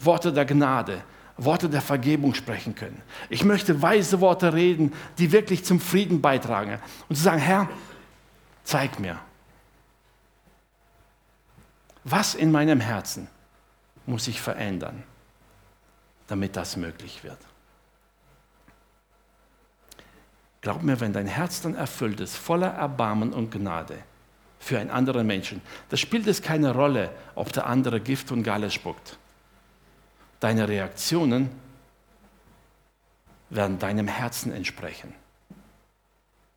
Worte 0.00 0.32
der 0.32 0.46
Gnade, 0.46 1.04
Worte 1.44 1.68
der 1.68 1.80
Vergebung 1.80 2.34
sprechen 2.34 2.74
können. 2.74 3.00
Ich 3.28 3.44
möchte 3.44 3.80
weise 3.82 4.20
Worte 4.20 4.52
reden, 4.52 4.92
die 5.18 5.32
wirklich 5.32 5.64
zum 5.64 5.80
Frieden 5.80 6.20
beitragen. 6.20 6.78
Und 7.08 7.16
zu 7.16 7.22
sagen, 7.22 7.40
Herr, 7.40 7.68
zeig 8.64 9.00
mir, 9.00 9.18
was 12.04 12.34
in 12.34 12.50
meinem 12.52 12.80
Herzen 12.80 13.28
muss 14.06 14.28
ich 14.28 14.40
verändern, 14.40 15.02
damit 16.26 16.56
das 16.56 16.76
möglich 16.76 17.24
wird. 17.24 17.38
Glaub 20.60 20.82
mir, 20.82 21.00
wenn 21.00 21.12
dein 21.12 21.26
Herz 21.26 21.62
dann 21.62 21.74
erfüllt 21.74 22.20
ist, 22.20 22.36
voller 22.36 22.68
Erbarmen 22.68 23.32
und 23.32 23.50
Gnade 23.50 23.96
für 24.58 24.78
einen 24.78 24.90
anderen 24.90 25.26
Menschen, 25.26 25.62
da 25.88 25.96
spielt 25.96 26.26
es 26.26 26.42
keine 26.42 26.74
Rolle, 26.74 27.10
ob 27.34 27.52
der 27.52 27.66
andere 27.66 28.00
Gift 28.00 28.30
und 28.30 28.42
Galle 28.42 28.70
spuckt. 28.70 29.18
Deine 30.40 30.68
Reaktionen 30.68 31.50
werden 33.50 33.78
deinem 33.78 34.08
Herzen 34.08 34.52
entsprechen. 34.52 35.14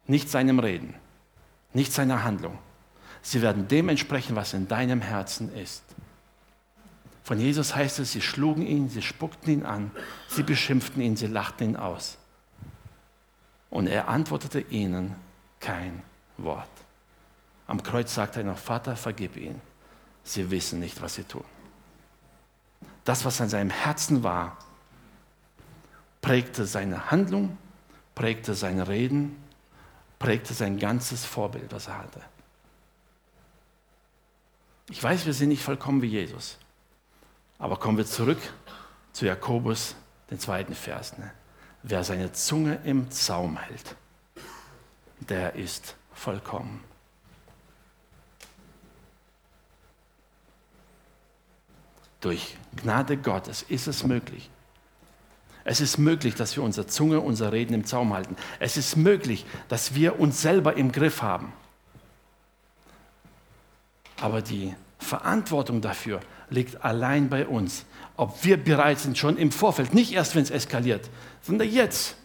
Nicht 0.07 0.29
seinem 0.29 0.59
Reden, 0.59 0.95
nicht 1.73 1.91
seiner 1.91 2.23
Handlung. 2.23 2.57
Sie 3.21 3.41
werden 3.41 3.67
dem 3.67 3.89
entsprechen, 3.89 4.35
was 4.35 4.53
in 4.53 4.67
deinem 4.67 5.01
Herzen 5.01 5.53
ist. 5.53 5.83
Von 7.23 7.39
Jesus 7.39 7.73
heißt 7.73 7.99
es, 7.99 8.11
sie 8.11 8.21
schlugen 8.21 8.65
ihn, 8.65 8.89
sie 8.89 9.01
spuckten 9.01 9.53
ihn 9.53 9.65
an, 9.65 9.91
sie 10.27 10.43
beschimpften 10.43 11.01
ihn, 11.01 11.15
sie 11.15 11.27
lachten 11.27 11.69
ihn 11.69 11.75
aus. 11.77 12.17
Und 13.69 13.87
er 13.87 14.09
antwortete 14.09 14.59
ihnen 14.59 15.15
kein 15.59 16.03
Wort. 16.37 16.69
Am 17.65 17.81
Kreuz 17.81 18.13
sagte 18.13 18.41
er 18.41 18.45
noch, 18.45 18.57
Vater, 18.57 18.97
vergib 18.97 19.37
ihnen. 19.37 19.61
Sie 20.23 20.51
wissen 20.51 20.81
nicht, 20.81 21.01
was 21.01 21.15
sie 21.15 21.23
tun. 21.23 21.45
Das, 23.03 23.25
was 23.25 23.41
an 23.41 23.49
seinem 23.49 23.69
Herzen 23.69 24.23
war, 24.23 24.57
prägte 26.21 26.65
seine 26.65 27.11
Handlung, 27.11 27.57
prägte 28.15 28.53
sein 28.53 28.79
Reden, 28.79 29.35
prägte 30.19 30.53
sein 30.53 30.79
ganzes 30.79 31.25
Vorbild, 31.25 31.71
was 31.73 31.87
er 31.87 31.97
hatte. 31.97 32.21
Ich 34.89 35.01
weiß, 35.01 35.25
wir 35.25 35.33
sind 35.33 35.49
nicht 35.49 35.63
vollkommen 35.63 36.01
wie 36.01 36.07
Jesus. 36.07 36.57
Aber 37.57 37.77
kommen 37.77 37.97
wir 37.97 38.05
zurück 38.05 38.39
zu 39.11 39.25
Jakobus, 39.25 39.95
den 40.29 40.39
zweiten 40.39 40.75
Vers. 40.75 41.17
Ne? 41.17 41.31
Wer 41.83 42.03
seine 42.03 42.31
Zunge 42.31 42.79
im 42.83 43.11
Zaum 43.11 43.57
hält, 43.57 43.95
der 45.19 45.55
ist 45.55 45.95
vollkommen. 46.13 46.83
Durch 52.23 52.55
Gnade 52.77 53.17
Gottes 53.17 53.63
ist 53.67 53.85
es 53.87 54.05
möglich. 54.05 54.49
Es 55.65 55.81
ist 55.81 55.97
möglich, 55.97 56.35
dass 56.35 56.55
wir 56.55 56.63
unsere 56.63 56.87
Zunge, 56.87 57.19
unser 57.19 57.51
Reden 57.51 57.73
im 57.73 57.85
Zaum 57.85 58.13
halten. 58.13 58.37
Es 58.59 58.77
ist 58.77 58.95
möglich, 58.95 59.45
dass 59.67 59.93
wir 59.93 60.21
uns 60.21 60.41
selber 60.41 60.77
im 60.77 60.93
Griff 60.93 61.21
haben. 61.21 61.51
Aber 64.21 64.41
die 64.41 64.73
Verantwortung 64.99 65.81
dafür 65.81 66.21
liegt 66.49 66.81
allein 66.85 67.27
bei 67.27 67.45
uns. 67.45 67.83
Ob 68.15 68.41
wir 68.45 68.55
bereit 68.55 68.99
sind, 68.99 69.17
schon 69.17 69.37
im 69.37 69.51
Vorfeld, 69.51 69.93
nicht 69.93 70.13
erst, 70.13 70.33
wenn 70.35 70.43
es 70.43 70.49
eskaliert, 70.49 71.09
sondern 71.41 71.69
jetzt, 71.69 72.15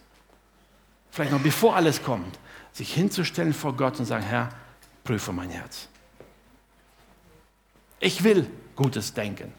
vielleicht 1.10 1.32
noch 1.32 1.40
bevor 1.40 1.74
alles 1.74 2.04
kommt, 2.04 2.38
sich 2.72 2.94
hinzustellen 2.94 3.52
vor 3.52 3.76
Gott 3.76 3.98
und 3.98 4.06
sagen, 4.06 4.24
Herr, 4.24 4.50
prüfe 5.02 5.32
mein 5.32 5.50
Herz. 5.50 5.88
Ich 7.98 8.22
will 8.22 8.48
Gutes 8.76 9.12
denken. 9.12 9.57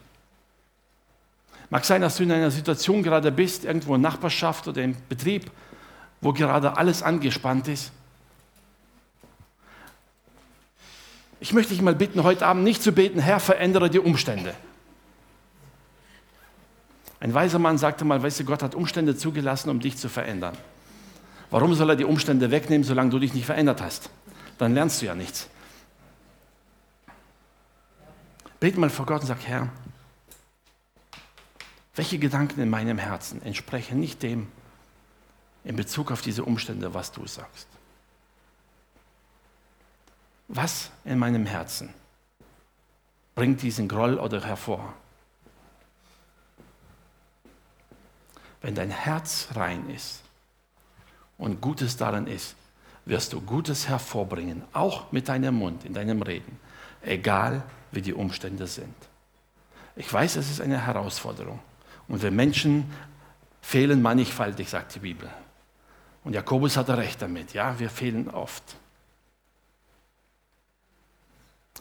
Mag 1.70 1.84
sein, 1.84 2.02
dass 2.02 2.16
du 2.16 2.24
in 2.24 2.32
einer 2.32 2.50
Situation 2.50 3.02
gerade 3.02 3.30
bist, 3.30 3.64
irgendwo 3.64 3.94
in 3.94 4.00
Nachbarschaft 4.00 4.66
oder 4.66 4.82
im 4.82 4.96
Betrieb, 5.08 5.50
wo 6.20 6.32
gerade 6.32 6.76
alles 6.76 7.02
angespannt 7.02 7.68
ist. 7.68 7.92
Ich 11.38 11.52
möchte 11.52 11.72
dich 11.72 11.80
mal 11.80 11.94
bitten, 11.94 12.22
heute 12.22 12.44
Abend 12.44 12.64
nicht 12.64 12.82
zu 12.82 12.92
beten, 12.92 13.20
Herr, 13.20 13.40
verändere 13.40 13.88
die 13.88 14.00
Umstände. 14.00 14.54
Ein 17.20 17.32
weiser 17.32 17.58
Mann 17.58 17.78
sagte 17.78 18.04
mal, 18.04 18.22
weißt 18.22 18.40
du, 18.40 18.44
Gott 18.44 18.62
hat 18.62 18.74
Umstände 18.74 19.16
zugelassen, 19.16 19.70
um 19.70 19.78
dich 19.78 19.96
zu 19.96 20.08
verändern. 20.08 20.56
Warum 21.50 21.74
soll 21.74 21.90
er 21.90 21.96
die 21.96 22.04
Umstände 22.04 22.50
wegnehmen, 22.50 22.84
solange 22.84 23.10
du 23.10 23.18
dich 23.18 23.32
nicht 23.32 23.46
verändert 23.46 23.80
hast? 23.80 24.10
Dann 24.58 24.74
lernst 24.74 25.00
du 25.00 25.06
ja 25.06 25.14
nichts. 25.14 25.48
Bete 28.58 28.78
mal 28.78 28.90
vor 28.90 29.06
Gott 29.06 29.22
und 29.22 29.26
sag, 29.26 29.38
Herr, 29.46 29.68
welche 32.00 32.18
Gedanken 32.18 32.62
in 32.62 32.70
meinem 32.70 32.96
Herzen 32.96 33.42
entsprechen 33.42 34.00
nicht 34.00 34.22
dem 34.22 34.50
in 35.64 35.76
Bezug 35.76 36.10
auf 36.10 36.22
diese 36.22 36.44
Umstände, 36.44 36.94
was 36.94 37.12
du 37.12 37.26
sagst? 37.26 37.66
Was 40.48 40.90
in 41.04 41.18
meinem 41.18 41.44
Herzen 41.44 41.92
bringt 43.34 43.60
diesen 43.60 43.86
Groll 43.86 44.18
oder 44.18 44.42
hervor? 44.42 44.94
Wenn 48.62 48.74
dein 48.74 48.90
Herz 48.90 49.48
rein 49.54 49.90
ist 49.90 50.22
und 51.36 51.60
Gutes 51.60 51.98
darin 51.98 52.26
ist, 52.26 52.54
wirst 53.04 53.34
du 53.34 53.42
Gutes 53.42 53.88
hervorbringen, 53.88 54.62
auch 54.72 55.12
mit 55.12 55.28
deinem 55.28 55.56
Mund, 55.56 55.84
in 55.84 55.92
deinem 55.92 56.22
Reden, 56.22 56.58
egal 57.02 57.62
wie 57.92 58.00
die 58.00 58.14
Umstände 58.14 58.66
sind. 58.66 58.96
Ich 59.96 60.10
weiß, 60.10 60.36
es 60.36 60.50
ist 60.50 60.62
eine 60.62 60.86
Herausforderung. 60.86 61.60
Und 62.10 62.22
wir 62.22 62.32
Menschen 62.32 62.92
fehlen 63.62 64.02
mannigfaltig, 64.02 64.68
sagt 64.68 64.96
die 64.96 64.98
Bibel. 64.98 65.30
Und 66.24 66.34
Jakobus 66.34 66.76
hatte 66.76 66.98
recht 66.98 67.22
damit. 67.22 67.54
Ja, 67.54 67.78
wir 67.78 67.88
fehlen 67.88 68.28
oft. 68.28 68.76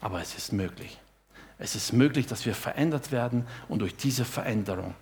Aber 0.01 0.21
es 0.21 0.35
ist 0.35 0.53
möglich. 0.53 0.99
Es 1.57 1.75
ist 1.75 1.91
möglich, 1.91 2.27
dass 2.27 2.45
wir 2.45 2.53
verändert 2.53 3.11
werden 3.11 3.45
und 3.67 3.79
durch 3.79 3.97
diese 3.97 4.23
Veränderung 4.23 4.93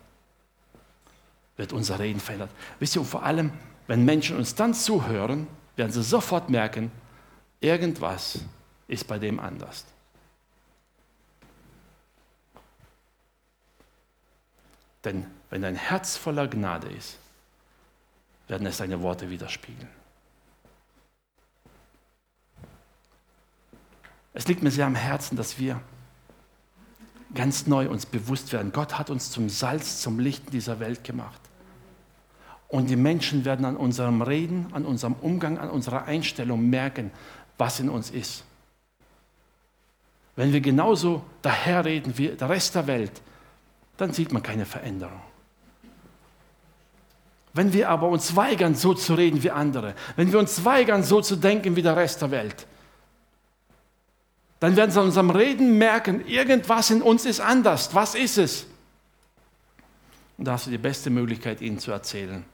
wird 1.57 1.73
unser 1.73 1.99
Reden 1.99 2.21
verändert. 2.21 2.49
Wisst 2.80 2.95
ihr, 2.95 3.01
und 3.01 3.07
vor 3.07 3.23
allem, 3.23 3.51
wenn 3.86 4.05
Menschen 4.05 4.38
uns 4.38 4.55
dann 4.55 4.73
zuhören, 4.73 5.45
werden 5.75 5.91
sie 5.91 6.03
sofort 6.03 6.49
merken, 6.49 6.89
irgendwas 7.59 8.39
ist 8.88 9.07
bei 9.07 9.19
dem 9.19 9.39
anders. 9.39 9.86
Denn 15.07 15.25
wenn 15.49 15.61
dein 15.61 15.75
Herz 15.75 16.17
voller 16.17 16.49
Gnade 16.49 16.89
ist, 16.89 17.17
werden 18.49 18.67
es 18.67 18.75
deine 18.75 19.01
Worte 19.01 19.29
widerspiegeln. 19.29 19.87
Es 24.33 24.49
liegt 24.49 24.63
mir 24.63 24.69
sehr 24.69 24.85
am 24.85 24.95
Herzen, 24.95 25.37
dass 25.37 25.57
wir 25.59 25.79
ganz 27.33 27.67
neu 27.67 27.89
uns 27.89 28.05
bewusst 28.05 28.51
werden. 28.51 28.73
Gott 28.73 28.99
hat 28.99 29.09
uns 29.09 29.31
zum 29.31 29.47
Salz, 29.47 30.01
zum 30.01 30.19
Licht 30.19 30.51
dieser 30.51 30.81
Welt 30.81 31.05
gemacht. 31.05 31.39
Und 32.67 32.89
die 32.89 32.97
Menschen 32.97 33.45
werden 33.45 33.63
an 33.63 33.77
unserem 33.77 34.21
Reden, 34.21 34.67
an 34.73 34.85
unserem 34.85 35.13
Umgang, 35.13 35.57
an 35.57 35.69
unserer 35.69 36.03
Einstellung 36.03 36.69
merken, 36.69 37.11
was 37.57 37.79
in 37.79 37.87
uns 37.87 38.09
ist. 38.09 38.43
Wenn 40.35 40.51
wir 40.51 40.59
genauso 40.59 41.23
daherreden 41.41 42.17
wie 42.17 42.27
der 42.27 42.49
Rest 42.49 42.75
der 42.75 42.87
Welt, 42.87 43.21
dann 43.97 44.13
sieht 44.13 44.31
man 44.31 44.43
keine 44.43 44.65
Veränderung. 44.65 45.21
Wenn 47.53 47.73
wir 47.73 47.89
aber 47.89 48.07
uns 48.07 48.35
weigern, 48.35 48.75
so 48.75 48.93
zu 48.93 49.15
reden 49.15 49.41
wie 49.41 49.49
andere, 49.49 49.95
wenn 50.15 50.31
wir 50.31 50.37
uns 50.37 50.63
weigern, 50.63 51.03
so 51.03 51.21
zu 51.21 51.35
denken 51.35 51.75
wie 51.75 51.81
der 51.81 51.95
Rest 51.95 52.21
der 52.21 52.29
Welt, 52.29 52.67
dann 54.59 54.75
werden 54.75 54.91
sie 54.91 54.99
an 54.99 55.07
unserem 55.07 55.31
Reden 55.31 55.77
merken, 55.77 56.25
irgendwas 56.27 56.91
in 56.91 57.01
uns 57.01 57.25
ist 57.25 57.39
anders. 57.39 57.93
Was 57.93 58.15
ist 58.15 58.37
es? 58.37 58.67
Und 60.37 60.45
da 60.45 60.53
hast 60.53 60.67
du 60.67 60.71
die 60.71 60.77
beste 60.77 61.09
Möglichkeit, 61.09 61.61
ihnen 61.61 61.79
zu 61.79 61.91
erzählen, 61.91 62.45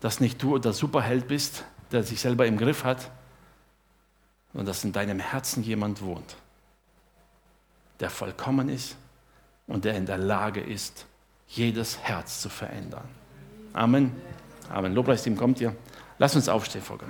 dass 0.00 0.20
nicht 0.20 0.42
du 0.42 0.58
der 0.58 0.72
Superheld 0.72 1.28
bist, 1.28 1.64
der 1.92 2.02
sich 2.02 2.20
selber 2.20 2.46
im 2.46 2.56
Griff 2.56 2.84
hat, 2.84 3.10
sondern 4.52 4.66
dass 4.66 4.84
in 4.84 4.92
deinem 4.92 5.20
Herzen 5.20 5.62
jemand 5.62 6.00
wohnt, 6.00 6.36
der 8.00 8.08
vollkommen 8.08 8.70
ist 8.70 8.96
und 9.66 9.84
der 9.84 9.94
in 9.96 10.06
der 10.06 10.18
Lage 10.18 10.60
ist, 10.60 11.06
jedes 11.48 11.98
Herz 11.98 12.40
zu 12.40 12.48
verändern. 12.48 13.08
Amen. 13.72 14.12
Amen. 14.68 14.94
Lobpreisteam 14.94 15.36
kommt 15.36 15.58
hier. 15.58 15.74
Lass 16.18 16.34
uns 16.34 16.48
aufstehen 16.48 16.82
vor 16.82 16.98
Gott. 16.98 17.08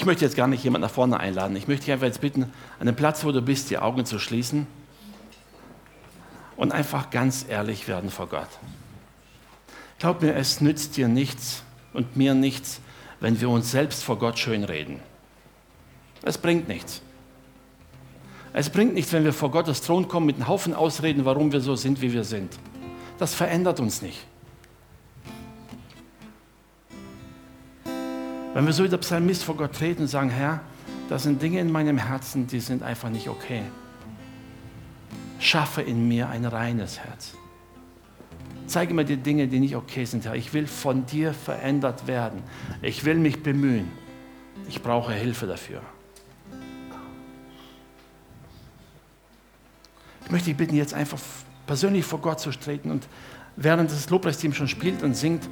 Ich 0.00 0.06
möchte 0.06 0.24
jetzt 0.24 0.34
gar 0.34 0.46
nicht 0.46 0.64
jemanden 0.64 0.86
nach 0.86 0.94
vorne 0.94 1.20
einladen. 1.20 1.54
Ich 1.56 1.68
möchte 1.68 1.84
dich 1.84 1.92
einfach 1.92 2.06
jetzt 2.06 2.22
bitten, 2.22 2.50
an 2.78 2.86
dem 2.86 2.96
Platz, 2.96 3.22
wo 3.22 3.32
du 3.32 3.42
bist, 3.42 3.68
die 3.68 3.76
Augen 3.76 4.06
zu 4.06 4.18
schließen 4.18 4.66
und 6.56 6.72
einfach 6.72 7.10
ganz 7.10 7.44
ehrlich 7.46 7.86
werden 7.86 8.08
vor 8.08 8.26
Gott. 8.26 8.48
Glaub 9.98 10.22
mir, 10.22 10.34
es 10.34 10.62
nützt 10.62 10.96
dir 10.96 11.06
nichts 11.06 11.64
und 11.92 12.16
mir 12.16 12.32
nichts, 12.32 12.80
wenn 13.20 13.42
wir 13.42 13.50
uns 13.50 13.72
selbst 13.72 14.02
vor 14.02 14.18
Gott 14.18 14.38
schön 14.38 14.64
reden. 14.64 15.00
Es 16.22 16.38
bringt 16.38 16.66
nichts. 16.66 17.02
Es 18.54 18.70
bringt 18.70 18.94
nichts, 18.94 19.12
wenn 19.12 19.24
wir 19.24 19.34
vor 19.34 19.50
Gottes 19.50 19.82
Thron 19.82 20.08
kommen 20.08 20.24
mit 20.24 20.36
einem 20.36 20.48
Haufen 20.48 20.72
Ausreden, 20.72 21.26
warum 21.26 21.52
wir 21.52 21.60
so 21.60 21.76
sind, 21.76 22.00
wie 22.00 22.14
wir 22.14 22.24
sind. 22.24 22.58
Das 23.18 23.34
verändert 23.34 23.80
uns 23.80 24.00
nicht. 24.00 24.26
Wenn 28.52 28.66
wir 28.66 28.72
so 28.72 28.82
wie 28.82 28.88
der 28.88 28.98
Psalmist 28.98 29.44
vor 29.44 29.56
Gott 29.56 29.74
treten 29.74 30.02
und 30.02 30.08
sagen, 30.08 30.28
Herr, 30.28 30.60
das 31.08 31.22
sind 31.22 31.40
Dinge 31.40 31.60
in 31.60 31.70
meinem 31.70 31.98
Herzen, 31.98 32.48
die 32.48 32.58
sind 32.58 32.82
einfach 32.82 33.08
nicht 33.08 33.28
okay. 33.28 33.62
Schaffe 35.38 35.82
in 35.82 36.08
mir 36.08 36.28
ein 36.28 36.44
reines 36.44 36.98
Herz. 36.98 37.34
Zeige 38.66 38.92
mir 38.92 39.04
die 39.04 39.16
Dinge, 39.16 39.46
die 39.46 39.60
nicht 39.60 39.76
okay 39.76 40.04
sind, 40.04 40.24
Herr. 40.24 40.34
Ich 40.34 40.52
will 40.52 40.66
von 40.66 41.06
dir 41.06 41.32
verändert 41.32 42.06
werden. 42.08 42.42
Ich 42.82 43.04
will 43.04 43.16
mich 43.16 43.42
bemühen. 43.42 43.88
Ich 44.68 44.82
brauche 44.82 45.12
Hilfe 45.12 45.46
dafür. 45.46 45.80
Ich 50.24 50.30
möchte 50.30 50.48
dich 50.48 50.56
bitten, 50.56 50.76
jetzt 50.76 50.94
einfach 50.94 51.18
persönlich 51.66 52.04
vor 52.04 52.20
Gott 52.20 52.40
zu 52.40 52.50
treten 52.50 52.90
und 52.90 53.06
während 53.56 53.90
das 53.90 54.10
Lobpreisteam 54.10 54.52
schon 54.54 54.68
spielt 54.68 55.02
und 55.02 55.14
singt, 55.14 55.48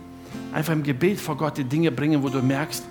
einfach 0.52 0.72
im 0.72 0.82
Gebet 0.82 1.20
vor 1.20 1.36
Gott 1.36 1.58
die 1.58 1.64
Dinge 1.64 1.90
bringen, 1.90 2.22
wo 2.22 2.28
du 2.28 2.42
merkst, 2.42 2.84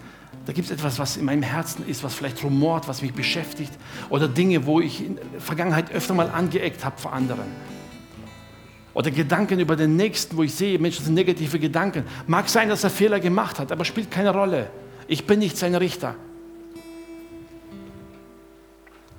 da 0.46 0.54
gibt 0.54 0.68
es 0.68 0.72
etwas, 0.72 0.98
was 0.98 1.18
in 1.18 1.26
meinem 1.26 1.44
Herzen 1.44 1.86
ist, 1.88 2.04
was 2.04 2.14
vielleicht 2.14 2.42
rumort, 2.42 2.88
was 2.88 3.02
mich 3.02 3.14
beschäftigt 3.14 3.74
oder 4.10 4.30
Dinge, 4.30 4.66
wo 4.66 4.80
ich 4.80 5.06
in 5.06 5.16
der 5.34 5.42
Vergangenheit 5.42 5.92
öfter 5.92 6.14
mal 6.14 6.30
angeeckt 6.30 6.86
habe 6.86 6.98
vor 6.98 7.12
anderen. 7.12 7.48
Oder 8.94 9.12
Gedanken 9.12 9.60
über 9.60 9.76
den 9.76 9.98
Nächsten, 9.98 10.38
wo 10.38 10.44
ich 10.44 10.56
sehe, 10.56 10.80
Mensch, 10.80 10.96
das 10.96 11.06
sind 11.06 11.16
negative 11.16 11.60
Gedanken. 11.60 12.06
Mag 12.28 12.48
sein, 12.48 12.70
dass 12.70 12.84
er 12.84 12.90
Fehler 12.90 13.20
gemacht 13.20 13.60
hat, 13.60 13.72
aber 13.72 13.84
spielt 13.84 14.10
keine 14.10 14.32
Rolle. 14.32 14.70
Ich 15.08 15.28
bin 15.28 15.40
nicht 15.40 15.58
sein 15.58 15.76
Richter. 15.76 16.16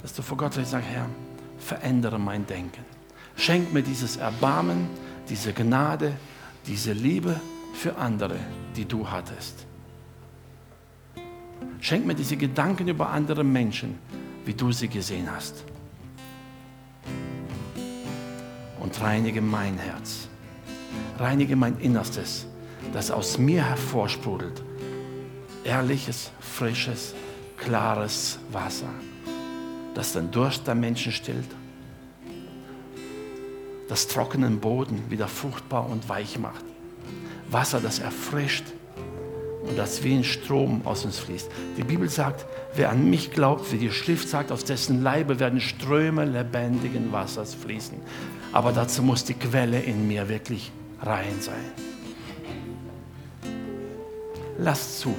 Dass 0.03 0.15
du 0.15 0.23
vor 0.23 0.39
Gott 0.39 0.55
sagst, 0.55 0.75
Herr, 0.75 1.07
verändere 1.59 2.19
mein 2.19 2.47
Denken. 2.47 2.85
Schenk 3.37 3.73
mir 3.73 3.83
dieses 3.83 4.17
Erbarmen, 4.17 4.89
diese 5.29 5.53
Gnade, 5.53 6.13
diese 6.67 6.93
Liebe 6.93 7.39
für 7.73 7.97
andere, 7.97 8.39
die 8.77 8.85
du 8.85 9.09
hattest. 9.09 9.67
Schenk 11.81 12.07
mir 12.07 12.15
diese 12.15 12.37
Gedanken 12.37 12.89
über 12.89 13.09
andere 13.11 13.45
Menschen, 13.45 13.99
wie 14.45 14.55
du 14.55 14.73
sie 14.73 14.89
gesehen 14.89 15.29
hast. 15.31 15.65
Und 18.81 19.01
reinige 19.01 19.41
mein 19.41 19.79
Herz. 19.79 20.29
Reinige 21.19 21.57
mein 21.57 21.79
Innerstes, 21.79 22.47
das 22.93 23.11
aus 23.11 23.39
mir 23.39 23.65
hervorsprudelt. 23.65 24.63
Ehrliches, 25.65 26.31
frisches, 26.41 27.15
klares 27.57 28.39
Wasser, 28.53 28.91
das 29.95 30.13
den 30.13 30.31
Durst 30.31 30.67
der 30.67 30.75
Menschen 30.75 31.13
stillt 31.13 31.49
das 33.89 34.07
trockenen 34.07 34.61
Boden 34.61 35.11
wieder 35.11 35.29
fruchtbar 35.29 35.89
und 35.89 36.09
weich 36.09 36.39
macht. 36.39 36.65
Wasser, 37.51 37.81
das 37.81 37.99
erfrischt 37.99 38.65
und 39.69 39.79
das 39.79 40.03
wie 40.03 40.15
ein 40.15 40.25
Strom 40.25 40.83
aus 40.87 41.05
uns 41.05 41.19
fließt. 41.19 41.51
Die 41.77 41.85
Bibel 41.85 42.09
sagt, 42.09 42.47
wer 42.75 42.91
an 42.91 43.09
mich 43.09 43.31
glaubt, 43.31 43.73
wie 43.73 43.79
die 43.79 43.91
Schrift 43.91 44.29
sagt, 44.29 44.51
aus 44.51 44.65
dessen 44.65 45.03
Leibe 45.03 45.39
werden 45.41 45.61
Ströme 45.61 46.25
lebendigen 46.25 47.13
Wassers 47.13 47.55
fließen. 47.55 47.99
Aber 48.53 48.73
dazu 48.73 49.03
muss 49.03 49.25
die 49.25 49.35
Quelle 49.35 49.81
in 49.81 50.09
mir 50.09 50.29
wirklich 50.29 50.73
rein 51.03 51.41
sein. 51.41 51.55
Lass 54.59 54.99
zu, 55.01 55.15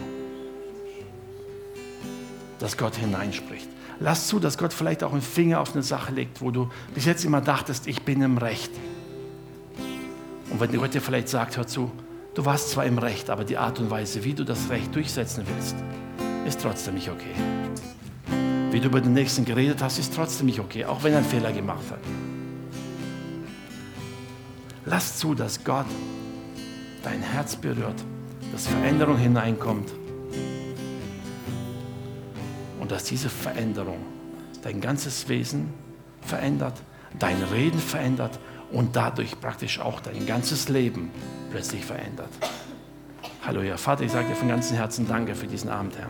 dass 2.60 2.76
Gott 2.76 2.96
hineinspricht. 2.96 3.70
Lass 4.00 4.28
zu, 4.28 4.40
dass 4.40 4.58
Gott 4.58 4.74
vielleicht 4.74 5.04
auch 5.04 5.12
einen 5.12 5.22
Finger 5.22 5.60
auf 5.62 5.74
eine 5.74 5.84
Sache 5.84 6.14
legt, 6.14 6.42
wo 6.42 6.52
du 6.52 6.70
bis 6.94 7.06
jetzt 7.06 7.24
immer 7.24 7.42
dachtest, 7.42 7.88
ich 7.88 8.02
bin 8.02 8.22
im 8.22 8.38
Recht. 8.38 8.72
Und 10.50 10.60
wenn 10.60 10.72
Gott 10.78 10.94
dir 10.94 11.02
vielleicht 11.02 11.30
sagt, 11.30 11.58
hör 11.58 11.68
zu, 11.68 11.92
du 12.40 12.46
warst 12.46 12.70
zwar 12.70 12.86
im 12.86 12.98
Recht, 12.98 13.30
aber 13.30 13.44
die 13.44 13.58
Art 13.58 13.80
und 13.80 13.90
Weise, 13.90 14.24
wie 14.24 14.34
du 14.34 14.46
das 14.46 14.70
Recht 14.70 14.96
durchsetzen 14.96 15.44
willst, 15.46 15.76
ist 16.46 16.62
trotzdem 16.62 16.94
nicht 16.94 17.10
okay. 17.10 17.34
Wie 18.72 18.80
du 18.80 18.88
über 18.88 19.02
den 19.02 19.12
Nächsten 19.12 19.44
geredet 19.44 19.84
hast, 19.84 20.00
ist 20.00 20.16
trotzdem 20.16 20.46
nicht 20.46 20.62
okay, 20.62 20.86
auch 20.86 21.04
wenn 21.04 21.12
er 21.12 21.18
einen 21.18 21.28
Fehler 21.28 21.52
gemacht 21.52 21.84
hat. 21.92 22.00
Lass 24.86 25.18
zu, 25.18 25.36
dass 25.36 25.66
Gott 25.66 25.86
dein 27.04 27.22
Herz 27.22 27.58
berührt, 27.58 28.06
dass 28.54 28.68
Veränderung 28.68 29.18
hineinkommt 29.18 29.92
und 32.80 32.90
dass 32.90 33.04
diese 33.04 33.28
Veränderung 33.28 34.00
dein 34.62 34.80
ganzes 34.80 35.28
Wesen 35.28 35.74
verändert, 36.22 36.76
dein 37.20 37.44
Reden 37.52 37.80
verändert 37.80 38.40
und 38.72 38.96
dadurch 38.96 39.38
praktisch 39.42 39.82
auch 39.82 40.00
dein 40.00 40.26
ganzes 40.26 40.70
Leben 40.70 41.12
plötzlich 41.50 41.86
verändert. 41.86 42.30
Halleluja. 43.46 43.78
Vater, 43.78 44.04
ich 44.04 44.12
sage 44.12 44.30
dir 44.30 44.36
von 44.36 44.48
ganzem 44.48 44.78
Herzen 44.78 45.08
Danke 45.08 45.36
für 45.36 45.48
diesen 45.48 45.70
Abend, 45.70 45.98
Herr. 45.98 46.10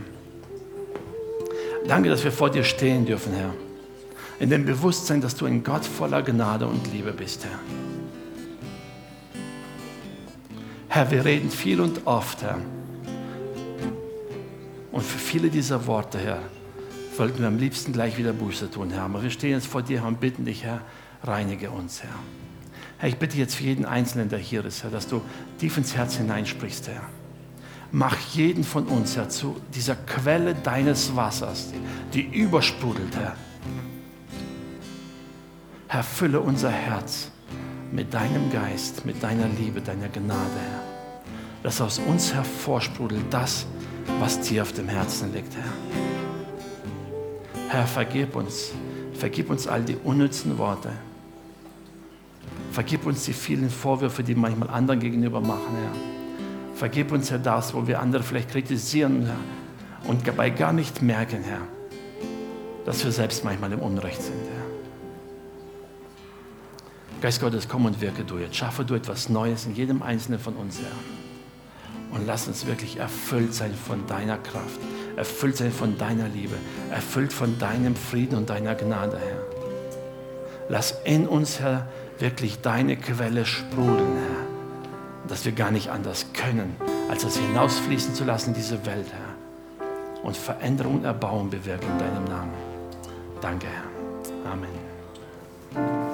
Danke, 1.88 2.10
dass 2.10 2.24
wir 2.24 2.32
vor 2.32 2.50
dir 2.50 2.64
stehen 2.64 3.06
dürfen, 3.06 3.34
Herr. 3.34 3.54
In 4.40 4.50
dem 4.50 4.66
Bewusstsein, 4.66 5.22
dass 5.22 5.36
du 5.36 5.46
ein 5.46 5.64
Gott 5.64 5.86
voller 5.86 6.22
Gnade 6.22 6.68
und 6.68 6.92
Liebe 6.92 7.12
bist, 7.12 7.46
Herr. 7.46 7.60
Herr, 10.88 11.12
wir 11.12 11.24
reden 11.24 11.50
viel 11.50 11.82
und 11.82 12.06
oft, 12.06 12.42
Herr. 12.42 12.58
Und 14.92 15.04
für 15.04 15.20
viele 15.20 15.50
dieser 15.50 15.86
Worte, 15.88 16.18
Herr, 16.18 16.40
wollten 17.16 17.40
wir 17.40 17.48
am 17.48 17.58
liebsten 17.58 17.94
gleich 17.94 18.18
wieder 18.18 18.34
Buße 18.34 18.72
tun, 18.72 18.90
Herr. 18.92 19.04
Aber 19.04 19.22
wir 19.22 19.30
stehen 19.30 19.52
jetzt 19.52 19.68
vor 19.68 19.82
dir 19.82 20.04
und 20.04 20.20
bitten 20.20 20.46
dich, 20.46 20.64
Herr, 20.64 20.82
reinige 21.24 21.70
uns, 21.70 22.02
Herr. 22.04 22.10
Herr, 23.00 23.08
ich 23.08 23.18
bitte 23.18 23.38
jetzt 23.38 23.56
für 23.56 23.64
jeden 23.64 23.86
Einzelnen, 23.86 24.28
der 24.28 24.40
hier 24.40 24.64
ist, 24.66 24.84
Herr, 24.84 24.92
dass 24.92 25.08
du 25.08 25.22
tief 25.58 25.78
ins 25.78 25.96
Herz 25.96 26.18
hineinsprichst, 26.18 26.90
Herr. 26.90 27.02
Mach 27.94 28.18
jeden 28.34 28.66
von 28.66 28.88
uns, 28.88 29.16
Herr, 29.16 29.30
zu 29.30 29.56
dieser 29.74 29.96
Quelle 29.96 30.54
deines 30.54 31.16
Wassers, 31.16 31.72
die 32.14 32.24
übersprudelt, 32.24 33.16
Herr. 33.16 33.38
Herr, 35.88 36.04
fülle 36.04 36.42
unser 36.42 36.72
Herz 36.72 37.32
mit 37.92 38.14
deinem 38.14 38.52
Geist, 38.52 39.06
mit 39.06 39.24
deiner 39.24 39.48
Liebe, 39.48 39.80
deiner 39.80 40.10
Gnade, 40.10 40.60
Herr. 40.70 40.84
Dass 41.64 41.80
aus 41.80 42.00
uns 42.00 42.34
hervorsprudelt 42.34 43.26
das, 43.32 43.66
was 44.20 44.42
dir 44.42 44.62
auf 44.62 44.74
dem 44.74 44.90
Herzen 44.90 45.34
liegt, 45.34 45.56
Herr. 45.56 45.64
Herr, 47.70 47.88
vergib 47.88 48.36
uns. 48.36 48.72
Vergib 49.14 49.50
uns 49.50 49.68
all 49.68 49.84
die 49.84 49.96
unnützen 49.96 50.58
Worte. 50.58 50.92
Vergib 52.72 53.06
uns 53.06 53.26
die 53.26 53.34
vielen 53.34 53.70
Vorwürfe, 53.70 54.24
die 54.24 54.36
manchmal 54.36 54.70
anderen 54.70 55.00
gegenüber 55.00 55.42
machen, 55.42 55.76
Herr. 55.82 56.76
Vergib 56.76 57.12
uns, 57.12 57.32
Herr, 57.32 57.40
das, 57.40 57.74
wo 57.74 57.88
wir 57.88 58.00
andere 58.00 58.24
vielleicht 58.24 58.52
kritisieren, 58.52 59.26
Herr, 59.26 59.36
und 60.10 60.28
dabei 60.28 60.50
gar 60.50 60.72
nicht 60.72 61.02
merken, 61.02 61.44
Herr, 61.44 61.62
dass 62.86 63.04
wir 63.04 63.12
selbst 63.12 63.44
manchmal 63.44 63.72
im 63.74 63.80
Unrecht 63.80 64.22
sind, 64.22 64.36
Herr. 64.36 64.60
Geist 67.22 67.42
Gottes, 67.42 67.68
komm 67.68 67.86
und 67.86 68.00
wirke 68.00 68.24
du 68.24 68.38
jetzt. 68.38 68.56
Schaffe 68.56 68.86
du 68.86 68.94
etwas 68.94 69.28
Neues 69.28 69.66
in 69.66 69.76
jedem 69.76 70.02
Einzelnen 70.02 70.40
von 70.40 70.56
uns, 70.56 70.80
Herr. 70.80 72.18
Und 72.18 72.26
lass 72.26 72.48
uns 72.48 72.66
wirklich 72.66 72.98
erfüllt 72.98 73.54
sein 73.54 73.74
von 73.74 74.08
deiner 74.08 74.38
Kraft 74.38 74.80
erfüllt 75.20 75.58
sein 75.58 75.72
von 75.74 75.98
deiner 75.98 76.30
Liebe, 76.30 76.56
erfüllt 76.92 77.34
von 77.34 77.60
deinem 77.60 77.98
Frieden 77.98 78.38
und 78.38 78.50
deiner 78.50 78.74
Gnade, 78.74 79.20
Herr. 79.20 79.44
Lass 80.70 80.96
in 81.04 81.28
uns, 81.28 81.60
Herr, 81.60 81.90
wirklich 82.20 82.62
deine 82.62 82.98
Quelle 82.98 83.46
sprudeln, 83.46 84.18
Herr, 84.18 85.28
dass 85.28 85.46
wir 85.46 85.52
gar 85.52 85.72
nicht 85.72 85.90
anders 85.90 86.28
können, 86.34 86.76
als 87.10 87.24
es 87.24 87.38
hinausfließen 87.38 88.14
zu 88.14 88.24
lassen, 88.26 88.54
diese 88.54 88.86
Welt, 88.86 89.08
Herr, 89.12 90.24
und 90.24 90.36
Veränderung 90.36 90.96
und 90.96 91.06
Erbauung 91.06 91.50
bewirken 91.50 91.88
in 91.92 92.00
deinem 92.00 92.26
Namen. 92.26 92.54
Danke, 93.42 93.68
Herr. 93.68 94.52
Amen. 94.52 96.09